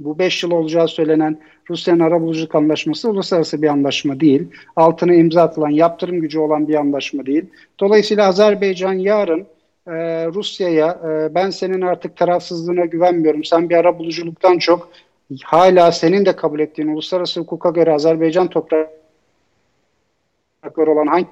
[0.00, 1.38] bu 5 yıl olacağı söylenen
[1.70, 4.48] Rusya'nın arabuluculuk anlaşması uluslararası bir anlaşma değil.
[4.76, 7.44] Altına imza atılan, yaptırım gücü olan bir anlaşma değil.
[7.80, 9.46] Dolayısıyla Azerbaycan yarın
[9.86, 9.92] e,
[10.26, 13.44] Rusya'ya e, ben senin artık tarafsızlığına güvenmiyorum.
[13.44, 14.88] Sen bir arabuluculuktan çok
[15.44, 18.90] hala senin de kabul ettiğin uluslararası hukuka göre Azerbaycan toprakları
[20.86, 21.26] olan hangi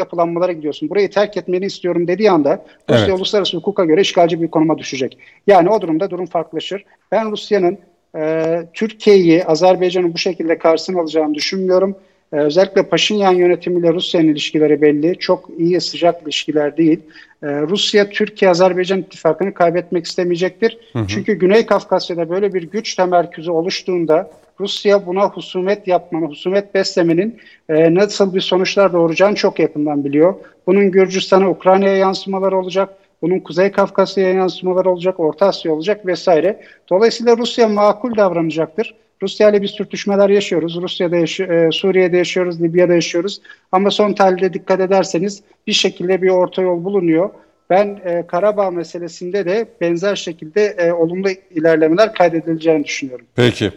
[0.00, 0.90] yapılanmalara gidiyorsun.
[0.90, 3.18] Burayı terk etmeni istiyorum dediği anda Rusya evet.
[3.18, 5.18] uluslararası hukuka göre işgalci bir konuma düşecek.
[5.46, 6.84] Yani o durumda durum farklılaşır.
[7.12, 7.78] Ben Rusya'nın
[8.16, 11.96] e, Türkiye'yi, Azerbaycan'ı bu şekilde karşısına alacağını düşünmüyorum.
[12.32, 15.18] E, özellikle Paşinyan yönetimiyle Rusya'nın ilişkileri belli.
[15.18, 17.00] Çok iyi, sıcak ilişkiler değil.
[17.42, 20.78] E, Rusya, Türkiye-Azerbaycan ittifakını kaybetmek istemeyecektir.
[20.92, 21.06] Hı hı.
[21.08, 24.30] Çünkü Güney Kafkasya'da böyle bir güç temerküzü oluştuğunda
[24.60, 27.38] Rusya buna husumet yapmanın, husumet beslemenin
[27.68, 30.34] e, nasıl bir sonuçlar doğuracağını çok yakından biliyor.
[30.66, 32.88] Bunun Gürcistan'a, Ukrayna'ya yansımaları olacak.
[33.22, 36.60] Bunun Kuzey Kafkasya'ya yansımaları olacak, Orta Asya olacak vesaire.
[36.90, 38.94] Dolayısıyla Rusya makul davranacaktır.
[39.22, 40.82] Rusya ile biz sürtüşmeler yaşıyoruz.
[40.82, 43.40] Rusya'da yaş e, Suriye'de yaşıyoruz, Libya'da yaşıyoruz.
[43.72, 47.30] Ama son tahlilde dikkat ederseniz bir şekilde bir orta yol bulunuyor.
[47.70, 53.26] Ben e, Karabağ meselesinde de benzer şekilde e, olumlu ilerlemeler kaydedileceğini düşünüyorum.
[53.36, 53.70] Peki.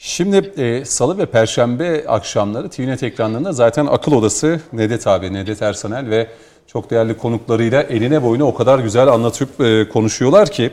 [0.00, 6.10] Şimdi e, salı ve perşembe akşamları TVNet ekranlarında zaten akıl odası Nedet abi, Nedet Ersanel
[6.10, 6.26] ve
[6.66, 10.70] çok değerli konuklarıyla eline boyuna o kadar güzel anlatıp e, konuşuyorlar ki.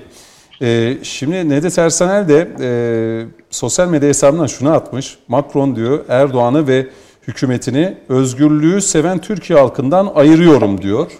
[0.61, 2.69] E, şimdi Nedet Ersanel de e,
[3.49, 5.17] sosyal medya hesabından şunu atmış.
[5.27, 6.87] Macron diyor Erdoğan'ı ve
[7.27, 11.11] hükümetini özgürlüğü seven Türkiye halkından ayırıyorum diyor.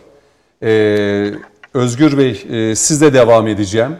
[0.63, 1.31] E,
[1.73, 3.95] Özgür Bey e, sizle devam edeceğim.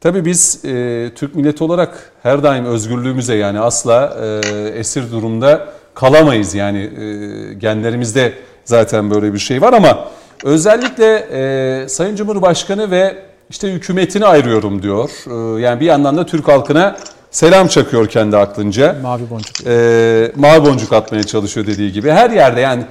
[0.00, 6.54] Tabii biz e, Türk milleti olarak her daim özgürlüğümüze yani asla e, esir durumda kalamayız.
[6.54, 8.32] Yani e, genlerimizde
[8.64, 10.08] zaten böyle bir şey var ama
[10.44, 13.16] özellikle e, Sayın Cumhurbaşkanı ve
[13.50, 15.10] işte hükümetini ayırıyorum diyor.
[15.26, 16.96] E, yani bir yandan da Türk halkına
[17.30, 18.96] selam çakıyor kendi aklınca.
[19.02, 19.66] Mavi boncuk.
[19.66, 22.10] E, mavi boncuk atmaya çalışıyor dediği gibi.
[22.10, 22.84] Her yerde yani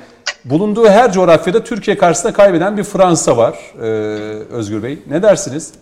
[0.45, 3.86] bulunduğu her coğrafyada Türkiye karşısında kaybeden bir Fransa var e,
[4.51, 4.99] Özgür Bey.
[5.10, 5.74] Ne dersiniz?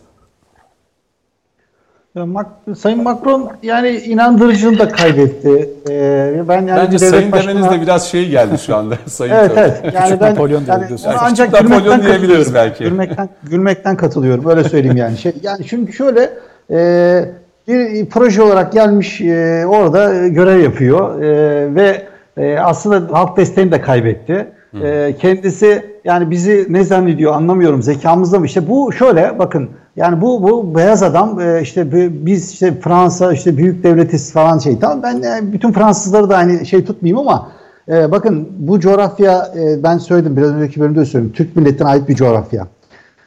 [2.78, 5.70] Sayın Macron yani inandırıcılığını da kaybetti.
[5.90, 7.52] Ee, ben yani Bence sayın başına...
[7.52, 8.96] demeniz de biraz şey geldi şu anda.
[9.06, 9.94] sayın evet evet.
[9.94, 12.84] Yani ben, Napolyon yani, yani ancak Napolyon diyebiliriz belki.
[12.84, 14.50] Gülmekten, gülmekten katılıyorum.
[14.50, 15.18] Öyle söyleyeyim yani.
[15.18, 16.30] Şey, yani çünkü şöyle
[16.72, 17.26] e,
[17.68, 22.02] bir proje olarak gelmiş e, orada görev yapıyor e, ve
[22.38, 24.48] e, aslında halk desteğini de kaybetti.
[24.84, 28.46] E, kendisi yani bizi ne zannediyor anlamıyorum zekamızda mı?
[28.46, 31.88] İşte bu şöyle bakın yani bu bu beyaz adam e, işte
[32.26, 36.66] biz işte Fransa işte büyük devletiz falan şey tamam ben e, bütün Fransızları da aynı
[36.66, 37.52] şey tutmayayım ama
[37.90, 42.68] e, bakın bu coğrafya ben söyledim biraz önceki bölümde söyledim Türk milletine ait bir coğrafya.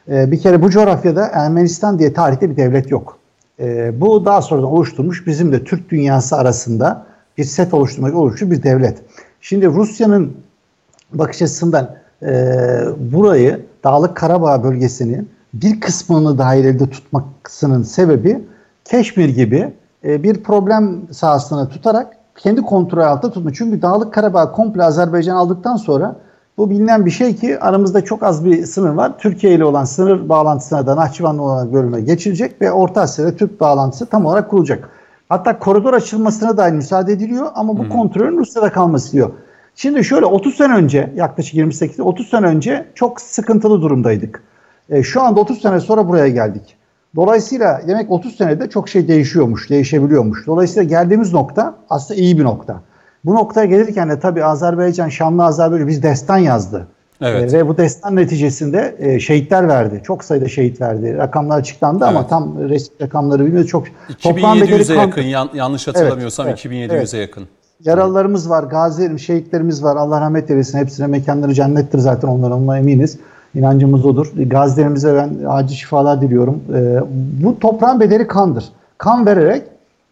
[0.07, 3.17] Bir kere bu coğrafyada Ermenistan diye tarihte bir devlet yok.
[3.93, 7.05] Bu daha sonradan oluşturmuş bizim de Türk dünyası arasında
[7.37, 8.97] bir set oluşturmak oluştu bir devlet.
[9.41, 10.33] Şimdi Rusya'nın
[11.13, 11.95] bakış açısından
[12.97, 18.45] burayı Dağlık Karabağ bölgesini bir kısmını dahil elde tutmasının sebebi
[18.85, 19.73] Keşmir gibi
[20.03, 23.53] e, bir problem sahasına tutarak kendi kontrol altında tutma.
[23.53, 26.15] Çünkü Dağlık Karabağ komple Azerbaycan aldıktan sonra
[26.57, 29.17] bu bilinen bir şey ki aramızda çok az bir sınır var.
[29.17, 34.05] Türkiye ile olan sınır bağlantısına da Nahçıvanlı olan bölüme geçilecek ve Orta Asya'da Türk bağlantısı
[34.05, 34.89] tam olarak kurulacak.
[35.29, 37.89] Hatta koridor açılmasına da müsaade ediliyor ama bu hmm.
[37.89, 39.31] kontrolün Rusya'da kalması diyor.
[39.75, 44.43] Şimdi şöyle 30 sene önce yaklaşık 28 30 sene önce çok sıkıntılı durumdaydık.
[44.89, 46.75] E, şu anda 30 sene sonra buraya geldik.
[47.15, 50.47] Dolayısıyla demek 30 senede çok şey değişiyormuş, değişebiliyormuş.
[50.47, 52.81] Dolayısıyla geldiğimiz nokta aslında iyi bir nokta.
[53.25, 56.87] Bu noktaya gelirken de tabii Azerbaycan, Şanlı Azerbaycan biz destan yazdı.
[57.21, 57.53] Evet.
[57.53, 60.01] E, ve bu destan neticesinde e, şehitler verdi.
[60.03, 61.17] Çok sayıda şehit verdi.
[61.17, 62.15] Rakamlar açıklandı evet.
[62.15, 63.69] ama tam resmi rakamları bilmiyoruz.
[63.69, 67.13] Çok 2700'e yakın yan, yanlış hatırlamıyorsam evet, 2700'e evet.
[67.13, 67.47] yakın.
[67.85, 69.95] Yaralılarımız var, gazilerimiz, şehitlerimiz var.
[69.95, 70.77] Allah rahmet eylesin.
[70.77, 73.19] Hepsine mekanları cennettir zaten onlara, onunla eminiz.
[73.55, 74.31] İnancımız odur.
[74.45, 76.63] Gazilerimize ben acil şifalar diliyorum.
[76.75, 76.99] E,
[77.43, 78.65] bu toprağın bedeli kandır.
[78.97, 79.63] Kan vererek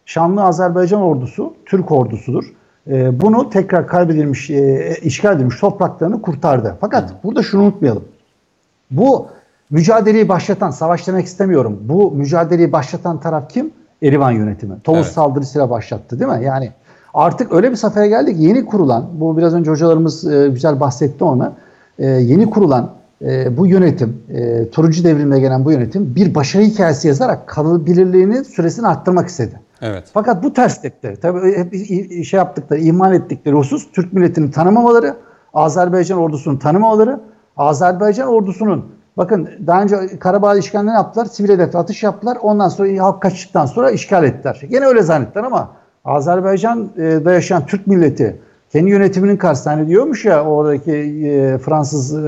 [0.06, 2.44] Şanlı Azerbaycan ordusu, Türk ordusudur.
[2.90, 6.76] E, bunu tekrar kaybedilmiş, e, işgal edilmiş topraklarını kurtardı.
[6.80, 7.16] Fakat hmm.
[7.24, 8.04] burada şunu unutmayalım.
[8.90, 9.26] Bu
[9.70, 11.78] mücadeleyi başlatan, savaş demek istemiyorum.
[11.80, 13.70] Bu mücadeleyi başlatan taraf kim?
[14.02, 14.80] Erivan yönetimi.
[14.84, 15.12] Tovuz evet.
[15.12, 16.44] saldırısıyla başlattı değil mi?
[16.44, 16.70] Yani
[17.14, 18.36] artık öyle bir safhaya geldik.
[18.38, 21.52] Yeni kurulan, bu biraz önce hocalarımız e, güzel bahsetti ona.
[21.98, 22.90] E, yeni kurulan
[23.22, 28.86] e, bu yönetim, e, turuncu devrimle gelen bu yönetim bir başarı hikayesi yazarak kalabilirliğini süresini
[28.86, 29.60] arttırmak istedi.
[29.82, 30.04] Evet.
[30.14, 31.18] Fakat bu ters tepti.
[31.22, 31.74] Tabii hep
[32.24, 35.16] şey yaptıkları, iman ettikleri husus Türk milletini tanımamaları,
[35.54, 37.20] Azerbaycan ordusunu tanımamaları,
[37.56, 38.86] Azerbaycan ordusunun
[39.16, 42.38] bakın daha önce Karabağ işgalini yaptılar, sivil hedef atış yaptılar.
[42.42, 44.60] Ondan sonra halk kaçtıktan sonra işgal ettiler.
[44.70, 45.70] Yine öyle zannettiler ama
[46.04, 48.40] Azerbaycan'da yaşayan Türk milleti
[48.76, 52.18] kendi yönetiminin karşısında hani diyormuş ya oradaki e, Fransız e,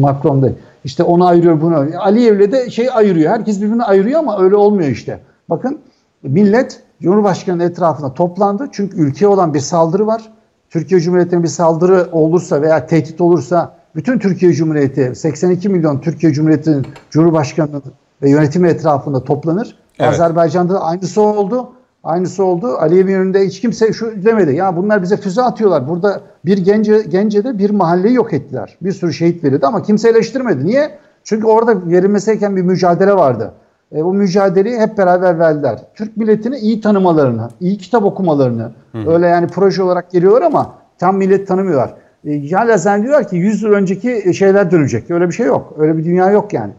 [0.00, 0.50] Macron da
[0.84, 1.86] işte onu ayırıyor bunu.
[1.98, 3.30] Aliyev'le de şey ayırıyor.
[3.30, 5.20] Herkes birbirini ayırıyor ama öyle olmuyor işte.
[5.50, 5.78] Bakın
[6.22, 8.68] millet Cumhurbaşkanı'nın etrafında toplandı.
[8.72, 10.22] Çünkü ülkeye olan bir saldırı var.
[10.70, 16.86] Türkiye Cumhuriyeti'ne bir saldırı olursa veya tehdit olursa bütün Türkiye Cumhuriyeti 82 milyon Türkiye Cumhuriyeti'nin
[17.10, 17.82] Cumhurbaşkanı
[18.22, 19.76] ve yönetimi etrafında toplanır.
[19.98, 20.10] Evet.
[20.10, 21.72] Azerbaycan'da da aynısı oldu.
[22.04, 22.66] Aynısı oldu.
[22.66, 24.56] Aliyev'in önünde hiç kimse şu demedi.
[24.56, 25.88] Ya bunlar bize füze atıyorlar.
[25.88, 28.76] Burada bir gence, Gence'de bir mahalleyi yok ettiler.
[28.82, 30.66] Bir sürü şehit verildi ama kimse eleştirmedi.
[30.66, 30.98] Niye?
[31.24, 33.52] Çünkü orada verilmesi gereken bir mücadele vardı.
[33.96, 35.78] E, bu mücadeleyi hep beraber verdiler.
[35.94, 39.12] Türk milletini iyi tanımalarını, iyi kitap okumalarını, Hı.
[39.12, 41.94] öyle yani proje olarak geliyorlar ama tam millet tanımıyorlar.
[42.26, 45.10] E, hala zannediyorlar ki 100 yıl önceki şeyler dönecek.
[45.10, 45.74] Öyle bir şey yok.
[45.78, 46.72] Öyle bir dünya yok yani.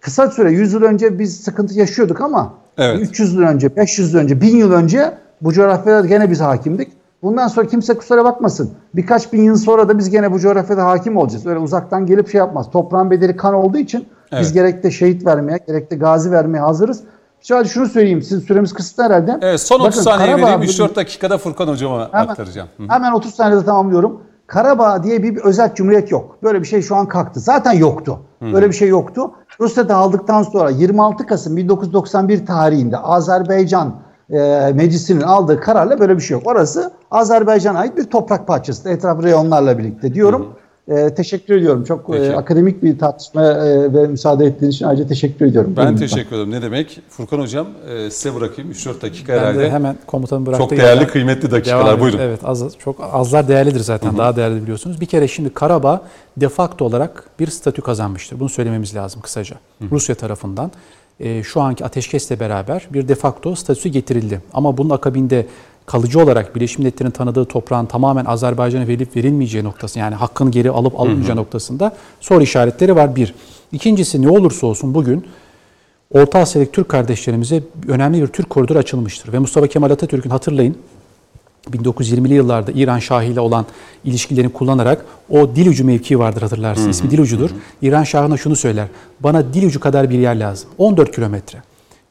[0.00, 3.00] Kısa süre 100 yıl önce biz sıkıntı yaşıyorduk ama Evet.
[3.00, 6.92] 300 yıl önce, 500 yıl önce, 1000 yıl önce bu coğrafyada gene biz hakimdik.
[7.22, 8.70] Bundan sonra kimse kusura bakmasın.
[8.94, 11.46] Birkaç bin yıl sonra da biz gene bu coğrafyada hakim olacağız.
[11.46, 12.70] Öyle uzaktan gelip şey yapmaz.
[12.70, 14.42] Toprağın bedeli kan olduğu için evet.
[14.42, 17.00] biz gerek de şehit vermeye, gerek de gazi vermeye hazırız.
[17.40, 18.22] Sadece şunu söyleyeyim.
[18.22, 19.38] Sizin süremiz kısıtlı herhalde.
[19.42, 20.62] Evet son 30 Bakın, saniye Karabağ, vereyim.
[20.62, 22.68] 3-4 dakikada Furkan hocama hemen, aktaracağım.
[22.76, 22.82] Hı.
[22.88, 24.20] Hemen 30 saniyede tamamlıyorum.
[24.54, 26.38] Karabağ diye bir, bir özel cumhuriyet yok.
[26.42, 27.40] Böyle bir şey şu an kalktı.
[27.40, 28.18] Zaten yoktu.
[28.52, 29.30] Böyle bir şey yoktu.
[29.60, 33.94] Rusya'da aldıktan sonra 26 Kasım 1991 tarihinde Azerbaycan
[34.30, 36.46] e, meclisinin aldığı kararla böyle bir şey yok.
[36.46, 38.88] Orası Azerbaycan'a ait bir toprak parçası.
[38.88, 40.42] Etraf reyonlarla birlikte diyorum.
[40.42, 40.63] Hı.
[40.88, 41.84] E, teşekkür ediyorum.
[41.84, 45.74] Çok e, akademik bir tartışma e, ve müsaade ettiğiniz için ayrıca teşekkür ediyorum.
[45.76, 46.50] Ben teşekkür ederim.
[46.50, 47.00] Ne demek?
[47.08, 48.72] Furkan Hocam e, size bırakayım.
[48.72, 49.58] 3-4 dakika ben herhalde.
[49.58, 50.62] Ben de hemen komutanı bıraktı.
[50.62, 51.86] Çok değerli, kıymetli dakikalar.
[51.86, 52.18] Devam Buyurun.
[52.18, 54.08] Evet, az, çok azlar değerlidir zaten.
[54.08, 54.18] Hı-hı.
[54.18, 55.00] Daha değerli biliyorsunuz.
[55.00, 56.02] Bir kere şimdi Karabağ
[56.36, 58.40] de facto olarak bir statü kazanmıştır.
[58.40, 59.56] Bunu söylememiz lazım kısaca.
[59.78, 59.90] Hı-hı.
[59.90, 60.70] Rusya tarafından
[61.20, 64.40] e, şu anki ateşkesle beraber bir de facto statüsü getirildi.
[64.54, 65.46] Ama bunun akabinde
[65.86, 71.00] kalıcı olarak Birleşmiş Milletler'in tanıdığı toprağın tamamen Azerbaycan'a verilip verilmeyeceği noktası yani hakkını geri alıp
[71.00, 73.34] alınmayacağı noktasında soru işaretleri var bir.
[73.72, 75.26] İkincisi ne olursa olsun bugün
[76.10, 79.32] Orta Asya'daki Türk kardeşlerimize önemli bir Türk koridoru açılmıştır.
[79.32, 80.76] Ve Mustafa Kemal Atatürk'ün hatırlayın
[81.70, 83.66] 1920'li yıllarda İran Şahı ile olan
[84.04, 86.96] ilişkilerini kullanarak o dil ucu mevkii vardır hatırlarsınız.
[86.96, 87.50] İsmi dil ucudur.
[87.82, 88.88] İran Şahı'na şunu söyler.
[89.20, 90.68] Bana dil ucu kadar bir yer lazım.
[90.78, 91.62] 14 kilometre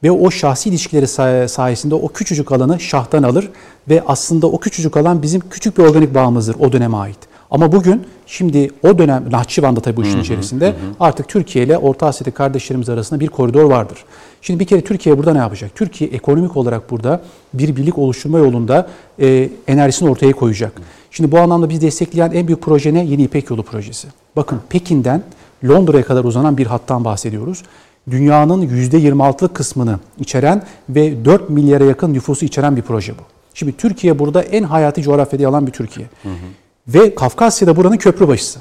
[0.03, 1.07] ve o şahsi ilişkileri
[1.47, 3.49] sayesinde o küçücük alanı şahtan alır
[3.89, 7.17] ve aslında o küçücük alan bizim küçük bir organik bağımızdır o döneme ait.
[7.51, 12.37] Ama bugün şimdi o dönem Nahçıvan'da tabii bu işin içerisinde artık Türkiye ile Orta Asya'daki
[12.37, 14.05] kardeşlerimiz arasında bir koridor vardır.
[14.41, 15.75] Şimdi bir kere Türkiye burada ne yapacak?
[15.75, 17.21] Türkiye ekonomik olarak burada
[17.53, 18.87] bir birlik oluşturma yolunda
[19.19, 20.71] e, enerjisini ortaya koyacak.
[21.11, 23.05] Şimdi bu anlamda biz destekleyen en büyük proje ne?
[23.05, 24.07] Yeni İpek Yolu projesi.
[24.35, 25.23] Bakın Pekin'den
[25.65, 27.63] Londra'ya kadar uzanan bir hattan bahsediyoruz.
[28.09, 33.21] Dünyanın %26'lık kısmını içeren ve 4 milyara yakın nüfusu içeren bir proje bu.
[33.53, 36.07] Şimdi Türkiye burada en hayati coğrafyada alan bir Türkiye.
[36.23, 36.33] Hı hı.
[36.87, 38.59] Ve Kafkasya'da buranın köprü başısı.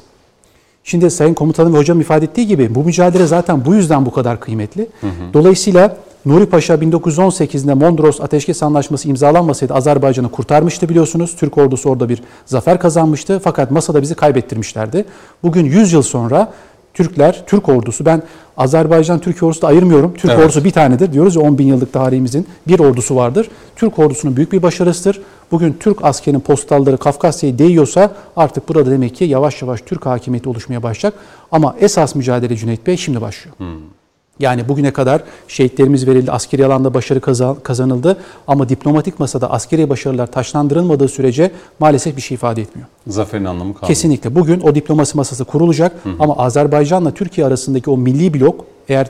[0.85, 4.41] Şimdi Sayın Komutanım ve Hocam ifade ettiği gibi bu mücadele zaten bu yüzden bu kadar
[4.41, 4.87] kıymetli.
[5.01, 5.35] Hı hı.
[5.35, 5.97] Dolayısıyla
[6.27, 11.37] Nuri Paşa 1918'de Mondros Ateşkes Anlaşması imzalanmasaydı Azerbaycan'ı kurtarmıştı biliyorsunuz.
[11.37, 15.05] Türk ordusu orada bir zafer kazanmıştı fakat masada bizi kaybettirmişlerdi.
[15.43, 16.53] Bugün 100 yıl sonra
[16.95, 18.23] Türkler, Türk ordusu, ben
[18.57, 20.15] Azerbaycan Türk ordusu da ayırmıyorum.
[20.15, 20.45] Türk evet.
[20.45, 21.13] ordusu bir tanedir.
[21.13, 23.49] Diyoruz ya 10 bin yıllık tarihimizin bir ordusu vardır.
[23.77, 25.23] Türk ordusunun büyük bir başarısıdır.
[25.51, 30.83] Bugün Türk askerinin postalları Kafkasya'ya değiyorsa artık burada demek ki yavaş yavaş Türk hakimiyeti oluşmaya
[30.83, 31.21] başlayacak.
[31.53, 33.57] Ama esas mücadele Cüneyt Bey şimdi başlıyor.
[33.59, 34.02] Hmm.
[34.41, 37.21] Yani bugüne kadar şehitlerimiz verildi, askeri alanda başarı
[37.63, 38.17] kazanıldı
[38.49, 41.51] ama diplomatik masada askeri başarılar taşlandırılmadığı sürece
[41.81, 42.89] maalesef bir şey ifade etmiyor.
[43.07, 43.89] Zaferin anlamı kalmıyor.
[43.89, 44.35] Kesinlikle.
[44.35, 46.15] Bugün o diplomasi masası kurulacak hı hı.
[46.19, 49.07] ama Azerbaycan'la Türkiye arasındaki o milli blok eğer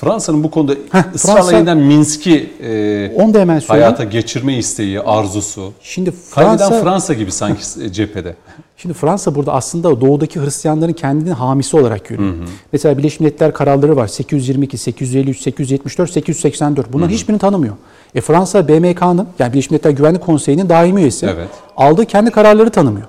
[0.00, 0.74] Fransa'nın bu konuda
[1.14, 5.72] ısrarla yeniden Minsk'i e, onu da hemen hayata geçirme isteği, arzusu.
[5.82, 8.34] Şimdi Fransa Kaybeden Fransa gibi sanki cephede.
[8.76, 12.32] Şimdi Fransa burada aslında doğudaki Hristiyanların kendini hamisi olarak görüyor.
[12.32, 12.44] Hı hı.
[12.72, 14.06] Mesela Birleşmiş Milletler kararları var.
[14.06, 16.92] 822, 853, 874, 884.
[16.92, 17.16] Bunların hı hı.
[17.16, 17.74] hiçbirini tanımıyor.
[18.14, 21.26] E Fransa BMK'nın yani Birleşmiş Milletler Güvenlik Konseyi'nin daimi üyesi.
[21.26, 21.48] Evet.
[21.76, 23.06] Aldığı kendi kararları tanımıyor.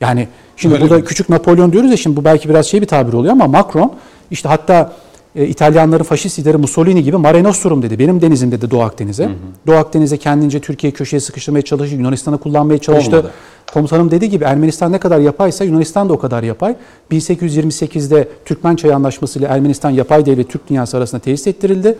[0.00, 1.04] Yani şimdi Öyle burada mi?
[1.04, 3.92] küçük Napolyon diyoruz ya şimdi bu belki biraz şey bir tabir oluyor ama Macron
[4.30, 4.92] işte hatta
[5.36, 7.98] e, İtalyanların faşist lideri Mussolini gibi Mare Nostrum dedi.
[7.98, 9.24] Benim denizim dedi Doğu Akdeniz'e.
[9.24, 9.34] Hı hı.
[9.66, 11.96] Doğu Akdeniz'e kendince Türkiye köşeye sıkıştırmaya çalıştı.
[11.96, 13.16] Yunanistan'ı kullanmaya çalıştı.
[13.16, 13.32] Olmadı.
[13.72, 16.76] Komutanım dediği gibi Ermenistan ne kadar yapaysa Yunanistan da o kadar yapay.
[17.10, 21.98] 1828'de Türkmen Çayı Anlaşması ile Ermenistan yapay devlet Türk dünyası arasında tesis ettirildi.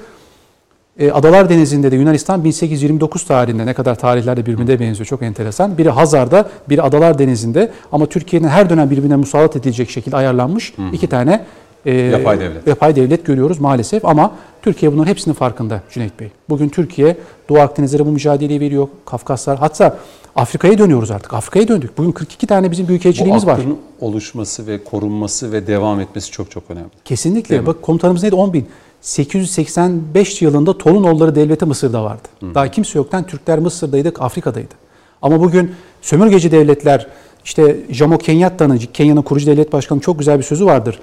[0.99, 5.79] E, Adalar Denizi'nde de Yunanistan 1829 tarihinde ne kadar tarihler birbirine benziyor çok enteresan.
[5.79, 10.83] Biri Hazar'da, biri Adalar Denizi'nde ama Türkiye'nin her dönem birbirine musallat edilecek şekilde ayarlanmış hı
[10.83, 10.87] hı.
[10.93, 11.45] iki tane
[11.87, 12.67] e, yapay devlet.
[12.67, 14.33] Yapay devlet görüyoruz maalesef ama
[14.63, 16.29] Türkiye bunların hepsinin farkında Cüneyt Bey.
[16.49, 17.17] Bugün Türkiye
[17.49, 18.89] Doğu Akdeniz'e bu mücadeleyi veriyor.
[19.05, 19.99] Kafkaslar hatta
[20.37, 21.35] Afrika'ya dönüyoruz artık.
[21.35, 21.99] Afrika'ya döndük.
[21.99, 23.61] Bugün 42 tane bizim büyükelçiliğimiz var.
[23.67, 26.89] Bu oluşması ve korunması ve devam etmesi çok çok önemli.
[27.05, 27.67] Kesinlikle.
[27.67, 28.35] Bak komutanımız neydi?
[28.35, 28.69] 10 bin.
[29.01, 32.29] 885 yılında Tolunoğulları Devleti Mısır'da vardı.
[32.41, 32.55] Hı.
[32.55, 34.75] Daha kimse yoktan Türkler Mısır'daydı, Afrika'daydı.
[35.23, 35.71] Ama bugün
[36.03, 37.07] sömürgeci devletler,
[37.45, 41.01] işte Jomo Kenyatta'nın, Kenya'nın kurucu devlet başkanı çok güzel bir sözü vardır.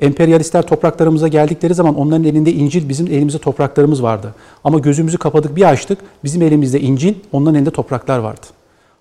[0.00, 4.34] Emperyalistler topraklarımıza geldikleri zaman onların elinde İncil, bizim elimizde topraklarımız vardı.
[4.64, 8.46] Ama gözümüzü kapadık bir açtık, bizim elimizde İncil, onların elinde topraklar vardı.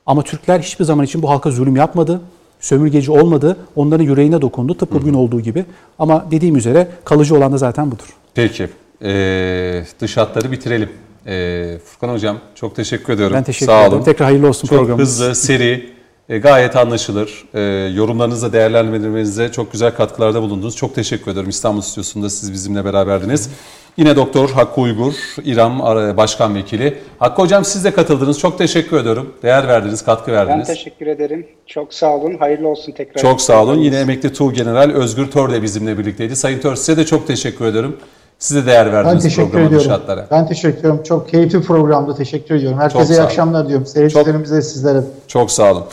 [0.06, 2.22] Ama Türkler hiçbir zaman için bu halka zulüm yapmadı,
[2.60, 5.66] sömürgeci olmadı, onların yüreğine dokundu tıpkı bugün olduğu gibi.
[6.00, 8.16] Ama dediğim üzere kalıcı olan da zaten budur.
[8.36, 8.70] Peki,
[9.04, 10.90] ee, dış hatları bitirelim.
[11.28, 13.36] Ee, Furkan Hocam çok teşekkür ediyorum.
[13.36, 13.94] Ben teşekkür Sağ ederim.
[13.94, 14.04] Olun.
[14.04, 15.18] Tekrar hayırlı olsun çok programımız.
[15.20, 15.90] Çok hızlı, seri,
[16.32, 17.44] e, gayet anlaşılır.
[17.54, 17.62] E,
[17.94, 20.76] yorumlarınızla değerlendirmenize çok güzel katkılarda bulundunuz.
[20.76, 21.50] Çok teşekkür ederim.
[21.50, 23.50] İstanbul Stüdyosu'nda siz bizimle beraberdiniz.
[23.98, 25.14] Yine Doktor Hakkı Uygur,
[25.44, 25.80] İRAM
[26.18, 26.98] Başkan Vekili.
[27.20, 28.40] Hakkı Hocam siz de katıldınız.
[28.40, 29.34] Çok teşekkür ediyorum.
[29.44, 30.70] Değer verdiniz, katkı verdiniz.
[30.70, 31.48] Ben teşekkür ederim.
[31.68, 32.38] Çok sağ olun.
[32.40, 33.22] Hayırlı olsun tekrar.
[33.22, 33.78] Çok sağ olun.
[33.78, 36.36] Yine emekli Tuğ General Özgür Tör de bizimle birlikteydi.
[36.36, 37.98] Sayın Tör size de çok teşekkür ederim.
[38.40, 39.88] Size değer verdiniz ben teşekkür ediyorum.
[39.88, 40.28] şartlara.
[40.32, 41.04] Ben teşekkür ediyorum.
[41.04, 42.80] Çok keyifli programda teşekkür ediyorum.
[42.80, 43.86] Herkese iyi akşamlar diyorum.
[43.86, 45.02] Seyircilerimize çok, sizlere.
[45.28, 45.84] Çok sağ olun.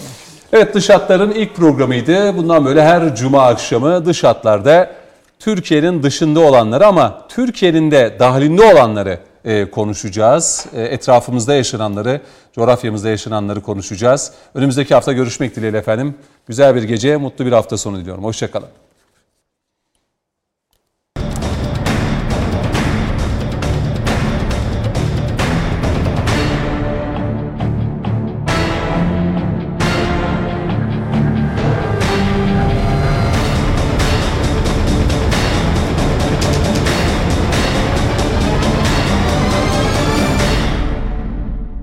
[0.53, 2.37] Evet Dış Hatlar'ın ilk programıydı.
[2.37, 4.91] Bundan böyle her cuma akşamı Dış Hatlar'da
[5.39, 10.67] Türkiye'nin dışında olanları ama Türkiye'nin de dahilinde olanları e, konuşacağız.
[10.75, 12.21] E, etrafımızda yaşananları,
[12.53, 14.33] coğrafyamızda yaşananları konuşacağız.
[14.55, 16.15] Önümüzdeki hafta görüşmek dileğiyle efendim.
[16.47, 18.25] Güzel bir gece, mutlu bir hafta sonu diliyorum.
[18.25, 18.69] Hoşçakalın.